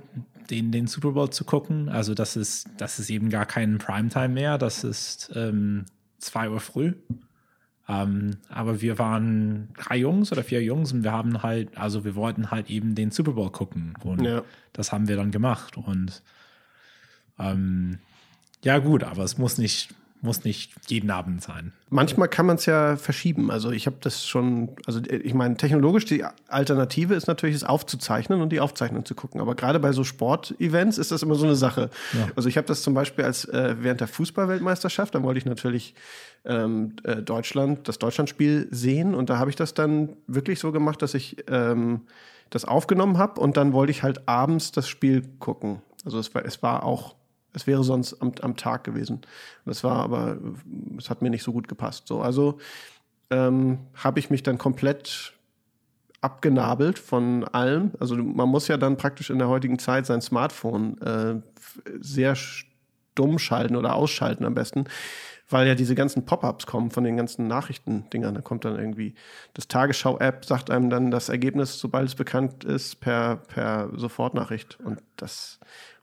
den, 0.51 0.73
den 0.73 0.87
Super 0.87 1.13
Bowl 1.13 1.31
zu 1.31 1.45
gucken. 1.45 1.89
Also 1.89 2.15
das 2.15 2.37
ist, 2.37 2.69
das 2.77 2.99
ist 2.99 3.11
eben 3.11 3.31
gar 3.31 3.47
kein 3.47 3.79
Primetime 3.79 4.29
mehr. 4.31 4.59
Das 4.59 4.85
ist 4.85 5.31
ähm, 5.35 5.87
2 6.19 6.51
Uhr 6.51 6.61
früh. 6.61 6.95
Ähm, 7.91 8.37
aber 8.49 8.81
wir 8.81 9.01
waren 9.01 9.69
drei 9.77 9.97
Jungs 9.97 10.31
oder 10.31 10.45
vier 10.45 10.63
Jungs 10.63 10.93
und 10.93 11.03
wir 11.03 11.11
haben 11.11 11.43
halt, 11.43 11.77
also 11.77 12.05
wir 12.05 12.15
wollten 12.15 12.53
halt 12.53 12.71
eben 12.71 12.95
den 12.95 13.11
Super 13.11 13.33
Bowl 13.33 13.51
gucken. 13.51 13.95
Und 14.05 14.23
ja. 14.23 14.43
das 14.73 14.93
haben 14.93 15.09
wir 15.09 15.17
dann 15.17 15.33
gemacht. 15.33 15.77
Und 15.77 16.23
ähm, 17.41 17.99
ja, 18.63 18.79
gut, 18.79 19.03
aber 19.03 19.25
es 19.25 19.39
muss 19.39 19.59
nicht, 19.59 19.93
muss 20.23 20.45
nicht 20.45 20.73
jeden 20.89 21.11
Abend 21.11 21.43
sein. 21.43 21.73
Manchmal 21.89 22.29
kann 22.29 22.47
man 22.47 22.57
es 22.57 22.67
ja 22.67 22.97
verschieben. 22.97 23.51
Also 23.51 23.71
ich 23.71 23.87
habe 23.87 23.97
das 24.01 24.27
schon, 24.27 24.71
also 24.87 25.01
ich 25.09 25.35
meine, 25.35 25.57
technologisch 25.57 26.05
die 26.05 26.25
Alternative 26.49 27.15
ist 27.15 27.27
natürlich, 27.27 27.57
es 27.57 27.65
aufzuzeichnen 27.65 28.43
und 28.43 28.51
die 28.51 28.61
Aufzeichnung 28.61 29.05
zu 29.05 29.15
gucken. 29.15 29.41
Aber 29.41 29.55
gerade 29.55 29.81
bei 29.81 29.93
so 29.93 30.05
Sportevents 30.05 30.99
ist 30.99 31.11
das 31.11 31.23
immer 31.23 31.37
so 31.37 31.47
eine 31.47 31.57
Sache. 31.57 31.91
Ja. 32.13 32.29
Also 32.37 32.49
ich 32.49 32.57
habe 32.57 32.67
das 32.67 32.83
zum 32.83 32.95
Beispiel 32.95 33.25
als 33.25 33.47
äh, 33.47 33.77
während 33.81 34.01
der 34.01 34.09
Fußballweltmeisterschaft, 34.09 35.15
da 35.15 35.23
wollte 35.23 35.39
ich 35.39 35.47
natürlich 35.47 35.95
ähm, 36.45 36.97
äh, 37.05 37.17
Deutschland, 37.17 37.89
das 37.89 37.99
Deutschlandspiel 37.99 38.69
sehen 38.71 39.15
und 39.15 39.31
da 39.31 39.39
habe 39.39 39.51
ich 39.51 39.57
das 39.57 39.75
dann 39.75 40.11
wirklich 40.27 40.59
so 40.61 40.71
gemacht, 40.71 41.01
dass 41.03 41.15
ich 41.15 41.37
ähm, 41.49 42.03
das 42.51 42.65
aufgenommen 42.65 43.19
habe 43.19 43.41
und 43.41 43.57
dann 43.57 43.73
wollte 43.73 43.91
ich 43.91 44.03
halt 44.03 44.29
abends 44.29 44.73
das 44.73 44.89
Spiel 44.89 45.23
gucken. 45.39 45.83
Also 46.05 46.19
es 46.19 46.35
war, 46.35 46.45
es 46.45 46.63
war 46.63 46.85
auch 46.85 47.15
es 47.53 47.67
wäre 47.67 47.85
sonst 47.85 48.21
am, 48.21 48.33
am 48.41 48.57
Tag 48.57 48.85
gewesen. 48.85 49.21
Das 49.65 49.85
war 49.85 49.97
aber, 49.97 50.39
es 50.99 51.11
hat 51.11 51.23
mir 51.23 51.31
nicht 51.31 51.43
so 51.43 51.53
gut 51.53 51.69
gepasst. 51.69 52.07
So, 52.07 52.21
also 52.21 52.59
ähm, 53.31 53.79
habe 53.95 54.19
ich 54.19 54.31
mich 54.31 54.43
dann 54.43 54.59
komplett 54.59 55.35
abgenabelt 56.21 56.99
von 56.99 57.45
allem. 57.45 57.93
Also 57.99 58.17
man 58.17 58.49
muss 58.49 58.69
ja 58.69 58.77
dann 58.77 58.97
praktisch 58.97 59.31
in 59.31 59.39
der 59.39 59.49
heutigen 59.49 59.79
Zeit 59.79 60.07
sein 60.07 60.21
Smartphone 60.21 61.01
äh, 61.01 61.41
sehr 62.01 62.35
stumm 62.37 63.39
schalten 63.39 63.77
oder 63.77 63.95
ausschalten 63.95 64.45
am 64.45 64.55
besten, 64.55 64.85
weil 65.51 65.67
ja 65.67 65.75
diese 65.75 65.95
ganzen 65.95 66.25
Pop-ups 66.25 66.67
kommen 66.67 66.91
von 66.91 67.05
den 67.05 67.17
ganzen 67.17 67.47
Nachrichtendingern. 67.47 68.35
Da 68.35 68.41
kommt 68.41 68.65
dann 68.65 68.79
irgendwie 68.79 69.15
das 69.55 69.69
Tagesschau-App, 69.69 70.45
sagt 70.45 70.71
einem 70.71 70.91
dann 70.91 71.11
das 71.11 71.29
Ergebnis, 71.29 71.79
sobald 71.79 72.09
es 72.09 72.15
bekannt 72.15 72.65
ist, 72.65 73.01
per, 73.01 73.37
per 73.37 73.91
Sofortnachricht. 73.97 74.79
Und 74.83 75.03
das 75.17 75.61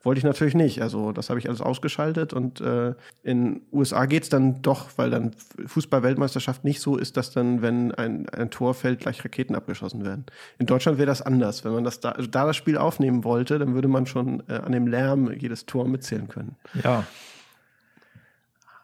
wollte 0.07 0.19
ich 0.19 0.23
natürlich 0.23 0.55
nicht. 0.55 0.81
Also 0.81 1.11
das 1.11 1.29
habe 1.29 1.39
ich 1.39 1.49
alles 1.49 1.61
ausgeschaltet 1.61 2.33
und 2.33 2.61
äh, 2.61 2.93
in 3.23 3.61
USA 3.73 4.05
geht 4.05 4.23
es 4.23 4.29
dann 4.29 4.61
doch, 4.61 4.89
weil 4.95 5.09
dann 5.09 5.31
Fußball-Weltmeisterschaft 5.65 6.63
nicht 6.63 6.81
so 6.81 6.97
ist, 6.97 7.17
dass 7.17 7.31
dann, 7.31 7.61
wenn 7.61 7.93
ein, 7.93 8.29
ein 8.29 8.49
Tor 8.49 8.73
fällt, 8.73 9.01
gleich 9.01 9.23
Raketen 9.23 9.53
abgeschossen 9.55 10.05
werden. 10.05 10.25
In 10.59 10.65
Deutschland 10.65 10.97
wäre 10.97 11.07
das 11.07 11.21
anders. 11.21 11.65
Wenn 11.65 11.73
man 11.73 11.83
das 11.83 11.99
da, 11.99 12.11
also 12.11 12.29
da 12.29 12.45
das 12.45 12.55
Spiel 12.55 12.77
aufnehmen 12.77 13.23
wollte, 13.23 13.59
dann 13.59 13.73
würde 13.73 13.87
man 13.87 14.05
schon 14.05 14.43
äh, 14.47 14.53
an 14.53 14.71
dem 14.71 14.87
Lärm 14.87 15.31
jedes 15.31 15.65
Tor 15.65 15.87
mitzählen 15.87 16.27
können. 16.29 16.55
Ja. 16.83 17.05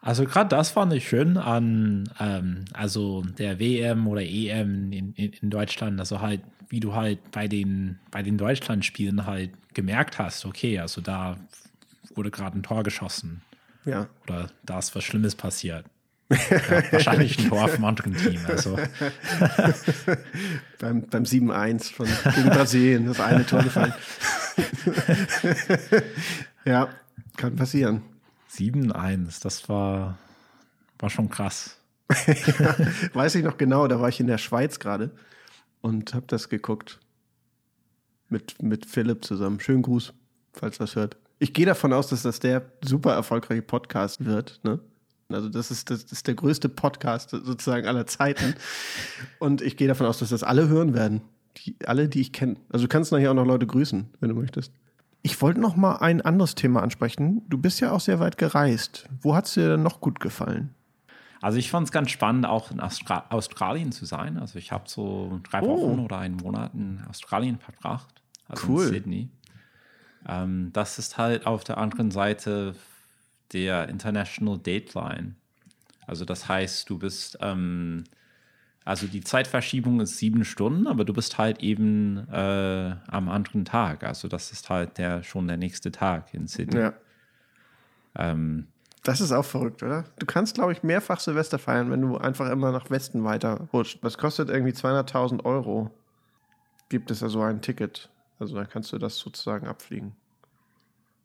Also 0.04 0.26
gerade 0.26 0.50
das 0.50 0.70
fand 0.70 0.92
ich 0.92 1.08
schön 1.08 1.38
an 1.38 2.10
ähm, 2.20 2.66
also 2.74 3.22
der 3.38 3.58
WM 3.58 4.06
oder 4.06 4.20
EM 4.20 4.92
in, 4.92 5.14
in, 5.14 5.32
in 5.32 5.48
Deutschland, 5.48 5.98
also 5.98 6.20
halt 6.20 6.42
wie 6.68 6.78
du 6.78 6.94
halt 6.94 7.30
bei 7.30 7.48
den, 7.48 7.98
bei 8.10 8.22
den 8.22 8.36
Deutschlandspielen 8.36 9.24
halt 9.24 9.52
gemerkt 9.72 10.18
hast, 10.18 10.44
okay, 10.44 10.78
also 10.78 11.00
da 11.00 11.38
wurde 12.14 12.30
gerade 12.30 12.58
ein 12.58 12.62
Tor 12.62 12.82
geschossen. 12.82 13.40
Ja. 13.86 14.08
Oder 14.24 14.50
da 14.62 14.78
ist 14.78 14.94
was 14.94 15.04
Schlimmes 15.04 15.36
passiert. 15.36 15.86
Ja, 16.28 16.92
wahrscheinlich 16.92 17.38
ein 17.38 17.48
Tor 17.48 17.68
vom 17.68 17.84
anderen 17.84 18.14
Team. 18.14 18.40
Also. 18.46 18.76
beim 20.80 21.06
beim 21.06 21.22
7-1 21.22 21.92
von 21.92 22.08
gegen 22.34 22.50
Brasilien, 22.50 23.06
das 23.06 23.20
eine 23.20 23.46
Tor 23.46 23.62
gefallen. 23.62 23.94
ja, 26.66 26.88
kann 27.36 27.56
passieren. 27.56 28.02
7-1, 28.54 29.42
das 29.42 29.68
war, 29.68 30.18
war 30.98 31.10
schon 31.10 31.28
krass. 31.28 31.78
ja, 32.26 32.76
weiß 33.14 33.34
ich 33.36 33.44
noch 33.44 33.56
genau, 33.56 33.88
da 33.88 34.00
war 34.00 34.08
ich 34.08 34.20
in 34.20 34.26
der 34.26 34.38
Schweiz 34.38 34.78
gerade 34.78 35.10
und 35.80 36.14
habe 36.14 36.26
das 36.28 36.48
geguckt. 36.48 37.00
Mit, 38.30 38.62
mit 38.62 38.86
Philipp 38.86 39.24
zusammen. 39.24 39.60
Schönen 39.60 39.82
Gruß, 39.82 40.12
falls 40.52 40.78
das 40.78 40.96
hört. 40.96 41.16
Ich 41.38 41.52
gehe 41.52 41.66
davon 41.66 41.92
aus, 41.92 42.08
dass 42.08 42.22
das 42.22 42.40
der 42.40 42.64
super 42.82 43.12
erfolgreiche 43.12 43.62
Podcast 43.62 44.24
wird. 44.24 44.60
Ne? 44.64 44.80
Also 45.28 45.48
das 45.48 45.70
ist, 45.70 45.90
das 45.90 46.04
ist 46.04 46.26
der 46.26 46.34
größte 46.34 46.68
Podcast 46.68 47.30
sozusagen 47.30 47.86
aller 47.86 48.06
Zeiten. 48.06 48.54
Und 49.38 49.60
ich 49.60 49.76
gehe 49.76 49.88
davon 49.88 50.06
aus, 50.06 50.18
dass 50.18 50.30
das 50.30 50.42
alle 50.42 50.68
hören 50.68 50.94
werden. 50.94 51.22
Die, 51.58 51.76
alle, 51.86 52.08
die 52.08 52.20
ich 52.20 52.32
kenne. 52.32 52.56
Also 52.70 52.86
du 52.86 52.88
kannst 52.88 53.12
nachher 53.12 53.30
auch 53.30 53.34
noch 53.34 53.46
Leute 53.46 53.66
grüßen, 53.66 54.08
wenn 54.20 54.28
du 54.28 54.34
möchtest. 54.34 54.72
Ich 55.26 55.40
wollte 55.40 55.58
noch 55.58 55.74
mal 55.74 55.96
ein 55.96 56.20
anderes 56.20 56.54
Thema 56.54 56.82
ansprechen. 56.82 57.40
Du 57.48 57.56
bist 57.56 57.80
ja 57.80 57.92
auch 57.92 58.00
sehr 58.00 58.20
weit 58.20 58.36
gereist. 58.36 59.08
Wo 59.22 59.34
hat 59.34 59.46
es 59.46 59.54
dir 59.54 59.70
denn 59.70 59.82
noch 59.82 60.02
gut 60.02 60.20
gefallen? 60.20 60.74
Also 61.40 61.56
ich 61.56 61.70
fand 61.70 61.86
es 61.86 61.92
ganz 61.92 62.10
spannend, 62.10 62.44
auch 62.44 62.70
in 62.70 62.78
Austra 62.78 63.24
Australien 63.30 63.90
zu 63.90 64.04
sein. 64.04 64.36
Also 64.36 64.58
ich 64.58 64.70
habe 64.70 64.84
so 64.86 65.40
drei 65.50 65.62
oh. 65.62 65.80
Wochen 65.80 66.00
oder 66.00 66.18
einen 66.18 66.36
Monat 66.36 66.74
in 66.74 67.02
Australien 67.08 67.58
verbracht, 67.58 68.22
also 68.48 68.68
cool. 68.68 68.82
in 68.82 68.88
Sydney. 68.90 69.28
Ähm, 70.28 70.70
das 70.74 70.98
ist 70.98 71.16
halt 71.16 71.46
auf 71.46 71.64
der 71.64 71.78
anderen 71.78 72.10
Seite 72.10 72.74
der 73.54 73.88
International 73.88 74.58
Dateline. 74.58 75.36
Also 76.06 76.26
das 76.26 76.48
heißt, 76.48 76.90
du 76.90 76.98
bist, 76.98 77.38
ähm, 77.40 78.04
also 78.84 79.06
die 79.06 79.22
Zeitverschiebung 79.22 80.00
ist 80.00 80.18
sieben 80.18 80.44
Stunden, 80.44 80.86
aber 80.86 81.04
du 81.04 81.14
bist 81.14 81.38
halt 81.38 81.62
eben 81.62 82.28
äh, 82.30 82.96
am 83.06 83.30
anderen 83.30 83.64
Tag. 83.64 84.04
Also 84.04 84.28
das 84.28 84.52
ist 84.52 84.68
halt 84.68 84.98
der 84.98 85.22
schon 85.22 85.48
der 85.48 85.56
nächste 85.56 85.90
Tag 85.90 86.34
in 86.34 86.46
Sydney. 86.46 86.80
Ja. 86.80 86.94
Ähm, 88.14 88.66
das 89.02 89.20
ist 89.20 89.32
auch 89.32 89.44
verrückt, 89.44 89.82
oder? 89.82 90.04
Du 90.18 90.26
kannst, 90.26 90.54
glaube 90.54 90.72
ich, 90.72 90.82
mehrfach 90.82 91.20
Silvester 91.20 91.58
feiern, 91.58 91.90
wenn 91.90 92.02
du 92.02 92.16
einfach 92.16 92.50
immer 92.50 92.72
nach 92.72 92.90
Westen 92.90 93.24
weiter 93.24 93.68
rutscht. 93.72 93.98
Das 94.02 94.18
kostet 94.18 94.50
irgendwie 94.50 94.72
200.000 94.72 95.44
Euro. 95.44 95.90
Gibt 96.90 97.10
es 97.10 97.22
also 97.22 97.40
ein 97.42 97.62
Ticket. 97.62 98.10
Also 98.38 98.54
da 98.54 98.64
kannst 98.64 98.92
du 98.92 98.98
das 98.98 99.18
sozusagen 99.18 99.66
abfliegen. 99.66 100.12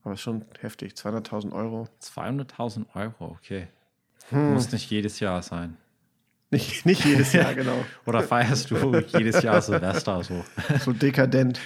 Aber 0.04 0.14
ist 0.14 0.22
schon 0.22 0.46
heftig. 0.60 0.94
200.000 0.94 1.52
Euro. 1.52 1.88
200.000 2.02 2.86
Euro, 2.96 3.38
okay. 3.38 3.68
Hm. 4.30 4.54
Muss 4.54 4.72
nicht 4.72 4.90
jedes 4.90 5.20
Jahr 5.20 5.42
sein. 5.42 5.78
Nicht, 6.52 6.86
nicht 6.86 7.06
jedes 7.06 7.34
Jahr, 7.34 7.54
genau. 7.54 7.86
Oder 8.08 8.24
feierst 8.24 8.72
du 8.72 8.96
jedes 9.16 9.44
Jahr 9.44 9.62
Silvester 9.62 10.24
so? 10.24 10.44
So 10.80 10.94
dekadent. 10.94 11.60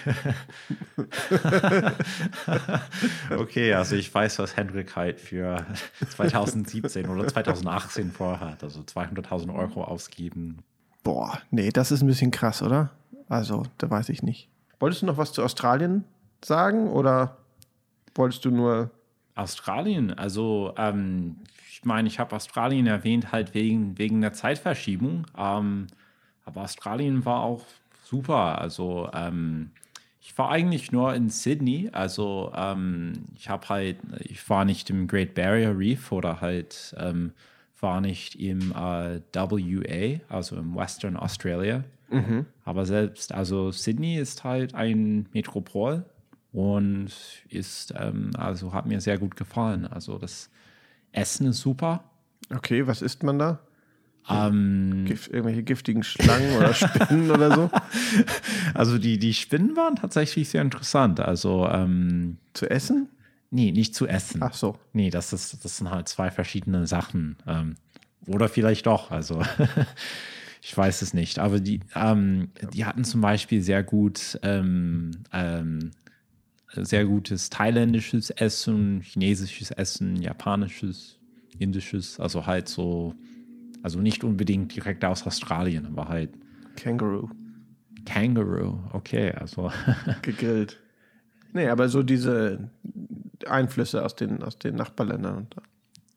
okay, 3.38 3.74
also 3.74 3.96
ich 3.96 4.14
weiß, 4.14 4.40
was 4.40 4.58
Hendrik 4.58 4.96
halt 4.96 5.22
für 5.22 5.66
2017 6.10 7.08
oder 7.08 7.28
2018 7.28 8.12
vorhat. 8.12 8.64
Also 8.64 8.82
200.000 8.82 9.56
Euro 9.56 9.86
ausgeben. 9.86 10.60
Boah, 11.04 11.40
nee, 11.50 11.70
das 11.70 11.92
ist 11.92 12.02
ein 12.02 12.08
bisschen 12.08 12.32
krass, 12.32 12.62
oder? 12.62 12.90
Also, 13.30 13.64
da 13.78 13.90
weiß 13.90 14.10
ich 14.10 14.22
nicht. 14.22 14.50
Wolltest 14.80 15.02
du 15.02 15.06
noch 15.06 15.18
was 15.18 15.32
zu 15.32 15.44
Australien 15.44 16.04
sagen 16.44 16.90
oder 16.90 17.38
wolltest 18.16 18.44
du 18.44 18.52
nur. 18.52 18.92
Australien, 19.36 20.14
also 20.14 20.74
ähm, 20.78 21.38
ich 21.70 21.86
meine, 21.86 22.08
ich 22.08 22.20
habe 22.20 22.36
Australien 22.36 22.88
erwähnt, 22.88 23.32
halt 23.32 23.54
wegen, 23.54 23.98
wegen 23.98 24.22
der 24.22 24.34
Zeitverschiebung. 24.34 25.26
Ähm, 25.38 25.88
aber 26.46 26.62
Australien 26.62 27.26
war 27.26 27.42
auch 27.42 27.66
super. 28.06 28.60
Also 28.60 29.10
ähm, 29.14 29.72
ich 30.22 30.38
war 30.38 30.50
eigentlich 30.50 30.92
nur 30.94 31.14
in 31.14 31.30
Sydney. 31.30 31.90
Also 31.92 32.54
ähm, 32.56 33.26
ich 33.36 33.50
habe 33.50 33.68
halt, 33.68 33.98
ich 34.20 34.50
war 34.50 34.64
nicht 34.64 34.90
im 34.90 35.08
Great 35.08 35.34
Barrier 35.34 35.78
Reef 35.78 36.12
oder 36.12 36.40
halt 36.40 36.96
ähm, 36.98 37.34
war 37.82 38.00
nicht 38.00 38.36
im 38.36 38.72
äh, 38.72 39.20
WA, 39.34 40.20
also 40.30 40.56
im 40.56 40.76
Western 40.76 41.18
Australia. 41.18 41.84
Mhm. 42.10 42.46
Aber 42.64 42.86
selbst, 42.86 43.34
also 43.34 43.72
Sydney 43.72 44.18
ist 44.18 44.44
halt 44.46 44.74
ein 44.74 45.28
Metropol 45.34 46.06
und 46.54 47.12
ist, 47.49 47.93
ähm, 47.97 48.32
also 48.38 48.74
hat 48.74 48.86
mir 48.86 49.01
sehr 49.01 49.18
gut 49.18 49.36
gefallen. 49.36 49.86
Also 49.88 50.18
das 50.18 50.49
Essen 51.12 51.47
ist 51.47 51.60
super. 51.60 52.04
Okay, 52.49 52.88
was 52.88 53.01
isst 53.01 53.24
man 53.24 53.39
da? 53.39 53.60
Ähm, 54.30 55.04
Gift, 55.06 55.30
irgendwelche 55.32 55.64
giftigen 55.64 56.04
Schlangen 56.04 56.56
oder 56.56 56.74
Spinnen 56.74 57.30
oder 57.30 57.54
so? 57.54 57.72
Also 58.74 58.97
die, 58.97 59.18
die 59.18 59.34
Spinnen 59.34 59.76
waren 59.76 59.95
tatsächlich 59.95 60.47
sehr 60.47 60.62
interessant. 60.62 61.20
Also 61.20 61.68
ähm, 61.68 62.38
zu 62.54 62.70
essen? 62.70 63.10
Nee, 63.49 63.72
nicht 63.72 63.95
zu 63.95 64.08
essen. 64.08 64.41
Ach 64.41 64.54
so. 64.54 64.78
Nee, 64.93 65.10
das, 65.10 65.34
ist, 65.34 65.66
das 65.66 65.78
sind 65.78 65.89
halt 65.89 66.08
zwei 66.08 66.32
verschiedene 66.32 66.88
Sachen. 66.88 67.38
Ähm, 67.47 67.76
oder 68.28 68.47
vielleicht 68.47 68.86
doch. 68.86 69.12
Also 69.12 69.41
ich 70.62 70.76
weiß 70.76 71.01
es 71.01 71.14
nicht. 71.14 71.39
Aber 71.39 71.60
die, 71.60 71.82
ähm, 71.95 72.49
die 72.72 72.86
hatten 72.86 73.04
zum 73.04 73.22
Beispiel 73.22 73.62
sehr 73.62 73.84
gut, 73.84 74.39
ähm, 74.41 75.12
ähm, 75.34 75.91
sehr 76.76 77.05
gutes 77.05 77.49
thailändisches 77.49 78.30
Essen, 78.30 79.01
chinesisches 79.01 79.71
Essen, 79.71 80.21
japanisches, 80.21 81.19
indisches, 81.59 82.19
also 82.19 82.45
halt 82.45 82.67
so, 82.67 83.15
also 83.82 83.99
nicht 83.99 84.24
unbedingt 84.24 84.76
direkt 84.76 85.05
aus 85.05 85.26
Australien, 85.26 85.86
aber 85.86 86.07
halt. 86.09 86.32
Kangaroo. 86.76 87.30
Kangaroo, 88.05 88.80
okay, 88.91 89.32
also. 89.32 89.71
Gegrillt. 90.21 90.80
Nee, 91.53 91.67
aber 91.69 91.88
so 91.88 92.01
diese 92.01 92.69
Einflüsse 93.47 94.03
aus 94.03 94.15
den, 94.15 94.41
aus 94.41 94.57
den 94.57 94.76
Nachbarländern. 94.76 95.47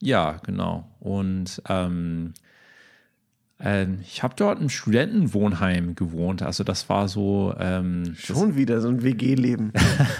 Ja, 0.00 0.40
genau. 0.44 0.90
Und 1.00 1.62
ähm, 1.68 1.86
ähm, 1.86 2.34
ich 3.58 4.22
habe 4.22 4.34
dort 4.36 4.60
im 4.60 4.68
Studentenwohnheim 4.68 5.94
gewohnt. 5.94 6.42
Also 6.42 6.62
das 6.62 6.90
war 6.90 7.08
so. 7.08 7.54
Ähm, 7.58 8.14
Schon 8.14 8.50
das, 8.50 8.56
wieder 8.56 8.80
so 8.82 8.88
ein 8.88 9.02
WG-Leben. 9.02 9.72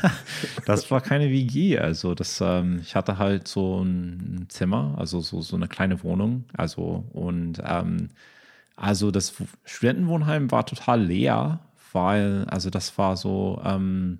das 0.65 0.91
war 0.91 1.03
keine 1.03 1.29
WG. 1.29 1.79
Also 1.79 2.15
das, 2.15 2.41
ähm, 2.41 2.79
ich 2.81 2.97
hatte 2.97 3.19
halt 3.19 3.47
so 3.47 3.83
ein 3.83 4.47
Zimmer, 4.49 4.95
also 4.97 5.21
so, 5.21 5.43
so 5.43 5.55
eine 5.55 5.69
kleine 5.69 6.03
Wohnung. 6.03 6.45
Also 6.57 7.05
und 7.13 7.61
ähm, 7.63 8.09
also 8.75 9.11
das 9.11 9.35
Studentenwohnheim 9.65 10.51
war 10.51 10.65
total 10.65 11.03
leer, 11.03 11.61
weil 11.93 12.47
also 12.49 12.71
das 12.71 12.97
war 12.97 13.19
so 13.19 13.61
ähm, 13.63 14.19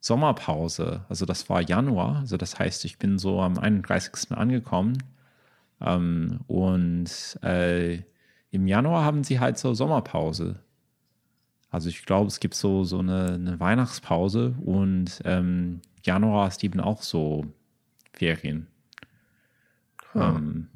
Sommerpause. 0.00 1.04
Also 1.10 1.26
das 1.26 1.50
war 1.50 1.60
Januar. 1.60 2.20
Also 2.20 2.38
das 2.38 2.58
heißt, 2.58 2.86
ich 2.86 2.98
bin 2.98 3.18
so 3.18 3.42
am 3.42 3.58
31. 3.58 4.32
angekommen. 4.32 4.96
Ähm, 5.82 6.40
und 6.46 7.38
äh, 7.42 7.98
im 8.50 8.66
Januar 8.66 9.04
haben 9.04 9.24
sie 9.24 9.40
halt 9.40 9.58
so 9.58 9.74
Sommerpause. 9.74 10.56
Also 11.70 11.88
ich 11.88 12.04
glaube, 12.04 12.26
es 12.26 12.40
gibt 12.40 12.54
so, 12.54 12.84
so 12.84 12.98
eine, 12.98 13.34
eine 13.34 13.60
Weihnachtspause 13.60 14.54
und 14.64 15.20
ähm, 15.24 15.80
Januar 16.02 16.48
ist 16.48 16.64
eben 16.64 16.80
auch 16.80 17.02
so 17.02 17.46
Ferien. 18.12 18.66
Ah. 20.14 20.30
Ähm, 20.36 20.68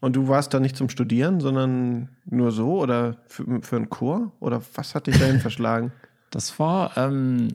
und 0.00 0.14
du 0.14 0.28
warst 0.28 0.54
da 0.54 0.60
nicht 0.60 0.76
zum 0.76 0.88
Studieren, 0.88 1.40
sondern 1.40 2.10
nur 2.26 2.52
so 2.52 2.80
oder 2.80 3.16
für, 3.26 3.60
für 3.62 3.76
einen 3.76 3.90
Chor? 3.90 4.30
Oder 4.40 4.62
was 4.74 4.94
hat 4.94 5.08
dich 5.08 5.18
dahin 5.18 5.40
verschlagen? 5.40 5.90
Das 6.30 6.58
war, 6.60 6.96
ähm, 6.96 7.48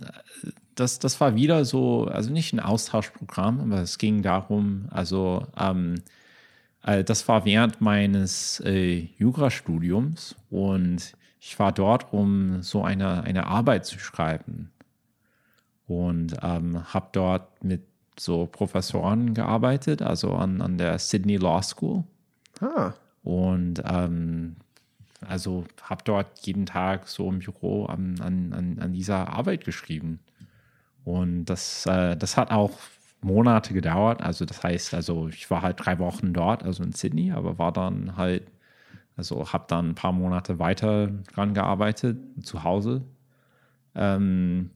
das, 0.76 1.00
das 1.00 1.22
war 1.22 1.36
wieder 1.36 1.64
so, 1.64 2.06
also 2.06 2.32
nicht 2.32 2.52
ein 2.52 2.60
Austauschprogramm, 2.60 3.62
aber 3.62 3.82
es 3.82 3.98
ging 3.98 4.22
darum, 4.22 4.88
also 4.90 5.46
ähm, 5.58 5.96
äh, 6.84 7.04
das 7.04 7.28
war 7.28 7.46
während 7.46 7.82
meines 7.82 8.60
äh, 8.66 9.10
Jurastudiums 9.18 10.36
und 10.50 11.14
ich 11.40 11.58
war 11.58 11.72
dort, 11.72 12.14
um 12.14 12.62
so 12.62 12.84
eine, 12.84 13.24
eine 13.24 13.48
Arbeit 13.48 13.86
zu 13.86 13.98
schreiben. 14.00 14.72
Und 15.88 16.38
ähm, 16.42 16.94
habe 16.94 17.10
dort 17.12 17.64
mit 17.64 17.82
so 18.18 18.46
Professoren 18.46 19.34
gearbeitet, 19.34 20.02
also 20.02 20.36
an, 20.36 20.62
an 20.62 20.78
der 20.78 21.00
Sydney 21.00 21.38
Law 21.38 21.62
School. 21.64 22.04
Ah. 22.62 22.94
Und 23.24 23.82
ähm, 23.86 24.56
also 25.28 25.66
habe 25.82 26.04
dort 26.06 26.40
jeden 26.46 26.66
Tag 26.66 27.08
so 27.08 27.30
im 27.30 27.40
Büro 27.40 27.86
an, 27.86 28.20
an, 28.22 28.78
an 28.80 28.94
dieser 28.94 29.30
Arbeit 29.30 29.66
geschrieben. 29.66 30.20
Und 31.04 31.46
das, 31.46 31.86
äh, 31.88 32.16
das 32.16 32.38
hat 32.38 32.52
auch 32.52 32.72
Monate 33.22 33.74
gedauert. 33.74 34.22
Also 34.22 34.46
das 34.46 34.64
heißt, 34.64 34.94
also 34.94 35.28
ich 35.28 35.50
war 35.52 35.62
halt 35.62 35.86
drei 35.86 36.00
Wochen 36.00 36.34
dort, 36.34 36.64
also 36.64 36.84
in 36.84 36.92
Sydney, 36.92 37.32
aber 37.32 37.58
war 37.58 37.72
dann 37.72 38.18
halt, 38.18 38.44
also 39.16 39.54
habe 39.54 39.66
dann 39.68 39.90
ein 39.90 39.96
paar 39.96 40.12
Monate 40.12 40.60
weiter 40.60 41.08
dran 41.34 41.54
gearbeitet, 41.54 42.18
zu 42.44 42.64
Hause. 42.64 43.04
Ähm, 43.96 44.72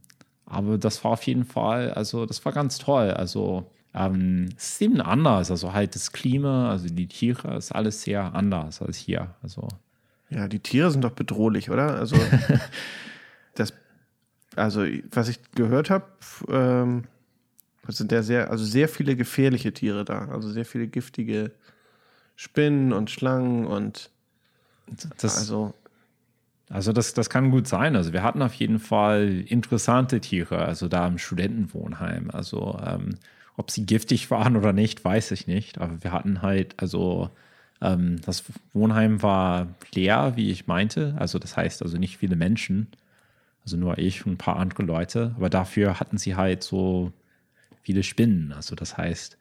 aber 0.45 0.77
das 0.77 1.03
war 1.03 1.11
auf 1.11 1.23
jeden 1.23 1.45
Fall, 1.45 1.91
also 1.93 2.25
das 2.25 2.45
war 2.45 2.51
ganz 2.51 2.77
toll. 2.77 3.11
Also 3.11 3.71
ähm, 3.95 4.49
es 4.57 4.73
ist 4.73 4.81
eben 4.81 5.01
anders. 5.01 5.49
Also 5.49 5.73
halt 5.73 5.95
das 5.95 6.11
Klima, 6.11 6.69
also 6.69 6.87
die 6.87 7.07
Tiere, 7.07 7.55
ist 7.55 7.71
alles 7.71 8.03
sehr 8.03 8.35
anders 8.35 8.81
als 8.81 8.97
hier. 8.97 9.35
Also 9.41 9.67
ja, 10.29 10.47
die 10.47 10.59
Tiere 10.59 10.91
sind 10.91 11.03
doch 11.03 11.11
bedrohlich, 11.11 11.69
oder? 11.69 11.95
Also 11.95 12.15
das, 13.55 13.73
also 14.55 14.85
was 15.11 15.29
ich 15.29 15.39
gehört 15.51 15.89
habe, 15.89 16.05
ähm, 16.49 17.05
es 17.89 17.97
sind 17.97 18.11
ja 18.11 18.23
sehr, 18.23 18.51
also 18.51 18.63
sehr 18.63 18.89
viele 18.89 19.15
gefährliche 19.15 19.73
Tiere 19.73 20.05
da. 20.05 20.27
Also 20.29 20.49
sehr 20.49 20.65
viele 20.65 20.87
giftige 20.87 21.51
Spinnen 22.35 22.93
und 22.93 23.09
Schlangen 23.09 23.65
und 23.65 24.09
das, 25.17 25.37
also. 25.37 25.73
Also 26.69 26.93
das, 26.93 27.13
das 27.13 27.29
kann 27.29 27.51
gut 27.51 27.67
sein. 27.67 27.95
Also 27.95 28.11
wir 28.11 28.23
hatten 28.23 28.41
auf 28.41 28.53
jeden 28.55 28.79
Fall 28.79 29.43
interessante 29.47 30.19
Tiere, 30.19 30.65
also 30.65 30.87
da 30.87 31.05
im 31.07 31.19
Studentenwohnheim. 31.19 32.31
Also 32.31 32.79
ähm, 32.83 33.15
ob 33.55 33.69
sie 33.69 33.85
giftig 33.85 34.31
waren 34.31 34.57
oder 34.57 34.73
nicht, 34.73 35.05
weiß 35.05 35.31
ich 35.31 35.45
nicht. 35.45 35.79
Aber 35.79 36.03
wir 36.03 36.11
hatten 36.11 36.41
halt, 36.41 36.73
also 36.77 37.29
ähm, 37.81 38.19
das 38.25 38.43
Wohnheim 38.73 39.21
war 39.21 39.67
leer, 39.93 40.33
wie 40.35 40.49
ich 40.49 40.65
meinte. 40.65 41.15
Also 41.19 41.37
das 41.37 41.55
heißt 41.55 41.83
also 41.83 41.97
nicht 41.97 42.17
viele 42.17 42.35
Menschen. 42.35 42.87
Also 43.63 43.77
nur 43.77 43.99
ich 43.99 44.25
und 44.25 44.33
ein 44.33 44.37
paar 44.37 44.57
andere 44.57 44.83
Leute. 44.83 45.33
Aber 45.37 45.49
dafür 45.49 45.99
hatten 45.99 46.17
sie 46.17 46.35
halt 46.35 46.63
so 46.63 47.11
viele 47.85 48.03
Spinnen. 48.03 48.51
Also 48.51 48.75
das 48.75 48.97
heißt, 48.97 49.37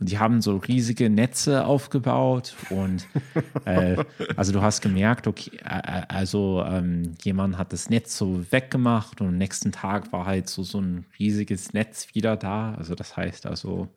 und 0.00 0.10
die 0.10 0.18
haben 0.18 0.42
so 0.42 0.56
riesige 0.56 1.08
Netze 1.08 1.64
aufgebaut 1.64 2.56
und 2.70 3.06
äh, 3.64 3.96
also 4.36 4.52
du 4.52 4.60
hast 4.60 4.82
gemerkt, 4.82 5.28
okay, 5.28 5.52
äh, 5.64 6.02
also 6.08 6.64
ähm, 6.66 7.12
jemand 7.22 7.56
hat 7.58 7.72
das 7.72 7.90
Netz 7.90 8.16
so 8.16 8.44
weggemacht 8.50 9.20
und 9.20 9.28
am 9.28 9.38
nächsten 9.38 9.70
Tag 9.70 10.12
war 10.12 10.26
halt 10.26 10.48
so, 10.48 10.64
so 10.64 10.80
ein 10.80 11.04
riesiges 11.18 11.72
Netz 11.72 12.08
wieder 12.12 12.36
da. 12.36 12.74
Also 12.74 12.96
das 12.96 13.16
heißt 13.16 13.46
also, 13.46 13.88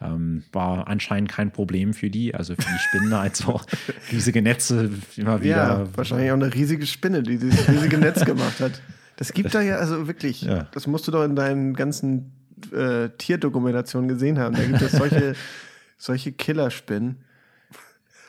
ähm, 0.00 0.42
war 0.50 0.88
anscheinend 0.88 1.30
kein 1.30 1.52
Problem 1.52 1.94
für 1.94 2.10
die, 2.10 2.34
also 2.34 2.54
für 2.56 2.62
die 2.62 2.78
Spinnen, 2.78 3.12
also 3.12 3.60
riesige 4.10 4.42
Netze 4.42 4.90
immer 5.16 5.40
wieder. 5.40 5.56
Ja, 5.56 5.86
wahrscheinlich 5.96 6.32
auch 6.32 6.36
eine 6.36 6.52
riesige 6.52 6.84
Spinne, 6.84 7.22
die 7.22 7.38
dieses 7.38 7.68
riesige 7.68 7.98
Netz 7.98 8.24
gemacht 8.24 8.58
hat. 8.58 8.82
Das 9.16 9.32
gibt 9.32 9.54
da 9.54 9.60
ja 9.60 9.76
also 9.76 10.08
wirklich, 10.08 10.42
ja. 10.42 10.66
das 10.72 10.88
musst 10.88 11.06
du 11.06 11.12
doch 11.12 11.22
in 11.24 11.36
deinen 11.36 11.74
ganzen 11.74 12.32
äh, 12.72 13.10
Tierdokumentation 13.18 14.08
gesehen 14.08 14.38
haben. 14.38 14.54
Da 14.54 14.64
gibt 14.64 14.82
es 14.82 14.92
solche, 14.92 15.34
solche 15.98 16.32
Killerspinnen. 16.32 17.24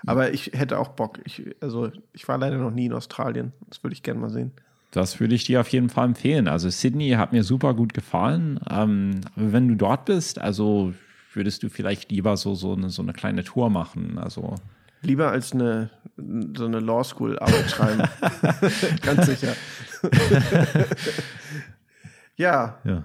Aber 0.05 0.33
ich 0.33 0.51
hätte 0.53 0.79
auch 0.79 0.89
Bock. 0.89 1.19
Ich, 1.23 1.43
also 1.61 1.91
ich 2.11 2.27
war 2.27 2.37
leider 2.37 2.57
noch 2.57 2.71
nie 2.71 2.87
in 2.87 2.93
Australien. 2.93 3.53
Das 3.69 3.83
würde 3.83 3.93
ich 3.93 4.03
gerne 4.03 4.19
mal 4.19 4.29
sehen. 4.29 4.51
Das 4.91 5.19
würde 5.19 5.33
ich 5.33 5.45
dir 5.45 5.61
auf 5.61 5.69
jeden 5.69 5.89
Fall 5.89 6.05
empfehlen. 6.05 6.47
Also 6.47 6.69
Sydney 6.69 7.11
hat 7.11 7.33
mir 7.33 7.43
super 7.43 7.73
gut 7.73 7.93
gefallen. 7.93 8.59
Ähm, 8.69 9.21
wenn 9.35 9.67
du 9.67 9.75
dort 9.75 10.05
bist, 10.05 10.39
also 10.39 10.93
würdest 11.33 11.63
du 11.63 11.69
vielleicht 11.69 12.11
lieber 12.11 12.37
so, 12.37 12.53
so, 12.53 12.73
eine, 12.73 12.89
so 12.89 13.01
eine 13.01 13.13
kleine 13.13 13.43
Tour 13.43 13.69
machen. 13.69 14.19
Also 14.19 14.55
Lieber 15.01 15.31
als 15.31 15.51
eine, 15.51 15.89
so 16.55 16.65
eine 16.65 16.79
Law 16.79 17.03
School 17.03 17.37
Arbeit 17.39 17.69
schreiben. 17.69 18.03
Ganz 19.01 19.25
sicher. 19.25 19.53
ja. 22.37 22.77
ja. 22.83 23.03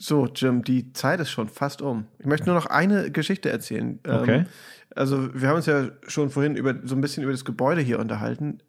So, 0.00 0.26
Jim, 0.26 0.62
die 0.62 0.92
Zeit 0.92 1.18
ist 1.18 1.30
schon 1.30 1.48
fast 1.48 1.82
um. 1.82 2.06
Ich 2.20 2.26
möchte 2.26 2.46
nur 2.46 2.54
noch 2.54 2.66
eine 2.66 3.10
Geschichte 3.10 3.50
erzählen. 3.50 3.98
Ähm, 4.04 4.20
okay. 4.20 4.44
also, 4.94 5.34
wir 5.34 5.48
haben 5.48 5.56
uns 5.56 5.66
ja 5.66 5.88
schon 6.06 6.30
vorhin 6.30 6.54
über 6.54 6.76
so 6.84 6.94
ein 6.94 7.00
bisschen 7.00 7.24
über 7.24 7.32
das 7.32 7.44
Gebäude 7.44 7.80
hier 7.80 7.98
unterhalten. 7.98 8.60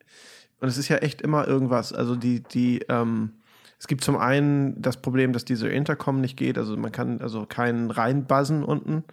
Und 0.60 0.68
es 0.68 0.78
ist 0.78 0.90
ja 0.90 0.98
echt 0.98 1.22
immer 1.22 1.48
irgendwas. 1.48 1.94
Also, 1.94 2.16
die, 2.16 2.42
die, 2.42 2.80
ähm, 2.90 3.34
es 3.78 3.86
gibt 3.86 4.04
zum 4.04 4.18
einen 4.18 4.82
das 4.82 4.98
Problem, 4.98 5.32
dass 5.32 5.46
diese 5.46 5.70
Intercom 5.70 6.20
nicht 6.20 6.36
geht. 6.36 6.58
Also, 6.58 6.76
man 6.76 6.92
kann 6.92 7.22
also 7.22 7.46
keinen 7.46 7.92
reinbuzzen 7.92 8.64
unten, 8.64 9.04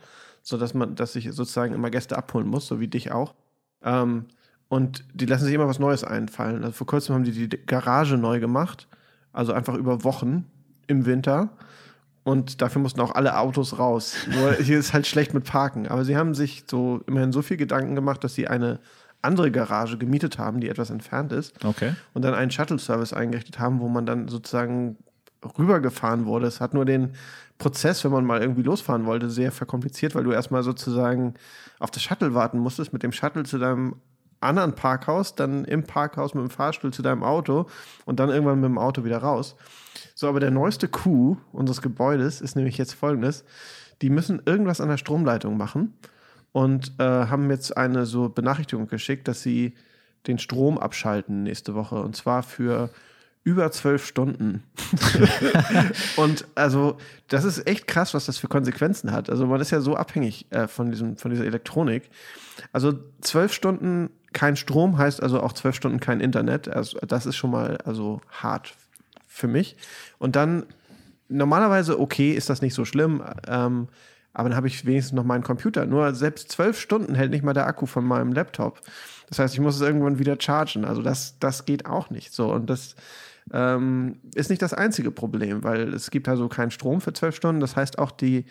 sodass 0.43 0.73
man, 0.73 0.95
dass 0.95 1.13
sich 1.13 1.31
sozusagen 1.33 1.75
immer 1.75 1.91
Gäste 1.91 2.17
abholen 2.17 2.49
muss, 2.49 2.67
so 2.67 2.81
wie 2.81 2.89
dich 2.89 3.13
auch. 3.13 3.35
Ähm, 3.85 4.25
und 4.69 5.05
die 5.13 5.27
lassen 5.27 5.45
sich 5.45 5.55
immer 5.55 5.69
was 5.69 5.79
Neues 5.79 6.03
einfallen. 6.03 6.65
Also, 6.65 6.73
vor 6.73 6.87
kurzem 6.87 7.15
haben 7.15 7.25
die 7.25 7.47
die 7.47 7.67
Garage 7.67 8.17
neu 8.17 8.41
gemacht. 8.41 8.89
Also, 9.35 9.53
einfach 9.53 9.75
über 9.75 10.03
Wochen 10.03 10.47
im 10.87 11.05
Winter 11.05 11.51
und 12.27 12.61
dafür 12.61 12.83
mussten 12.83 13.01
auch 13.01 13.15
alle 13.15 13.39
Autos 13.39 13.79
raus. 13.79 14.17
Nur 14.27 14.55
hier 14.55 14.81
ist 14.81 14.93
halt 14.93 15.07
schlecht 15.07 15.33
mit 15.33 15.45
Parken. 15.45 15.87
Aber 15.87 16.05
sie 16.05 16.17
haben 16.17 16.35
sich 16.35 16.65
so 16.69 17.01
immerhin 17.07 17.31
so 17.31 17.41
viel 17.41 17.57
Gedanken 17.57 17.95
gemacht, 17.95 18.25
dass 18.25 18.35
sie 18.35 18.49
eine 18.49 18.81
andere 19.23 19.53
Garage 19.53 19.97
gemietet 19.97 20.37
haben, 20.37 20.59
die 20.59 20.69
etwas 20.69 20.91
entfernt 20.91 21.31
ist. 21.31 21.65
Okay. 21.65 21.95
Und 22.15 22.23
dann 22.23 22.35
einen 22.35 22.51
Shuttle-Service 22.51 23.13
eingerichtet 23.13 23.61
haben, 23.61 23.79
wo 23.79 23.87
man 23.87 24.07
dann 24.07 24.27
sozusagen 24.27 24.97
rübergefahren 25.57 26.27
wurde. 26.27 26.49
Es 26.49 26.61
hat 26.61 26.75
nur 26.75 26.85
den 26.85 27.13
Prozess, 27.59 28.03
wenn 28.03 28.11
man 28.11 28.25
mal 28.25 28.41
irgendwie 28.41 28.63
losfahren 28.63 29.07
wollte, 29.07 29.31
sehr 29.31 29.53
verkompliziert, 29.53 30.17
weil 30.17 30.25
du 30.25 30.33
erstmal 30.33 30.65
sozusagen 30.65 31.35
auf 31.79 31.93
das 31.93 32.03
Shuttle 32.03 32.35
warten 32.35 32.59
musstest, 32.59 32.93
mit 32.93 33.05
dem 33.05 33.13
Shuttle 33.13 33.45
zu 33.45 33.59
deinem 33.59 33.95
anderen 34.41 34.75
Parkhaus, 34.75 35.37
dann 35.37 35.65
im 35.65 35.85
Parkhaus 35.85 36.35
mit 36.35 36.43
dem 36.43 36.51
Fahrstuhl 36.51 36.93
zu 36.93 37.03
deinem 37.03 37.23
Auto 37.23 37.67
und 38.05 38.19
dann 38.19 38.31
irgendwann 38.31 38.61
mit 38.61 38.69
dem 38.69 38.79
Auto 38.79 39.05
wieder 39.05 39.19
raus. 39.19 39.55
So, 40.19 40.29
aber 40.29 40.41
der 40.41 40.51
neueste 40.51 40.89
Coup 40.89 41.37
unseres 41.53 41.83
Gebäudes 41.83 42.41
ist 42.41 42.57
nämlich 42.57 42.79
jetzt 42.79 42.95
folgendes. 42.95 43.45
Die 44.01 44.09
müssen 44.09 44.41
irgendwas 44.47 44.81
an 44.81 44.89
der 44.89 44.97
Stromleitung 44.97 45.57
machen. 45.59 45.95
und 46.53 46.95
äh, 46.99 47.05
haben 47.05 47.51
jetzt 47.51 47.77
eine 47.77 48.07
so 48.07 48.31
Benachrichtigung 48.31 48.89
geschickt, 48.89 49.29
dass 49.29 49.43
sie 49.43 49.75
den 50.27 50.39
Strom 50.39 50.79
abschalten 50.79 51.43
nächste 51.43 51.75
Woche 51.75 51.97
und 51.97 52.17
zwar 52.17 52.43
für 52.43 52.89
über 53.45 53.71
zwölf 53.71 54.07
Stunden. 54.07 54.63
und 56.17 56.47
also, 56.55 56.97
das 57.29 57.45
ist 57.45 57.67
echt 57.67 57.87
krass, 57.87 58.15
was 58.15 58.25
das 58.25 58.39
für 58.39 58.49
Konsequenzen 58.49 59.13
hat. 59.13 59.29
Also, 59.29 59.47
man 59.47 59.61
ist 59.61 59.71
ja 59.71 59.81
so 59.81 59.97
abhängig 59.97 60.47
äh, 60.51 60.67
von, 60.67 60.91
diesem, 60.91 61.17
von 61.17 61.31
dieser 61.31 61.45
Elektronik. 61.45 62.09
Also, 62.73 62.95
zwölf 63.21 63.53
Stunden 63.53 64.11
kein 64.33 64.57
Strom 64.57 64.99
heißt 64.99 65.23
also 65.23 65.41
auch 65.41 65.53
zwölf 65.53 65.77
Stunden 65.77 66.01
kein 66.01 66.21
Internet. 66.21 66.69
Also, 66.69 66.99
das 67.07 67.27
ist 67.27 67.37
schon 67.37 67.51
mal 67.51 67.77
also 67.85 68.21
hart 68.31 68.75
für 69.37 69.49
mich. 69.49 69.77
Und 70.19 70.35
dann, 70.35 70.65
normalerweise, 71.29 72.01
okay, 72.01 72.33
ist 72.33 72.49
das 72.49 72.63
nicht 72.63 72.75
so 72.75 72.85
schlimm. 72.85 73.23
Ähm, 73.47 73.89
aber 74.33 74.49
dann 74.49 74.57
habe 74.57 74.67
ich 74.67 74.85
wenigstens 74.85 75.15
noch 75.15 75.25
meinen 75.25 75.43
Computer. 75.43 75.87
Nur 75.87 76.15
selbst 76.15 76.51
zwölf 76.51 76.79
Stunden 76.79 77.15
hält 77.15 77.31
nicht 77.31 77.45
mal 77.45 77.55
der 77.55 77.67
Akku 77.67 77.87
von 77.87 78.05
meinem 78.05 78.33
Laptop. 78.33 78.81
Das 79.29 79.39
heißt, 79.39 79.55
ich 79.55 79.61
muss 79.61 79.77
es 79.77 79.81
irgendwann 79.81 80.19
wieder 80.19 80.37
chargen. 80.39 80.85
Also 80.85 81.03
das, 81.03 81.39
das 81.39 81.65
geht 81.65 81.87
auch 81.87 82.11
nicht 82.11 82.33
so. 82.33 82.53
Und 82.53 82.69
das 82.69 82.97
ähm, 83.53 84.19
ist 84.35 84.51
nicht 84.51 84.63
das 84.63 84.75
einzige 84.75 85.11
Problem, 85.11 85.63
weil 85.63 85.93
es 85.95 86.11
gibt 86.11 86.29
also 86.29 86.49
keinen 86.49 86.71
Strom 86.71 87.01
für 87.01 87.13
zwölf 87.13 87.37
Stunden. 87.37 87.61
Das 87.61 87.77
heißt 87.77 87.99
auch 87.99 88.11
die, 88.11 88.45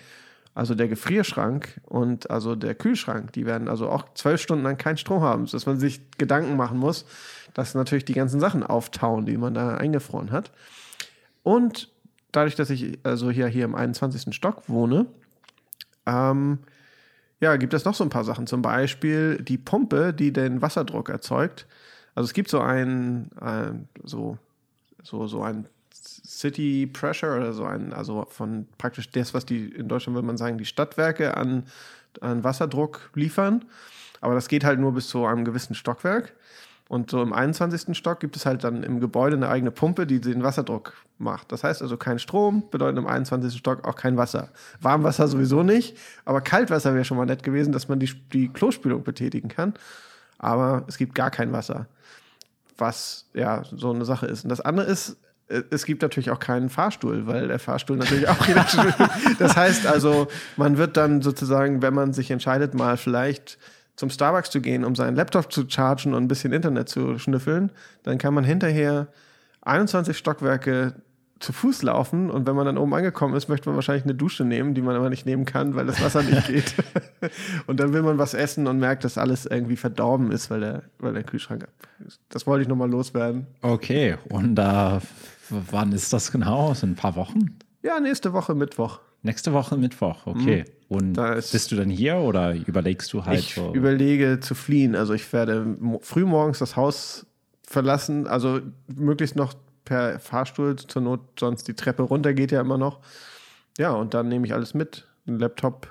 also 0.56 0.74
der 0.74 0.88
Gefrierschrank 0.88 1.82
und 1.84 2.32
also 2.32 2.56
der 2.56 2.76
Kühlschrank, 2.76 3.34
die 3.34 3.46
werden 3.46 3.68
also 3.68 3.90
auch 3.90 4.06
zwölf 4.16 4.42
Stunden 4.42 4.64
lang 4.64 4.78
keinen 4.78 4.98
Strom 4.98 5.22
haben, 5.22 5.46
dass 5.46 5.66
man 5.66 5.78
sich 5.78 6.00
Gedanken 6.18 6.56
machen 6.56 6.80
muss, 6.80 7.06
dass 7.54 7.76
natürlich 7.76 8.06
die 8.06 8.14
ganzen 8.14 8.40
Sachen 8.40 8.64
auftauen, 8.64 9.26
die 9.26 9.38
man 9.38 9.54
da 9.54 9.76
eingefroren 9.76 10.32
hat. 10.32 10.52
Und 11.44 11.92
dadurch, 12.32 12.56
dass 12.56 12.70
ich 12.70 13.00
also 13.04 13.30
hier, 13.30 13.48
hier 13.48 13.66
im 13.66 13.76
21. 13.76 14.34
Stock 14.34 14.70
wohne, 14.70 15.08
ähm, 16.06 16.60
ja, 17.42 17.58
gibt 17.58 17.74
es 17.74 17.84
noch 17.84 17.94
so 17.94 18.06
ein 18.06 18.10
paar 18.10 18.24
Sachen. 18.24 18.48
Zum 18.48 18.62
Beispiel 18.62 19.42
die 19.42 19.58
Pumpe, 19.58 20.14
die 20.14 20.32
den 20.32 20.62
Wasserdruck 20.62 21.10
erzeugt. 21.10 21.68
Also 22.16 22.28
es 22.28 22.34
gibt 22.34 22.50
so 22.50 22.62
ein, 22.62 23.30
ein 23.42 23.90
so, 24.04 24.38
so, 25.04 25.28
so 25.28 25.44
ein 25.44 25.68
City 26.06 26.88
Pressure 26.88 27.36
oder 27.36 27.54
so 27.54 27.66
ein, 27.66 27.94
also 27.94 28.26
von 28.30 28.68
praktisch 28.78 29.10
das, 29.10 29.34
was 29.34 29.46
die 29.46 29.68
in 29.68 29.88
Deutschland 29.88 30.16
würde 30.16 30.28
man 30.28 30.38
sagen, 30.38 30.58
die 30.58 30.66
Stadtwerke 30.66 31.36
an, 31.38 31.64
an 32.22 32.44
Wasserdruck 32.44 33.10
liefern. 33.14 33.66
Aber 34.22 34.34
das 34.34 34.48
geht 34.48 34.64
halt 34.64 34.80
nur 34.80 34.94
bis 34.94 35.08
zu 35.08 35.26
einem 35.26 35.46
gewissen 35.46 35.76
Stockwerk. 35.76 36.34
Und 36.88 37.10
so 37.10 37.22
im 37.22 37.34
21. 37.34 37.98
Stock 37.98 38.20
gibt 38.20 38.36
es 38.36 38.46
halt 38.46 38.64
dann 38.64 38.84
im 38.84 39.00
Gebäude 39.00 39.36
eine 39.36 39.50
eigene 39.50 39.72
Pumpe, 39.72 40.06
die 40.06 40.22
den 40.22 40.44
Wasserdruck 40.44 40.94
macht. 41.18 41.52
Das 41.52 41.64
heißt 41.64 41.82
also 41.82 41.98
kein 41.98 42.20
Strom, 42.20 42.70
bedeutet 42.70 43.00
im 43.00 43.08
21. 43.08 43.58
Stock 43.58 43.88
auch 43.88 43.96
kein 43.96 44.18
Wasser. 44.18 44.50
Warmwasser 44.82 45.28
sowieso 45.28 45.64
nicht, 45.64 45.98
aber 46.26 46.42
Kaltwasser 46.42 46.94
wäre 46.94 47.04
schon 47.04 47.18
mal 47.18 47.26
nett 47.26 47.42
gewesen, 47.42 47.72
dass 47.72 47.88
man 47.88 48.00
die, 48.00 48.14
die 48.34 48.50
Klospülung 48.50 49.04
betätigen 49.04 49.50
kann. 49.50 49.74
Aber 50.38 50.84
es 50.88 50.98
gibt 50.98 51.16
gar 51.16 51.32
kein 51.32 51.52
Wasser, 51.52 51.88
was 52.78 53.26
ja 53.34 53.64
so 53.64 53.92
eine 53.92 54.06
Sache 54.06 54.28
ist. 54.28 54.44
Und 54.44 54.50
das 54.50 54.62
andere 54.62 54.86
ist, 54.86 55.18
es 55.48 55.86
gibt 55.86 56.02
natürlich 56.02 56.32
auch 56.32 56.40
keinen 56.40 56.70
Fahrstuhl, 56.70 57.28
weil 57.28 57.48
der 57.48 57.60
Fahrstuhl 57.60 57.98
natürlich 57.98 58.28
auch 58.28 58.48
wieder. 58.48 58.66
das 59.40 59.56
heißt 59.56 59.86
also, 59.86 60.28
man 60.58 60.78
wird 60.78 60.98
dann 60.98 61.22
sozusagen, 61.22 61.82
wenn 61.82 61.94
man 61.94 62.14
sich 62.14 62.32
entscheidet, 62.32 62.74
mal 62.74 62.98
vielleicht 62.98 63.58
zum 63.96 64.10
Starbucks 64.10 64.50
zu 64.50 64.60
gehen, 64.60 64.84
um 64.84 64.96
seinen 64.96 65.16
Laptop 65.16 65.52
zu 65.52 65.70
chargen 65.70 66.14
und 66.14 66.24
ein 66.24 66.28
bisschen 66.28 66.52
Internet 66.52 66.90
zu 66.90 67.18
schnüffeln, 67.20 67.72
dann 68.04 68.18
kann 68.18 68.34
man 68.34 68.44
hinterher 68.44 69.08
21 69.62 70.18
Stockwerke 70.18 70.96
zu 71.40 71.52
Fuß 71.52 71.84
laufen 71.84 72.32
und 72.32 72.48
wenn 72.48 72.56
man 72.56 72.66
dann 72.66 72.78
oben 72.78 72.94
angekommen 72.94 73.36
ist, 73.36 73.50
möchte 73.50 73.68
man 73.68 73.76
wahrscheinlich 73.76 74.06
eine 74.06 74.16
Dusche 74.16 74.46
nehmen, 74.46 74.74
die 74.74 74.82
man 74.82 74.96
aber 74.96 75.10
nicht 75.10 75.26
nehmen 75.26 75.46
kann, 75.46 75.76
weil 75.76 75.86
das 75.86 76.02
Wasser 76.02 76.24
nicht 76.24 76.48
geht. 76.48 76.74
und 77.68 77.80
dann 77.80 77.94
will 77.94 78.02
man 78.04 78.18
was 78.18 78.34
essen 78.34 78.68
und 78.68 78.80
merkt, 78.80 79.04
dass 79.04 79.18
alles 79.18 79.46
irgendwie 79.46 79.76
verdorben 79.76 80.32
ist, 80.32 80.50
weil 80.50 80.62
der, 80.62 80.84
weil 80.98 81.14
der 81.14 81.24
Kühlschrank 81.24 81.64
ab 81.64 81.70
ist. 82.06 82.22
Das 82.30 82.48
wollte 82.48 82.64
ich 82.64 82.68
nochmal 82.68 82.90
loswerden. 82.90 83.48
Okay, 83.62 84.16
und 84.30 84.58
äh, 84.58 85.00
wann 85.50 85.92
ist 85.92 86.14
das 86.14 86.32
genau? 86.32 86.74
So 86.74 86.88
ein 86.88 86.96
paar 86.96 87.16
Wochen? 87.16 87.58
Ja, 87.82 88.00
nächste 88.00 88.34
Woche 88.34 88.56
Mittwoch. 88.56 89.00
Nächste 89.22 89.54
Woche 89.54 89.78
Mittwoch, 89.78 90.28
okay. 90.28 90.66
Mhm. 90.68 90.76
Und 90.88 91.14
bist 91.14 91.72
du 91.72 91.76
dann 91.76 91.90
hier 91.90 92.18
oder 92.18 92.54
überlegst 92.54 93.12
du 93.12 93.26
halt? 93.26 93.40
Ich 93.40 93.56
so? 93.56 93.74
überlege 93.74 94.40
zu 94.40 94.54
fliehen. 94.54 94.96
Also 94.96 95.14
ich 95.14 95.32
werde 95.34 95.78
früh 96.02 96.26
morgens 96.26 96.60
das 96.60 96.76
Haus 96.76 97.26
verlassen, 97.64 98.28
also 98.28 98.62
möglichst 98.88 99.36
noch 99.36 99.56
per 99.84 100.20
Fahrstuhl, 100.20 100.76
zur 100.76 101.02
Not 101.02 101.22
sonst 101.40 101.68
die 101.68 101.74
Treppe 101.74 102.04
runter 102.04 102.34
geht 102.34 102.52
ja 102.52 102.62
immer 102.62 102.78
noch. 102.78 103.00
Ja, 103.78 103.92
und 103.92 104.14
dann 104.14 104.28
nehme 104.28 104.46
ich 104.46 104.54
alles 104.54 104.74
mit, 104.74 105.08
ein 105.28 105.40
Laptop 105.40 105.88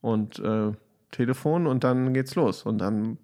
und 0.00 0.38
äh, 0.38 0.72
Telefon 1.10 1.66
und 1.66 1.84
dann 1.84 2.14
geht's 2.14 2.34
los. 2.34 2.62
Und 2.62 2.78
dann 2.78 3.18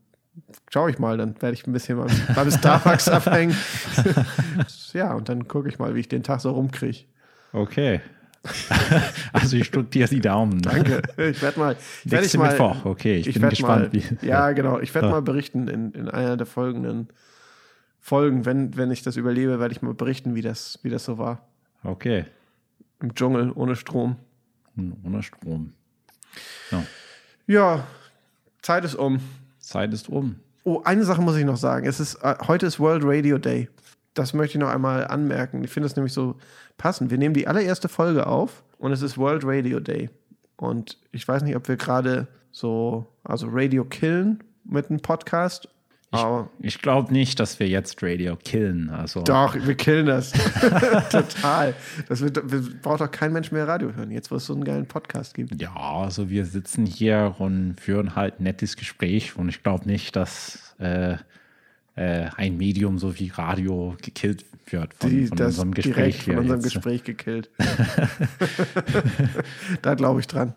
schaue 0.71 0.91
ich 0.91 0.99
mal, 0.99 1.17
dann 1.17 1.41
werde 1.41 1.55
ich 1.55 1.67
ein 1.67 1.73
bisschen 1.73 1.99
beim, 1.99 2.09
beim 2.35 2.51
Starbucks 2.51 3.09
abhängen. 3.09 3.57
ja, 4.93 5.15
und 5.15 5.29
dann 5.29 5.49
gucke 5.49 5.69
ich 5.69 5.79
mal, 5.79 5.95
wie 5.95 6.01
ich 6.01 6.09
den 6.09 6.23
Tag 6.23 6.41
so 6.41 6.51
rumkriege. 6.51 7.05
Okay. 7.53 8.01
also 9.33 9.57
ich 9.57 9.71
drücke 9.73 9.91
dir 9.91 10.07
die 10.07 10.21
Daumen. 10.21 10.63
Danke. 10.63 11.03
Ich 11.17 11.43
werde 11.43 11.59
mal. 11.59 11.77
Ich 12.05 12.13
werd 12.13 12.25
ich 12.25 12.37
mal, 12.37 12.51
Mittwoch, 12.51 12.85
okay. 12.85 13.17
Ich, 13.17 13.27
ich 13.27 13.41
bin 13.41 13.49
gespannt. 13.49 13.93
Mal, 13.93 14.03
wie, 14.21 14.27
ja, 14.27 14.53
genau. 14.53 14.79
Ich 14.79 14.95
werde 14.95 15.09
mal 15.09 15.23
berichten 15.23 15.67
in, 15.67 15.91
in 15.93 16.09
einer 16.09 16.37
der 16.37 16.47
folgenden 16.47 17.09
Folgen. 17.99 18.45
Wenn, 18.45 18.77
wenn 18.77 18.93
ich 18.93 19.03
das 19.03 19.17
überlebe, 19.17 19.59
werde 19.59 19.73
ich 19.73 19.83
mal 19.83 19.95
berichten, 19.95 20.37
wie 20.37 20.43
das, 20.43 20.79
wie 20.83 20.91
das 20.91 21.05
so 21.05 21.19
war. 21.19 21.49
Okay. 21.83 22.27
Im 23.01 23.15
Dschungel, 23.15 23.51
ohne 23.53 23.75
Strom. 23.75 24.17
Hm, 24.77 24.97
ohne 25.05 25.25
Strom. 25.25 25.73
Ja. 26.71 26.85
ja, 27.47 27.87
Zeit 28.63 28.85
ist 28.85 28.95
um. 28.95 29.21
Zeit 29.67 29.93
ist 29.93 30.09
um. 30.09 30.37
Oh, 30.65 30.83
eine 30.85 31.05
Sache 31.05 31.23
muss 31.23 31.37
ich 31.37 31.45
noch 31.45 31.57
sagen. 31.57 31.87
Es 31.87 32.01
ist, 32.01 32.17
äh, 32.23 32.37
heute 32.47 32.67
ist 32.67 32.81
World 32.81 33.03
Radio 33.05 33.39
Day. 33.39 33.69
Das 34.15 34.33
möchte 34.33 34.57
ich 34.57 34.61
noch 34.61 34.71
einmal 34.71 35.07
anmerken. 35.07 35.63
Ich 35.63 35.71
finde 35.71 35.87
es 35.89 35.97
nämlich 35.97 36.13
so 36.13 36.37
passend. 36.79 37.11
Wir 37.11 37.19
nehmen 37.19 37.35
die 37.35 37.47
allererste 37.47 37.89
Folge 37.89 38.27
auf 38.27 38.65
und 38.79 38.93
es 38.93 39.03
ist 39.03 39.19
World 39.19 39.43
Radio 39.45 39.81
Day. 39.81 40.09
Und 40.57 40.99
ich 41.13 41.27
weiß 41.27 41.43
nicht, 41.43 41.57
ob 41.57 41.69
wir 41.69 41.77
gerade 41.77 42.29
so, 42.51 43.07
also 43.25 43.49
Radio 43.51 43.85
killen 43.85 44.43
mit 44.65 44.89
einem 44.89 45.01
Podcast. 45.01 45.69
Ich, 46.13 46.21
ich 46.61 46.83
glaube 46.83 47.13
nicht, 47.13 47.41
dass 47.41 47.59
wir 47.59 47.69
jetzt 47.69 48.03
Radio 48.03 48.37
killen. 48.37 48.91
Also. 48.91 49.23
Doch, 49.23 49.55
wir 49.55 49.75
killen 49.75 50.07
das. 50.07 50.33
Total. 51.11 51.75
Das 52.09 52.21
wird, 52.21 52.83
braucht 52.83 53.01
doch 53.01 53.11
kein 53.11 53.33
Mensch 53.33 53.51
mehr 53.51 53.67
Radio 53.67 53.93
hören, 53.93 54.11
jetzt 54.11 54.31
wo 54.31 54.37
es 54.37 54.47
so 54.47 54.55
einen 54.55 54.65
geilen 54.65 54.87
Podcast 54.87 55.35
gibt. 55.35 55.61
Ja, 55.61 55.75
also 55.75 56.31
wir 56.31 56.47
sitzen 56.47 56.87
hier 56.87 57.35
und 57.39 57.77
führen 57.81 58.15
halt 58.15 58.41
ein 58.41 58.45
nettes 58.45 58.77
Gespräch 58.77 59.37
und 59.37 59.49
ich 59.49 59.63
glaube 59.63 59.87
nicht, 59.87 60.15
dass 60.15 60.75
äh, 60.79 61.17
äh, 61.97 62.29
ein 62.37 62.57
Medium 62.57 62.99
so 62.99 63.19
wie 63.19 63.29
Radio 63.29 63.97
gekillt 64.01 64.45
wird 64.67 64.95
von, 64.95 65.11
Die, 65.11 65.27
von 65.27 65.41
unserem 65.41 65.75
Gespräch. 65.75 66.25
Von 66.25 66.39
unserem 66.39 66.61
jetzt. 66.61 66.75
Gespräch 66.75 67.05
gekillt. 67.05 67.51
da 69.83 69.95
glaube 69.95 70.21
ich 70.21 70.27
dran. 70.27 70.55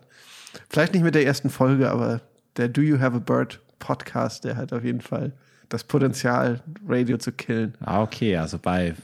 Vielleicht 0.68 0.94
nicht 0.94 1.02
mit 1.02 1.14
der 1.14 1.26
ersten 1.26 1.50
Folge, 1.50 1.90
aber 1.90 2.20
der 2.56 2.68
Do 2.68 2.82
You 2.82 3.00
Have 3.00 3.16
a 3.16 3.20
Bird 3.20 3.60
Podcast, 3.80 4.44
der 4.44 4.56
hat 4.56 4.72
auf 4.72 4.84
jeden 4.84 5.00
Fall 5.00 5.32
das 5.68 5.82
Potenzial, 5.82 6.60
Radio 6.86 7.18
zu 7.18 7.32
killen. 7.32 7.74
Ah, 7.80 8.02
okay, 8.02 8.36
also 8.36 8.58
bei, 8.58 8.94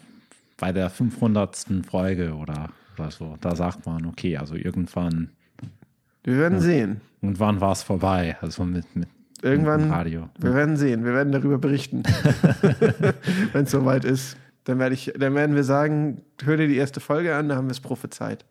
bei 0.57 0.70
der 0.70 0.91
500. 0.91 1.66
Folge 1.89 2.35
oder, 2.35 2.68
oder 2.97 3.11
so, 3.11 3.37
da 3.41 3.57
sagt 3.57 3.85
man, 3.87 4.07
okay, 4.07 4.37
also 4.37 4.55
irgendwann. 4.55 5.31
Wir 6.22 6.39
werden 6.39 6.59
ja, 6.59 6.61
sehen. 6.61 7.01
Und 7.20 7.41
wann 7.41 7.61
war 7.61 7.72
es 7.72 7.83
vorbei? 7.83 8.37
Also 8.41 8.64
mit, 8.64 8.95
mit 8.95 9.09
Irgendwann, 9.43 9.91
Radio. 9.91 10.31
wir 10.39 10.55
werden 10.55 10.77
sehen, 10.77 11.05
wir 11.05 11.12
werden 11.12 11.31
darüber 11.31 11.59
berichten, 11.59 12.03
wenn 13.53 13.64
es 13.64 13.70
soweit 13.70 14.05
ist. 14.05 14.37
Dann, 14.64 14.79
werde 14.81 14.95
ich, 14.95 15.12
dann 15.16 15.35
werden 15.35 15.55
wir 15.55 15.62
sagen, 15.62 16.22
hör 16.43 16.57
dir 16.57 16.66
die 16.66 16.77
erste 16.77 16.99
Folge 17.01 17.37
an, 17.37 17.49
da 17.49 17.57
haben 17.57 17.66
wir 17.66 17.72
es 17.72 17.81
prophezeit. 17.81 18.45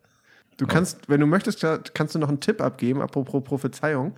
Du 0.58 0.66
kannst, 0.68 1.10
wenn 1.10 1.20
du 1.20 1.26
möchtest, 1.26 1.66
kannst 1.94 2.16
du 2.16 2.20
noch 2.20 2.30
einen 2.30 2.40
Tipp 2.40 2.62
abgeben, 2.62 3.02
apropos 3.02 3.44
Prophezeiung. 3.44 4.14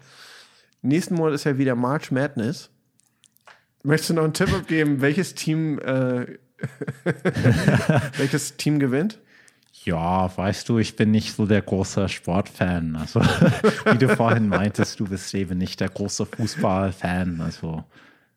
Nächsten 0.88 1.16
Monat 1.16 1.34
ist 1.34 1.44
ja 1.44 1.58
wieder 1.58 1.76
March 1.76 2.12
Madness. 2.12 2.70
Möchtest 3.84 4.12
du 4.12 4.14
noch 4.16 4.24
einen 4.24 4.34
Tipp 4.34 4.54
abgeben, 4.54 5.02
welches 5.02 5.36
Team, 5.36 5.80
äh, 5.80 6.38
welches 8.18 8.58
Team 8.58 8.80
gewinnt? 8.80 9.20
Ja, 9.84 10.36
weißt 10.36 10.68
du, 10.70 10.80
ich 10.80 10.96
bin 10.96 11.12
nicht 11.12 11.34
so 11.34 11.46
der 11.46 11.62
große 11.62 12.10
Sportfan. 12.10 12.96
Also, 12.96 13.22
wie 13.86 13.98
du 13.98 14.16
vorhin 14.16 14.50
meintest, 14.50 15.00
du 15.00 15.08
bist 15.08 15.34
eben 15.36 15.58
nicht 15.58 15.80
der 15.80 15.90
große 15.90 16.26
Fußballfan. 16.26 17.42
Also, 17.42 17.84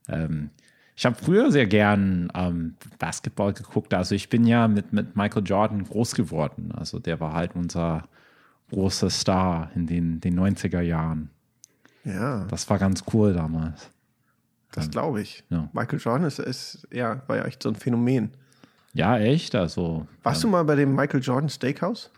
ähm, 0.08 0.50
ich 0.96 1.06
habe 1.06 1.16
früher 1.16 1.50
sehr 1.50 1.66
gern 1.66 2.30
ähm, 2.34 2.76
Basketball 2.98 3.52
geguckt. 3.52 3.94
Also, 3.94 4.14
ich 4.14 4.28
bin 4.28 4.44
ja 4.44 4.68
mit, 4.68 4.92
mit 4.92 5.16
Michael 5.16 5.44
Jordan 5.44 5.84
groß 5.84 6.14
geworden. 6.14 6.72
Also, 6.72 6.98
der 6.98 7.20
war 7.20 7.32
halt 7.32 7.54
unser 7.54 8.08
großer 8.70 9.10
Star 9.10 9.70
in 9.74 9.86
den, 9.86 10.20
den 10.20 10.38
90er 10.38 10.80
Jahren. 10.80 11.30
Ja. 12.04 12.44
Das 12.48 12.68
war 12.70 12.78
ganz 12.78 13.04
cool 13.12 13.34
damals. 13.34 13.90
Das 14.72 14.90
glaube 14.90 15.20
ich. 15.20 15.44
Ja. 15.50 15.68
Michael 15.72 15.98
Jordan 15.98 16.26
ist, 16.26 16.38
ist, 16.38 16.86
ja, 16.92 17.22
war 17.26 17.36
ja 17.36 17.44
echt 17.44 17.62
so 17.62 17.68
ein 17.68 17.74
Phänomen. 17.74 18.30
Ja, 18.92 19.18
echt. 19.18 19.54
Also. 19.54 20.06
Warst 20.22 20.44
ähm, 20.44 20.50
du 20.50 20.56
mal 20.56 20.64
bei 20.64 20.76
dem 20.76 20.94
Michael 20.94 21.20
Jordan 21.20 21.48
Steakhouse? 21.48 22.10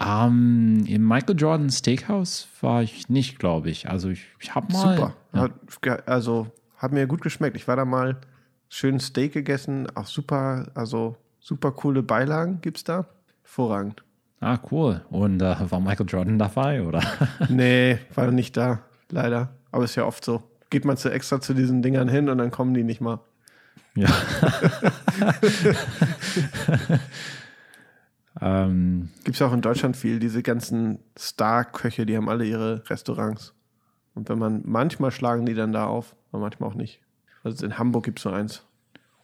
Ähm, 0.00 0.84
Im 0.86 1.06
Michael 1.06 1.36
Jordan 1.38 1.70
Steakhouse 1.70 2.48
war 2.60 2.82
ich 2.82 3.08
nicht, 3.08 3.38
glaube 3.38 3.70
ich. 3.70 3.88
Also 3.88 4.08
ich, 4.08 4.26
ich 4.40 4.54
habe 4.54 4.72
mal. 4.72 4.96
Super. 4.96 5.14
Ja. 5.32 5.42
Hat, 5.42 6.08
also 6.08 6.48
hat 6.76 6.92
mir 6.92 7.06
gut 7.06 7.20
geschmeckt. 7.20 7.56
Ich 7.56 7.68
war 7.68 7.76
da 7.76 7.84
mal 7.84 8.16
schön 8.68 8.98
Steak 8.98 9.32
gegessen, 9.34 9.88
auch 9.94 10.06
super, 10.06 10.70
also 10.74 11.16
super 11.38 11.72
coole 11.72 12.02
Beilagen 12.02 12.60
gibt's 12.62 12.84
da. 12.84 13.06
Hervorragend. 13.42 14.02
Ah, 14.40 14.58
cool. 14.70 15.04
Und 15.10 15.42
äh, 15.42 15.70
war 15.70 15.80
Michael 15.80 16.06
Jordan 16.08 16.38
dabei, 16.38 16.82
oder? 16.82 17.02
Nee, 17.50 17.98
war 18.14 18.30
nicht 18.30 18.56
da, 18.56 18.80
leider. 19.12 19.54
Aber 19.72 19.84
ist 19.84 19.96
ja 19.96 20.04
oft 20.04 20.24
so. 20.24 20.42
Geht 20.70 20.84
man 20.84 20.96
zu 20.96 21.10
extra 21.10 21.40
zu 21.40 21.54
diesen 21.54 21.82
Dingern 21.82 22.08
hin 22.08 22.28
und 22.28 22.38
dann 22.38 22.50
kommen 22.50 22.74
die 22.74 22.84
nicht 22.84 23.00
mal. 23.00 23.20
ja. 23.94 24.08
ähm, 28.40 29.08
Gibt's 29.24 29.40
ja 29.40 29.48
auch 29.48 29.52
in 29.52 29.62
Deutschland 29.62 29.96
viel, 29.96 30.20
diese 30.20 30.42
ganzen 30.42 31.00
Star-Köche, 31.18 32.06
die 32.06 32.16
haben 32.16 32.28
alle 32.28 32.44
ihre 32.44 32.88
Restaurants. 32.88 33.54
Und 34.14 34.28
wenn 34.28 34.38
man, 34.38 34.62
manchmal 34.64 35.10
schlagen 35.10 35.46
die 35.46 35.54
dann 35.54 35.72
da 35.72 35.86
auf, 35.86 36.14
aber 36.30 36.42
manchmal 36.42 36.70
auch 36.70 36.74
nicht. 36.74 37.00
Also 37.42 37.64
in 37.64 37.78
Hamburg 37.78 38.04
gibt's 38.04 38.22
so 38.22 38.30
eins. 38.30 38.64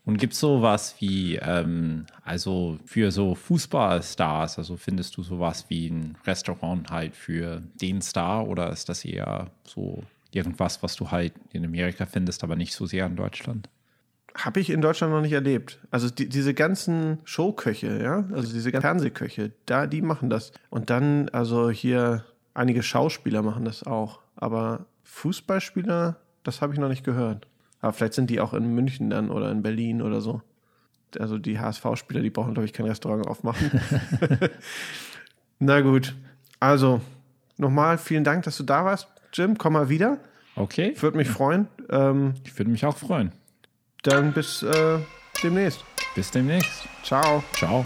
Und 0.06 0.18
gibt 0.18 0.34
es 0.34 0.38
sowas 0.38 0.94
wie, 1.00 1.34
ähm, 1.34 2.06
also 2.24 2.78
für 2.86 3.10
so 3.10 3.34
Fußballstars, 3.34 4.56
also 4.56 4.76
findest 4.76 5.16
du 5.16 5.24
sowas 5.24 5.66
wie 5.68 5.88
ein 5.88 6.16
Restaurant 6.24 6.88
halt 6.90 7.16
für 7.16 7.60
den 7.80 8.00
Star 8.00 8.46
oder 8.46 8.70
ist 8.70 8.88
das 8.88 9.04
eher 9.04 9.50
so 9.64 10.04
irgendwas, 10.30 10.80
was 10.84 10.94
du 10.94 11.10
halt 11.10 11.32
in 11.52 11.64
Amerika 11.64 12.06
findest, 12.06 12.44
aber 12.44 12.54
nicht 12.54 12.72
so 12.72 12.86
sehr 12.86 13.04
in 13.04 13.16
Deutschland? 13.16 13.68
Habe 14.36 14.60
ich 14.60 14.70
in 14.70 14.80
Deutschland 14.80 15.12
noch 15.12 15.22
nicht 15.22 15.32
erlebt. 15.32 15.80
Also 15.90 16.08
die, 16.08 16.28
diese 16.28 16.54
ganzen 16.54 17.18
Showköche, 17.24 18.00
ja, 18.00 18.24
also 18.32 18.52
diese 18.52 18.70
ganzen 18.70 18.82
Fernsehköche, 18.82 19.50
da, 19.64 19.88
die 19.88 20.02
machen 20.02 20.30
das. 20.30 20.52
Und 20.70 20.88
dann, 20.88 21.30
also 21.30 21.68
hier, 21.68 22.24
einige 22.54 22.84
Schauspieler 22.84 23.42
machen 23.42 23.64
das 23.64 23.82
auch. 23.82 24.20
Aber 24.36 24.86
Fußballspieler, 25.02 26.16
das 26.44 26.60
habe 26.60 26.74
ich 26.74 26.78
noch 26.78 26.88
nicht 26.88 27.02
gehört. 27.02 27.48
Aber 27.80 27.92
vielleicht 27.92 28.14
sind 28.14 28.30
die 28.30 28.40
auch 28.40 28.54
in 28.54 28.74
München 28.74 29.10
dann 29.10 29.30
oder 29.30 29.50
in 29.50 29.62
Berlin 29.62 30.02
oder 30.02 30.20
so. 30.20 30.42
Also 31.18 31.38
die 31.38 31.58
HSV-Spieler, 31.58 32.20
die 32.20 32.30
brauchen, 32.30 32.54
glaube 32.54 32.66
ich, 32.66 32.72
kein 32.72 32.86
Restaurant 32.86 33.26
aufmachen. 33.26 33.70
Na 35.58 35.80
gut. 35.80 36.14
Also, 36.60 37.00
nochmal 37.56 37.98
vielen 37.98 38.24
Dank, 38.24 38.44
dass 38.44 38.56
du 38.56 38.64
da 38.64 38.84
warst. 38.84 39.08
Jim, 39.32 39.56
komm 39.58 39.74
mal 39.74 39.88
wieder. 39.88 40.18
Okay, 40.56 40.94
Würde 41.00 41.18
mich 41.18 41.28
freuen. 41.28 41.68
Ähm, 41.90 42.34
ich 42.44 42.58
würde 42.58 42.70
mich 42.70 42.84
auch 42.86 42.96
freuen. 42.96 43.32
dann 44.02 44.32
bis 44.32 44.62
äh, 44.62 44.98
demnächst. 45.42 45.84
Bis 46.14 46.30
demnächst. 46.30 46.88
Ciao. 47.02 47.42
Ciao. 47.54 47.84